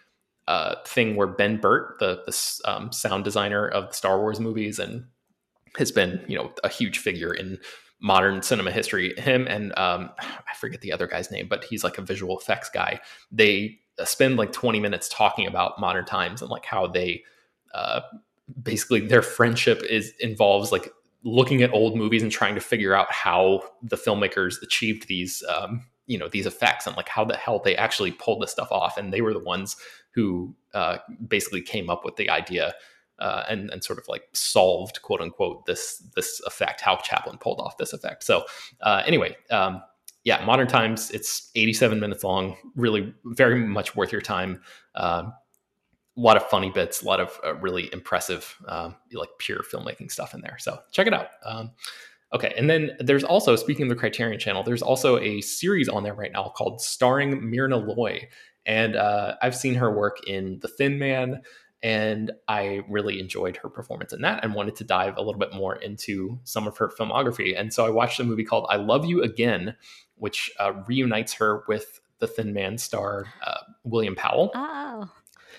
uh, 0.49 0.77
thing 0.87 1.15
where 1.15 1.27
Ben 1.27 1.59
Burtt, 1.59 1.99
the, 1.99 2.23
the 2.25 2.71
um, 2.71 2.91
sound 2.91 3.23
designer 3.23 3.69
of 3.69 3.89
the 3.89 3.95
Star 3.95 4.19
Wars 4.19 4.41
movies, 4.41 4.79
and 4.79 5.05
has 5.77 5.93
been 5.93 6.25
you 6.29 6.37
know 6.37 6.53
a 6.65 6.69
huge 6.69 6.99
figure 6.99 7.33
in 7.33 7.59
modern 8.01 8.43
cinema 8.43 8.71
history. 8.71 9.15
Him 9.19 9.47
and 9.49 9.77
um, 9.79 10.11
I 10.19 10.55
forget 10.59 10.81
the 10.81 10.93
other 10.93 11.07
guy's 11.07 11.31
name, 11.31 11.49
but 11.49 11.65
he's 11.65 11.85
like 11.85 11.99
a 11.99 12.03
visual 12.03 12.39
effects 12.39 12.71
guy. 12.71 13.01
They 13.33 13.81
uh, 13.99 14.05
spend 14.05 14.37
like 14.37 14.53
20 14.53 14.81
minutes 14.81 15.09
talking 15.09 15.47
about 15.47 15.81
modern 15.81 16.05
times 16.05 16.41
and 16.41 16.51
like 16.51 16.65
how 16.65 16.87
they 16.87 17.25
uh, 17.75 18.01
basically 18.63 19.01
their 19.01 19.23
friendship 19.23 19.83
is 19.83 20.13
involves 20.21 20.73
like 20.73 20.93
looking 21.25 21.63
at 21.63 21.73
old 21.73 21.97
movies 21.97 22.23
and 22.23 22.31
trying 22.31 22.55
to 22.55 22.61
figure 22.61 22.95
out 22.95 23.11
how 23.13 23.63
the 23.83 23.97
filmmakers 23.97 24.63
achieved 24.63 25.09
these 25.09 25.43
um, 25.49 25.85
you 26.07 26.17
know 26.17 26.29
these 26.29 26.47
effects 26.47 26.87
and 26.87 26.97
like 26.97 27.09
how 27.09 27.25
the 27.25 27.37
hell 27.37 27.61
they 27.65 27.77
actually 27.77 28.13
pulled 28.13 28.41
this 28.41 28.53
stuff 28.53 28.71
off 28.71 28.97
and 28.97 29.13
they 29.13 29.21
were 29.21 29.33
the 29.35 29.39
ones 29.39 29.77
who 30.13 30.55
uh, 30.75 30.99
basically 31.27 31.61
came 31.61 31.91
up 31.91 32.05
with 32.05 32.17
the 32.17 32.31
idea 32.31 32.75
uh, 33.19 33.45
and 33.49 33.71
and 33.71 33.83
sort 33.83 33.99
of 33.99 34.07
like 34.09 34.25
solved 34.33 35.03
quote 35.03 35.21
unquote 35.21 35.67
this 35.67 36.03
this 36.15 36.41
effect 36.47 36.81
how 36.81 36.97
chaplin 36.97 37.39
pulled 37.39 37.61
off 37.61 37.77
this 37.77 37.93
effect. 37.93 38.25
So 38.25 38.45
uh, 38.81 39.03
anyway 39.07 39.37
um, 39.51 39.83
yeah 40.25 40.45
modern 40.45 40.69
times 40.69 41.11
it's 41.11 41.51
87 41.55 42.01
minutes 42.01 42.25
long 42.25 42.57
really 42.77 43.15
very 43.25 43.57
much 43.57 43.97
worth 43.97 44.13
your 44.13 44.21
time. 44.21 44.61
Uh, 44.95 45.25
a 46.17 46.21
lot 46.21 46.37
of 46.37 46.45
funny 46.49 46.71
bits 46.71 47.03
a 47.03 47.07
lot 47.07 47.21
of 47.21 47.39
uh, 47.45 47.55
really 47.57 47.89
impressive 47.93 48.57
um, 48.69 48.97
like 49.13 49.31
pure 49.39 49.61
filmmaking 49.61 50.11
stuff 50.11 50.35
in 50.35 50.41
there. 50.41 50.57
So 50.59 50.79
check 50.93 51.07
it 51.07 51.15
out. 51.15 51.29
Um, 51.45 51.73
Okay, 52.35 52.53
and 52.59 52.69
then 52.69 52.91
there's 53.01 53.25
also 53.25 53.57
speaking 53.57 53.85
of 53.85 53.89
the 53.89 53.97
Criterion 53.97 54.39
Channel, 54.39 54.63
there's 54.63 54.83
also 54.83 55.19
a 55.19 55.41
series 55.41 55.89
on 55.89 56.03
there 56.03 56.13
right 56.13 56.31
now 56.31 56.53
called 56.55 56.83
Starring 56.83 57.51
Myrna 57.51 57.79
Loy, 57.79 58.29
and 58.67 58.97
uh, 58.97 59.37
I've 59.41 59.57
seen 59.57 59.75
her 59.77 59.91
work 59.91 60.19
in 60.27 60.59
The 60.61 60.69
Thin 60.69 60.99
Man, 60.99 61.41
and 61.83 62.33
I 62.49 62.83
really 62.89 63.21
enjoyed 63.21 63.57
her 63.59 63.69
performance 63.69 64.13
in 64.13 64.23
that, 64.23 64.45
and 64.45 64.55
wanted 64.55 64.77
to 64.77 64.85
dive 64.85 65.17
a 65.17 65.23
little 65.23 65.39
bit 65.39 65.53
more 65.53 65.77
into 65.77 66.39
some 66.45 66.67
of 66.67 66.77
her 66.79 66.89
filmography. 66.89 67.59
And 67.59 67.73
so 67.73 67.87
I 67.87 67.91
watched 67.91 68.21
a 68.21 68.25
movie 68.25 68.45
called 68.45 68.67
I 68.69 68.77
Love 68.77 69.05
You 69.05 69.23
Again, 69.23 69.77
which 70.17 70.51
uh, 70.59 70.73
reunites 70.87 71.33
her 71.35 71.63
with 71.69 72.01
The 72.19 72.27
Thin 72.27 72.53
Man 72.53 72.79
star 72.79 73.27
uh, 73.47 73.61
William 73.85 74.17
Powell. 74.17 74.51
Oh. 74.55 75.09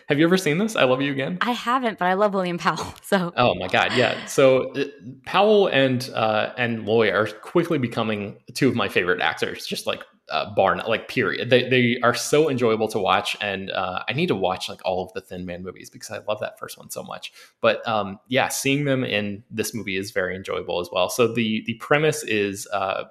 Have 0.10 0.18
you 0.18 0.26
ever 0.26 0.38
seen 0.38 0.58
this? 0.58 0.76
I 0.76 0.86
Love 0.86 1.04
You 1.04 1.12
Again? 1.12 1.38
I 1.40 1.52
haven't, 1.52 2.00
but 2.00 2.06
I 2.06 2.16
love 2.16 2.34
William 2.34 2.58
Powell. 2.58 2.96
So 3.04 3.32
Oh 3.38 3.56
my 3.56 3.68
god, 3.68 3.94
yeah. 3.94 4.26
So 4.26 4.72
uh, 4.74 4.86
Powell 5.26 5.68
and 5.68 6.08
uh, 6.14 6.52
and 6.58 6.86
Loy 6.86 7.12
are 7.12 7.28
quickly 7.28 7.78
becoming 7.80 8.38
two 8.54 8.68
of 8.68 8.76
my 8.76 8.88
favorite 8.88 9.22
actors. 9.22 9.66
Just 9.66 9.88
like 9.88 10.04
uh, 10.30 10.54
bar 10.54 10.76
like 10.88 11.08
period. 11.08 11.50
They 11.50 11.68
they 11.70 12.00
are 12.04 12.14
so 12.14 12.50
enjoyable 12.50 12.88
to 12.90 13.00
watch, 13.00 13.36
and 13.42 13.72
uh, 13.72 14.04
I 14.08 14.14
need 14.14 14.28
to 14.28 14.36
watch 14.36 14.70
like 14.70 14.82
all 14.86 15.04
of 15.04 15.14
the 15.14 15.22
Thin 15.22 15.46
Man 15.46 15.64
movies 15.64 15.90
because 15.90 16.12
I 16.12 16.20
love 16.28 16.40
that 16.42 16.60
first 16.60 16.78
one 16.78 16.90
so 16.92 17.04
much. 17.04 17.32
But 17.62 17.88
um, 17.88 18.20
yeah, 18.28 18.48
seeing 18.50 18.86
them 18.86 19.04
in 19.04 19.44
this 19.50 19.74
movie 19.74 19.98
is 19.98 20.12
very 20.12 20.36
enjoyable 20.36 20.80
as 20.80 20.90
well. 20.92 21.10
So 21.10 21.34
the 21.34 21.64
the 21.66 21.76
premise 21.76 22.24
is 22.24 22.68
uh, 22.74 23.06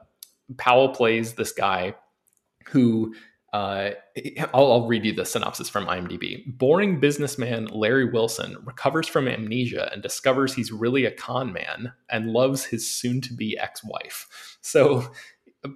Powell 0.56 0.90
plays 0.90 1.34
this 1.34 1.52
guy 1.52 1.94
who 2.66 3.14
uh, 3.52 3.90
I'll, 4.52 4.72
I'll, 4.72 4.86
read 4.86 5.06
you 5.06 5.12
the 5.12 5.24
synopsis 5.24 5.68
from 5.68 5.86
IMDb. 5.86 6.44
Boring 6.58 7.00
businessman 7.00 7.66
Larry 7.66 8.04
Wilson 8.04 8.58
recovers 8.64 9.08
from 9.08 9.26
amnesia 9.26 9.90
and 9.92 10.02
discovers 10.02 10.52
he's 10.52 10.70
really 10.70 11.06
a 11.06 11.10
con 11.10 11.52
man 11.52 11.92
and 12.10 12.32
loves 12.32 12.64
his 12.64 12.88
soon 12.88 13.20
to 13.22 13.32
be 13.32 13.56
ex 13.58 13.82
wife. 13.82 14.58
So 14.60 15.10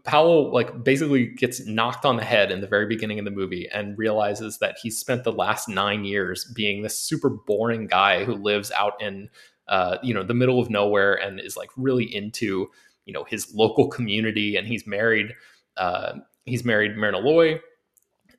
Powell 0.05 0.53
like 0.53 0.85
basically 0.85 1.27
gets 1.27 1.67
knocked 1.67 2.05
on 2.05 2.17
the 2.17 2.25
head 2.25 2.53
in 2.53 2.61
the 2.61 2.67
very 2.67 2.87
beginning 2.87 3.19
of 3.19 3.25
the 3.25 3.31
movie 3.31 3.69
and 3.73 3.99
realizes 3.99 4.59
that 4.59 4.77
he's 4.81 4.99
spent 4.99 5.25
the 5.25 5.33
last 5.33 5.69
nine 5.69 6.05
years 6.05 6.45
being 6.55 6.83
this 6.83 6.99
super 6.99 7.31
boring 7.31 7.87
guy 7.87 8.25
who 8.25 8.35
lives 8.35 8.71
out 8.73 9.01
in 9.01 9.29
uh, 9.69 9.97
you 10.03 10.13
know 10.13 10.23
the 10.23 10.35
middle 10.35 10.61
of 10.61 10.71
nowhere 10.71 11.15
and 11.15 11.41
is 11.41 11.57
like 11.57 11.71
really 11.77 12.05
into 12.05 12.71
you 13.07 13.13
know 13.13 13.25
his 13.25 13.55
local 13.55 13.89
community 13.89 14.57
and 14.57 14.69
he's 14.69 14.87
married 14.87 15.35
uh, 15.77 16.13
he's 16.45 16.65
married 16.65 16.97
Myrna 16.97 17.19
Loy, 17.19 17.61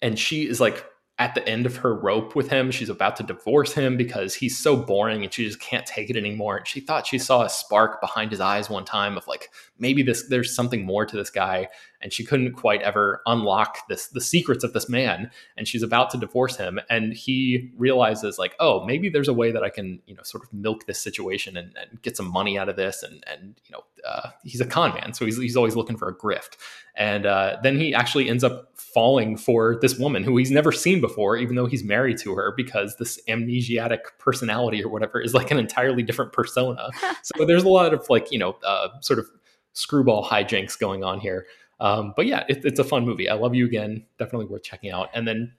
and 0.01 0.18
she 0.18 0.47
is 0.47 0.60
like 0.60 0.86
at 1.20 1.36
the 1.36 1.47
end 1.47 1.66
of 1.66 1.78
her 1.78 1.93
rope 1.93 2.36
with 2.36 2.49
him. 2.49 2.72
She's 2.72 2.89
about 2.89 3.16
to 3.18 3.24
divorce 3.24 3.74
him 3.74 3.97
because 3.97 4.34
he's 4.34 4.58
so 4.58 4.76
boring 4.76 5.24
and 5.24 5.32
she 5.32 5.45
just 5.45 5.60
can't 5.60 5.86
take 5.86 6.10
it 6.10 6.18
anymore. 6.18 6.58
And 6.58 6.68
she 6.68 6.80
thought 6.80 7.06
she 7.06 7.20
saw 7.20 7.43
a 7.43 7.49
spark 7.49 8.01
behind 8.01 8.32
his 8.32 8.39
eyes 8.39 8.70
one 8.70 8.84
time 8.84 9.16
of 9.16 9.28
like 9.28 9.49
maybe 9.78 10.01
this 10.01 10.28
there's 10.28 10.56
something 10.56 10.84
more 10.84 11.06
to 11.06 11.16
this 11.16 11.30
guy 11.30 11.68
and 12.04 12.14
she 12.14 12.24
couldn't 12.24 12.54
quite 12.54 12.82
ever 12.82 13.22
unlock 13.26 13.88
this 13.88 14.08
the 14.08 14.22
secrets 14.22 14.64
of 14.64 14.74
this 14.74 14.88
man 14.88 15.32
and 15.58 15.68
she's 15.68 15.82
about 15.82 16.10
to 16.12 16.18
divorce 16.18 16.58
him 16.58 16.80
and 16.89 17.14
he 17.14 17.72
realizes 17.78 18.38
like 18.38 18.56
oh 18.60 18.86
maybe 18.86 19.10
there's 19.10 19.28
a 19.28 19.34
way 19.34 19.51
that 19.51 19.64
I 19.64 19.70
can 19.70 19.99
you 20.06 20.14
know 20.14 20.24
sort 20.24 20.43
of 20.43 20.54
milk 20.54 20.86
this 20.86 20.99
situation 20.99 21.58
and, 21.58 21.76
and 21.80 22.01
get 22.01 22.16
some 22.16 22.32
money 22.32 22.58
out 22.58 22.70
of 22.70 22.76
this 22.76 23.01
and 23.01 23.24
and 23.26 23.56
you 23.66 23.72
know 23.72 23.84
uh, 24.08 24.30
he's 24.43 24.60
a 24.60 24.66
con 24.66 24.93
man 24.93 25.14
so 25.14 25.24
he's, 25.24 25.38
he's 25.38 25.56
always 25.56 25.76
looking 25.76 25.97
for 25.97 26.10
a 26.10 26.16
grift 26.16 26.58
and 26.95 27.26
uh, 27.26 27.58
then 27.64 27.80
he 27.80 27.93
actually 27.93 28.30
ends 28.30 28.43
up 28.43 28.70
falling 28.76 29.36
for 29.36 29.80
this 29.82 29.97
woman 29.97 30.24
who 30.24 30.38
he's 30.38 30.51
never 30.51 30.72
seen 30.72 31.01
before, 31.01 31.36
even 31.38 31.56
though 31.56 31.66
he's 31.66 31.84
married 31.84 32.20
to 32.20 32.36
her, 32.36 32.54
because 32.56 32.97
this 32.97 33.20
amnesiac 33.28 33.99
personality 34.20 34.84
or 34.84 34.89
whatever 34.89 35.20
is 35.20 35.34
like 35.34 35.49
an 35.49 35.58
entirely 35.58 36.04
different 36.04 36.32
persona. 36.32 36.89
so 37.24 37.45
there's 37.45 37.64
a 37.64 37.70
lot 37.70 37.93
of 37.93 38.08
like, 38.10 38.32
you 38.32 38.38
know, 38.38 38.56
uh, 38.64 38.89
sort 39.01 39.18
of 39.18 39.28
screwball 39.74 40.24
hijinks 40.24 40.78
going 40.78 41.04
on 41.04 41.20
here. 41.20 41.47
Um, 41.84 42.14
but 42.16 42.26
yeah, 42.26 42.46
it, 42.48 42.64
it's 42.64 42.80
a 42.80 42.84
fun 42.84 43.06
movie. 43.06 43.30
I 43.30 43.36
love 43.36 43.54
you 43.54 43.66
again. 43.66 44.06
Definitely 44.18 44.46
worth 44.48 44.64
checking 44.64 44.90
out. 44.90 45.10
And 45.14 45.28
then 45.28 45.54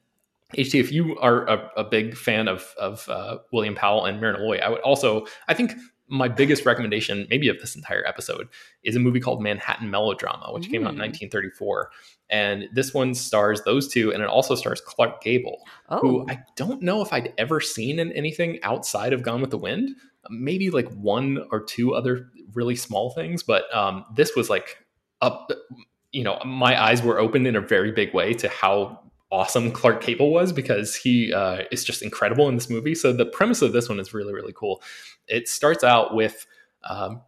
HT, 0.56 0.80
if 0.80 0.90
you 0.90 1.18
are 1.18 1.46
a, 1.46 1.70
a 1.76 1.84
big 1.84 2.16
fan 2.16 2.48
of, 2.48 2.74
of 2.80 3.06
uh, 3.10 3.38
William 3.52 3.74
Powell 3.74 4.06
and 4.06 4.20
Myrna 4.20 4.38
Loy, 4.38 4.56
I 4.56 4.70
would 4.70 4.80
also, 4.80 5.26
I 5.48 5.54
think 5.54 5.74
my 6.08 6.28
biggest 6.28 6.64
recommendation, 6.64 7.26
maybe 7.28 7.48
of 7.48 7.58
this 7.60 7.76
entire 7.76 8.06
episode, 8.06 8.48
is 8.82 8.96
a 8.96 9.00
movie 9.00 9.20
called 9.20 9.42
Manhattan 9.42 9.90
Melodrama, 9.90 10.50
which 10.52 10.68
mm. 10.68 10.70
came 10.70 10.82
out 10.82 10.94
in 10.94 11.00
1934. 11.00 11.90
And 12.30 12.68
this 12.72 12.94
one 12.94 13.14
stars 13.14 13.62
those 13.62 13.86
two, 13.86 14.12
and 14.12 14.22
it 14.22 14.28
also 14.28 14.54
stars 14.54 14.80
Clark 14.80 15.22
Gable, 15.22 15.62
oh. 15.90 15.98
who 15.98 16.26
I 16.28 16.42
don't 16.56 16.80
know 16.82 17.02
if 17.02 17.12
I'd 17.12 17.34
ever 17.36 17.60
seen 17.60 17.98
in 17.98 18.12
anything 18.12 18.58
outside 18.62 19.12
of 19.12 19.22
Gone 19.22 19.42
with 19.42 19.50
the 19.50 19.58
Wind. 19.58 19.90
Maybe 20.30 20.70
like 20.70 20.90
one 20.94 21.44
or 21.50 21.62
two 21.62 21.94
other 21.94 22.30
really 22.54 22.76
small 22.76 23.10
things, 23.10 23.42
but 23.42 23.74
um, 23.74 24.06
this 24.14 24.34
was 24.34 24.48
like 24.48 24.78
up. 25.20 25.50
You 26.14 26.24
know, 26.24 26.38
my 26.44 26.80
eyes 26.80 27.02
were 27.02 27.18
opened 27.18 27.46
in 27.46 27.56
a 27.56 27.60
very 27.60 27.92
big 27.92 28.14
way 28.14 28.34
to 28.34 28.48
how 28.48 29.00
awesome 29.30 29.72
Clark 29.72 30.04
Gable 30.04 30.30
was 30.30 30.52
because 30.52 30.94
he 30.94 31.32
uh, 31.32 31.62
is 31.72 31.84
just 31.84 32.02
incredible 32.02 32.48
in 32.48 32.54
this 32.54 32.70
movie. 32.70 32.94
So 32.94 33.12
the 33.12 33.26
premise 33.26 33.62
of 33.62 33.72
this 33.72 33.88
one 33.88 34.00
is 34.00 34.14
really 34.14 34.32
really 34.32 34.52
cool. 34.54 34.82
It 35.26 35.48
starts 35.48 35.82
out 35.82 36.14
with 36.14 36.46
um, 36.88 37.20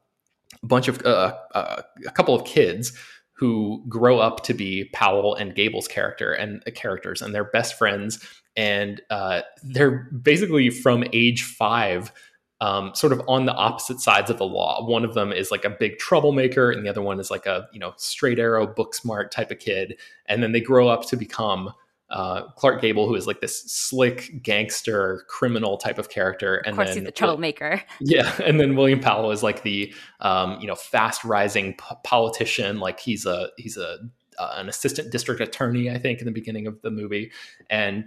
a 0.62 0.66
bunch 0.66 0.88
of 0.88 1.04
uh, 1.04 1.36
uh, 1.54 1.82
a 2.06 2.10
couple 2.12 2.34
of 2.34 2.44
kids 2.44 2.92
who 3.32 3.84
grow 3.88 4.18
up 4.18 4.42
to 4.44 4.54
be 4.54 4.88
Powell 4.92 5.34
and 5.34 5.54
Gable's 5.54 5.88
character 5.88 6.32
and 6.32 6.62
uh, 6.66 6.70
characters, 6.70 7.22
and 7.22 7.34
they're 7.34 7.44
best 7.44 7.76
friends. 7.76 8.24
And 8.56 9.02
uh, 9.10 9.42
they're 9.62 10.08
basically 10.22 10.70
from 10.70 11.04
age 11.12 11.42
five 11.42 12.12
um, 12.60 12.94
sort 12.94 13.12
of 13.12 13.20
on 13.28 13.46
the 13.46 13.54
opposite 13.54 14.00
sides 14.00 14.30
of 14.30 14.38
the 14.38 14.46
law. 14.46 14.86
One 14.86 15.04
of 15.04 15.14
them 15.14 15.32
is 15.32 15.50
like 15.50 15.64
a 15.64 15.70
big 15.70 15.98
troublemaker, 15.98 16.70
and 16.70 16.84
the 16.84 16.90
other 16.90 17.02
one 17.02 17.20
is 17.20 17.30
like 17.30 17.46
a 17.46 17.68
you 17.72 17.80
know 17.80 17.94
straight 17.96 18.38
arrow, 18.38 18.66
book 18.66 18.94
smart 18.94 19.30
type 19.30 19.50
of 19.50 19.58
kid. 19.58 19.96
And 20.26 20.42
then 20.42 20.52
they 20.52 20.60
grow 20.60 20.88
up 20.88 21.06
to 21.08 21.16
become 21.16 21.72
uh, 22.08 22.42
Clark 22.52 22.80
Gable, 22.80 23.08
who 23.08 23.14
is 23.14 23.26
like 23.26 23.40
this 23.40 23.62
slick 23.62 24.42
gangster 24.42 25.24
criminal 25.28 25.76
type 25.76 25.98
of 25.98 26.08
character, 26.08 26.56
and 26.58 26.68
of 26.68 26.76
course 26.76 26.88
then, 26.88 26.98
he's 26.98 27.04
the 27.04 27.12
troublemaker. 27.12 27.82
Yeah, 28.00 28.32
and 28.44 28.60
then 28.60 28.76
William 28.76 29.00
Powell 29.00 29.32
is 29.32 29.42
like 29.42 29.62
the 29.62 29.92
um, 30.20 30.58
you 30.60 30.66
know 30.66 30.76
fast 30.76 31.24
rising 31.24 31.74
p- 31.74 31.96
politician. 32.04 32.78
Like 32.78 33.00
he's 33.00 33.26
a 33.26 33.48
he's 33.56 33.76
a 33.76 33.98
uh, 34.38 34.54
an 34.56 34.68
assistant 34.68 35.10
district 35.10 35.40
attorney, 35.40 35.90
I 35.90 35.98
think, 35.98 36.20
in 36.20 36.26
the 36.26 36.32
beginning 36.32 36.66
of 36.66 36.80
the 36.82 36.90
movie, 36.90 37.32
and 37.70 38.04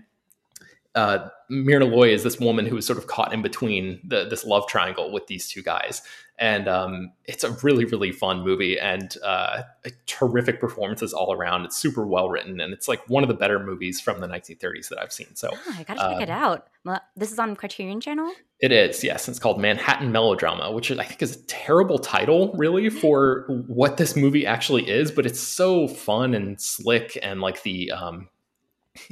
uh, 0.96 1.30
Myrna 1.50 1.86
Loy 1.86 2.10
is 2.10 2.24
this 2.24 2.40
woman 2.40 2.66
who 2.66 2.78
is 2.78 2.86
sort 2.86 2.98
of 2.98 3.08
caught 3.08 3.34
in 3.34 3.42
between 3.42 4.00
the, 4.04 4.28
this 4.28 4.46
love 4.46 4.68
triangle 4.68 5.12
with 5.12 5.28
these 5.28 5.48
two 5.48 5.62
guys, 5.62 6.02
and 6.40 6.68
um, 6.68 7.12
it's 7.26 7.44
a 7.44 7.52
really 7.64 7.86
really 7.86 8.12
fun 8.12 8.44
movie 8.44 8.80
and 8.80 9.16
uh, 9.24 9.64
terrific 10.06 10.60
performances 10.60 11.14
all 11.14 11.34
around. 11.34 11.66
It's 11.66 11.78
super 11.78 12.06
well 12.08 12.30
written 12.30 12.60
and 12.60 12.74
it's 12.74 12.88
like 12.88 13.08
one 13.10 13.24
of 13.24 13.30
the 13.30 13.36
better 13.36 13.60
movies 13.60 14.00
from 14.00 14.22
the 14.22 14.28
1930s 14.28 14.90
that 14.90 15.00
I've 15.00 15.12
seen. 15.12 15.36
So 15.36 15.50
oh, 15.52 15.76
I 15.78 15.84
gotta 15.84 16.00
check 16.00 16.22
it 16.22 16.32
um, 16.32 16.66
out. 16.86 17.02
This 17.16 17.32
is 17.32 17.40
on 17.40 17.56
Criterion 17.56 18.02
Channel. 18.02 18.32
It 18.60 18.72
is, 18.72 19.04
yes. 19.04 19.30
It's 19.30 19.40
called 19.40 19.60
Manhattan 19.60 20.12
Melodrama, 20.12 20.72
which 20.72 20.92
I 20.92 21.04
think 21.04 21.22
is 21.22 21.38
a 21.38 21.44
terrible 21.44 22.00
title, 22.00 22.54
really, 22.54 22.90
for 22.90 23.46
what 23.68 23.98
this 23.98 24.16
movie 24.16 24.46
actually 24.46 24.90
is. 24.90 25.12
But 25.12 25.26
it's 25.26 25.40
so 25.40 25.88
fun 25.88 26.34
and 26.34 26.60
slick, 26.60 27.18
and 27.22 27.42
like 27.42 27.64
the 27.64 27.92
um, 27.92 28.28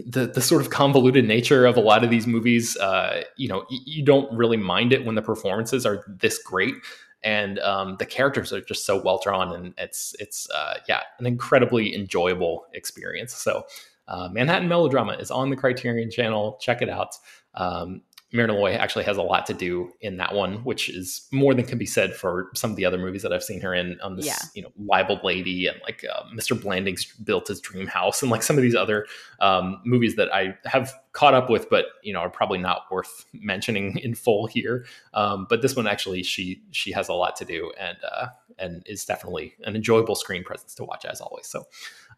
the 0.06 0.28
the 0.28 0.42
sort 0.42 0.62
of 0.62 0.70
convoluted 0.70 1.26
nature 1.26 1.66
of 1.66 1.78
a 1.78 1.82
lot 1.82 2.04
of 2.04 2.10
these 2.10 2.28
movies. 2.28 2.78
Uh, 2.78 3.24
you 3.36 3.48
know, 3.48 3.66
y- 3.72 3.80
you 3.86 4.04
don't 4.04 4.32
really 4.36 4.58
mind 4.58 4.94
it 4.94 5.06
when 5.06 5.16
the 5.16 5.22
performances 5.22 5.86
are 5.86 6.04
this 6.08 6.38
great 6.40 6.76
and 7.24 7.60
um, 7.60 7.96
the 8.00 8.06
characters 8.06 8.54
are 8.54 8.62
just 8.62 8.86
so 8.86 9.02
well 9.02 9.20
drawn, 9.24 9.54
and 9.54 9.74
it's 9.78 10.16
it's 10.20 10.50
uh, 10.52 10.76
yeah 10.88 11.02
an 11.20 11.26
incredibly 11.26 11.96
enjoyable 11.96 12.66
experience. 12.74 13.34
So, 13.34 13.64
uh, 14.08 14.30
Manhattan 14.32 14.68
Melodrama 14.68 15.14
is 15.14 15.32
on 15.32 15.50
the 15.50 15.56
Criterion 15.56 16.12
Channel. 16.12 16.58
Check 16.62 16.82
it 16.82 16.90
out. 16.90 17.16
Um, 17.56 18.02
Myrna 18.34 18.54
Loy 18.54 18.74
actually 18.74 19.06
has 19.06 19.16
a 19.16 19.22
lot 19.22 19.46
to 19.46 19.54
do 19.54 19.94
in 20.02 20.18
that 20.18 20.34
one, 20.34 20.58
which 20.66 20.90
is 20.90 21.28
more 21.32 21.54
than 21.54 21.66
can 21.66 21.78
be 21.78 21.86
said 21.86 22.14
for 22.14 22.52
some 22.56 22.72
of 22.72 22.76
the 22.76 22.84
other 22.84 22.98
movies 22.98 23.22
that 23.22 23.32
I've 23.32 23.44
seen 23.44 23.62
her 23.62 23.74
in. 23.74 23.98
On 24.02 24.18
this, 24.18 24.26
yeah. 24.26 24.38
you 24.54 24.62
know, 24.62 24.72
libeled 24.78 25.24
lady 25.24 25.68
and 25.68 25.80
like 25.84 26.04
uh, 26.04 26.24
Mr. 26.36 26.62
Blandings 26.62 27.06
built 27.24 27.48
his 27.48 27.62
dream 27.62 27.88
house, 27.88 28.22
and 28.22 28.30
like 28.30 28.44
some 28.44 28.58
of 28.58 28.64
these 28.64 28.76
other 28.76 29.08
um, 29.40 29.82
movies 29.86 30.18
that 30.18 30.34
I 30.34 30.58
have 30.66 30.92
caught 31.14 31.34
up 31.34 31.50
with, 31.50 31.70
but 31.70 31.86
you 32.04 32.12
know, 32.12 32.20
are 32.20 32.30
probably 32.30 32.58
not 32.60 32.82
worth 32.92 33.26
mentioning 33.34 33.98
in 34.00 34.14
full 34.14 34.46
here. 34.46 34.86
Um, 35.14 35.48
but 35.50 35.62
this 35.62 35.78
one 35.78 35.88
actually, 35.88 36.24
she 36.24 36.62
she 36.72 36.92
has 36.92 37.08
a 37.08 37.14
lot 37.14 37.38
to 37.38 37.46
do, 37.46 37.72
and 37.80 37.98
uh, 38.12 38.28
and 38.60 38.84
is 38.88 39.06
definitely 39.06 39.56
an 39.64 39.78
enjoyable 39.78 40.16
screen 40.16 40.44
presence 40.44 40.76
to 40.76 40.84
watch 40.84 41.06
as 41.06 41.22
always. 41.22 41.48
So. 41.48 41.64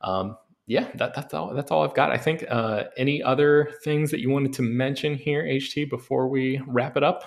Um, 0.02 0.38
yeah, 0.70 0.88
that, 0.96 1.16
that's 1.16 1.34
all. 1.34 1.52
That's 1.56 1.72
all 1.72 1.84
I've 1.84 1.96
got. 1.96 2.12
I 2.12 2.18
think. 2.18 2.46
Uh, 2.48 2.84
any 2.96 3.24
other 3.24 3.72
things 3.84 4.12
that 4.12 4.20
you 4.20 4.30
wanted 4.30 4.54
to 4.54 4.62
mention 4.62 5.16
here, 5.16 5.44
HT, 5.44 5.90
before 5.90 6.30
we 6.30 6.62
wrap 6.68 6.96
it 6.96 7.04
up? 7.04 7.24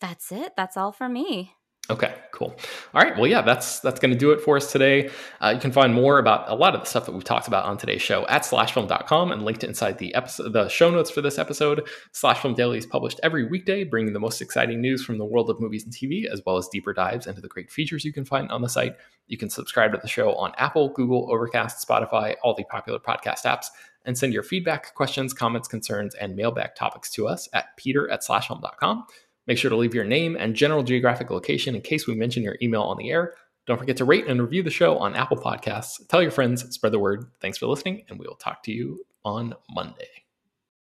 That's 0.00 0.30
it. 0.30 0.52
That's 0.54 0.76
all 0.76 0.92
for 0.92 1.08
me. 1.08 1.54
Okay, 1.90 2.14
cool. 2.32 2.54
All 2.92 3.00
right. 3.00 3.16
Well, 3.16 3.26
yeah, 3.26 3.40
that's 3.40 3.80
that's 3.80 3.98
going 3.98 4.10
to 4.10 4.18
do 4.18 4.30
it 4.32 4.42
for 4.42 4.58
us 4.58 4.70
today. 4.70 5.08
Uh, 5.40 5.52
you 5.54 5.60
can 5.60 5.72
find 5.72 5.94
more 5.94 6.18
about 6.18 6.44
a 6.50 6.54
lot 6.54 6.74
of 6.74 6.80
the 6.80 6.86
stuff 6.86 7.06
that 7.06 7.12
we've 7.12 7.24
talked 7.24 7.48
about 7.48 7.64
on 7.64 7.78
today's 7.78 8.02
show 8.02 8.26
at 8.26 8.42
slashfilm.com 8.42 9.32
and 9.32 9.42
linked 9.42 9.64
inside 9.64 9.96
the 9.96 10.14
episode, 10.14 10.52
the 10.52 10.68
show 10.68 10.90
notes 10.90 11.10
for 11.10 11.22
this 11.22 11.38
episode. 11.38 11.88
Slashfilm 12.12 12.54
Daily 12.54 12.76
is 12.76 12.84
published 12.84 13.20
every 13.22 13.46
weekday, 13.48 13.84
bringing 13.84 14.12
the 14.12 14.20
most 14.20 14.42
exciting 14.42 14.82
news 14.82 15.02
from 15.02 15.16
the 15.16 15.24
world 15.24 15.48
of 15.48 15.60
movies 15.60 15.84
and 15.84 15.92
TV, 15.92 16.26
as 16.26 16.42
well 16.44 16.58
as 16.58 16.68
deeper 16.68 16.92
dives 16.92 17.26
into 17.26 17.40
the 17.40 17.48
great 17.48 17.70
features 17.70 18.04
you 18.04 18.12
can 18.12 18.26
find 18.26 18.50
on 18.50 18.60
the 18.60 18.68
site. 18.68 18.94
You 19.26 19.38
can 19.38 19.48
subscribe 19.48 19.92
to 19.92 19.98
the 20.02 20.08
show 20.08 20.34
on 20.34 20.52
Apple, 20.58 20.90
Google, 20.90 21.32
Overcast, 21.32 21.86
Spotify, 21.88 22.34
all 22.42 22.54
the 22.54 22.64
popular 22.64 22.98
podcast 22.98 23.46
apps, 23.46 23.68
and 24.04 24.16
send 24.16 24.34
your 24.34 24.42
feedback, 24.42 24.94
questions, 24.94 25.32
comments, 25.32 25.68
concerns, 25.68 26.14
and 26.16 26.36
mailbag 26.36 26.74
topics 26.74 27.10
to 27.12 27.26
us 27.26 27.48
at 27.54 27.74
peter 27.78 28.10
at 28.10 28.20
slashfilm.com. 28.20 29.06
Make 29.48 29.56
sure 29.56 29.70
to 29.70 29.76
leave 29.76 29.94
your 29.94 30.04
name 30.04 30.36
and 30.38 30.54
general 30.54 30.82
geographic 30.82 31.30
location 31.30 31.74
in 31.74 31.80
case 31.80 32.06
we 32.06 32.14
mention 32.14 32.42
your 32.42 32.58
email 32.60 32.82
on 32.82 32.98
the 32.98 33.10
air. 33.10 33.32
Don't 33.66 33.78
forget 33.78 33.96
to 33.96 34.04
rate 34.04 34.26
and 34.26 34.40
review 34.42 34.62
the 34.62 34.70
show 34.70 34.98
on 34.98 35.14
Apple 35.14 35.38
Podcasts. 35.38 36.06
Tell 36.08 36.20
your 36.20 36.30
friends, 36.30 36.62
spread 36.74 36.92
the 36.92 36.98
word. 36.98 37.24
Thanks 37.40 37.56
for 37.56 37.66
listening, 37.66 38.04
and 38.08 38.18
we 38.18 38.26
will 38.26 38.36
talk 38.36 38.62
to 38.64 38.72
you 38.72 39.04
on 39.24 39.54
Monday. 39.70 40.08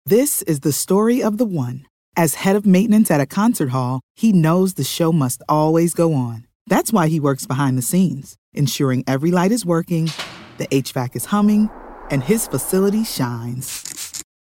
This 0.05 0.43
is 0.43 0.61
the 0.61 0.73
story 0.73 1.23
of 1.23 1.39
the 1.39 1.45
one. 1.45 1.87
As 2.17 2.35
head 2.35 2.57
of 2.57 2.67
maintenance 2.67 3.09
at 3.09 3.21
a 3.21 3.27
concert 3.27 3.71
hall, 3.71 4.01
he 4.17 4.33
knows 4.33 4.75
the 4.75 4.83
show 4.83 5.13
must 5.13 5.43
always 5.49 5.95
go 5.95 6.13
on. 6.13 6.49
That's 6.67 6.93
why 6.93 7.07
he 7.07 7.21
works 7.21 7.47
behind 7.47 7.79
the 7.79 7.83
scenes, 7.83 8.37
ensuring 8.53 9.05
every 9.07 9.31
light 9.31 9.53
is 9.53 9.65
working, 9.65 10.11
the 10.59 10.67
HVAC 10.67 11.15
is 11.15 11.27
humming, 11.27 11.71
and 12.11 12.25
his 12.25 12.49
facility 12.49 13.05
shines. 13.05 14.00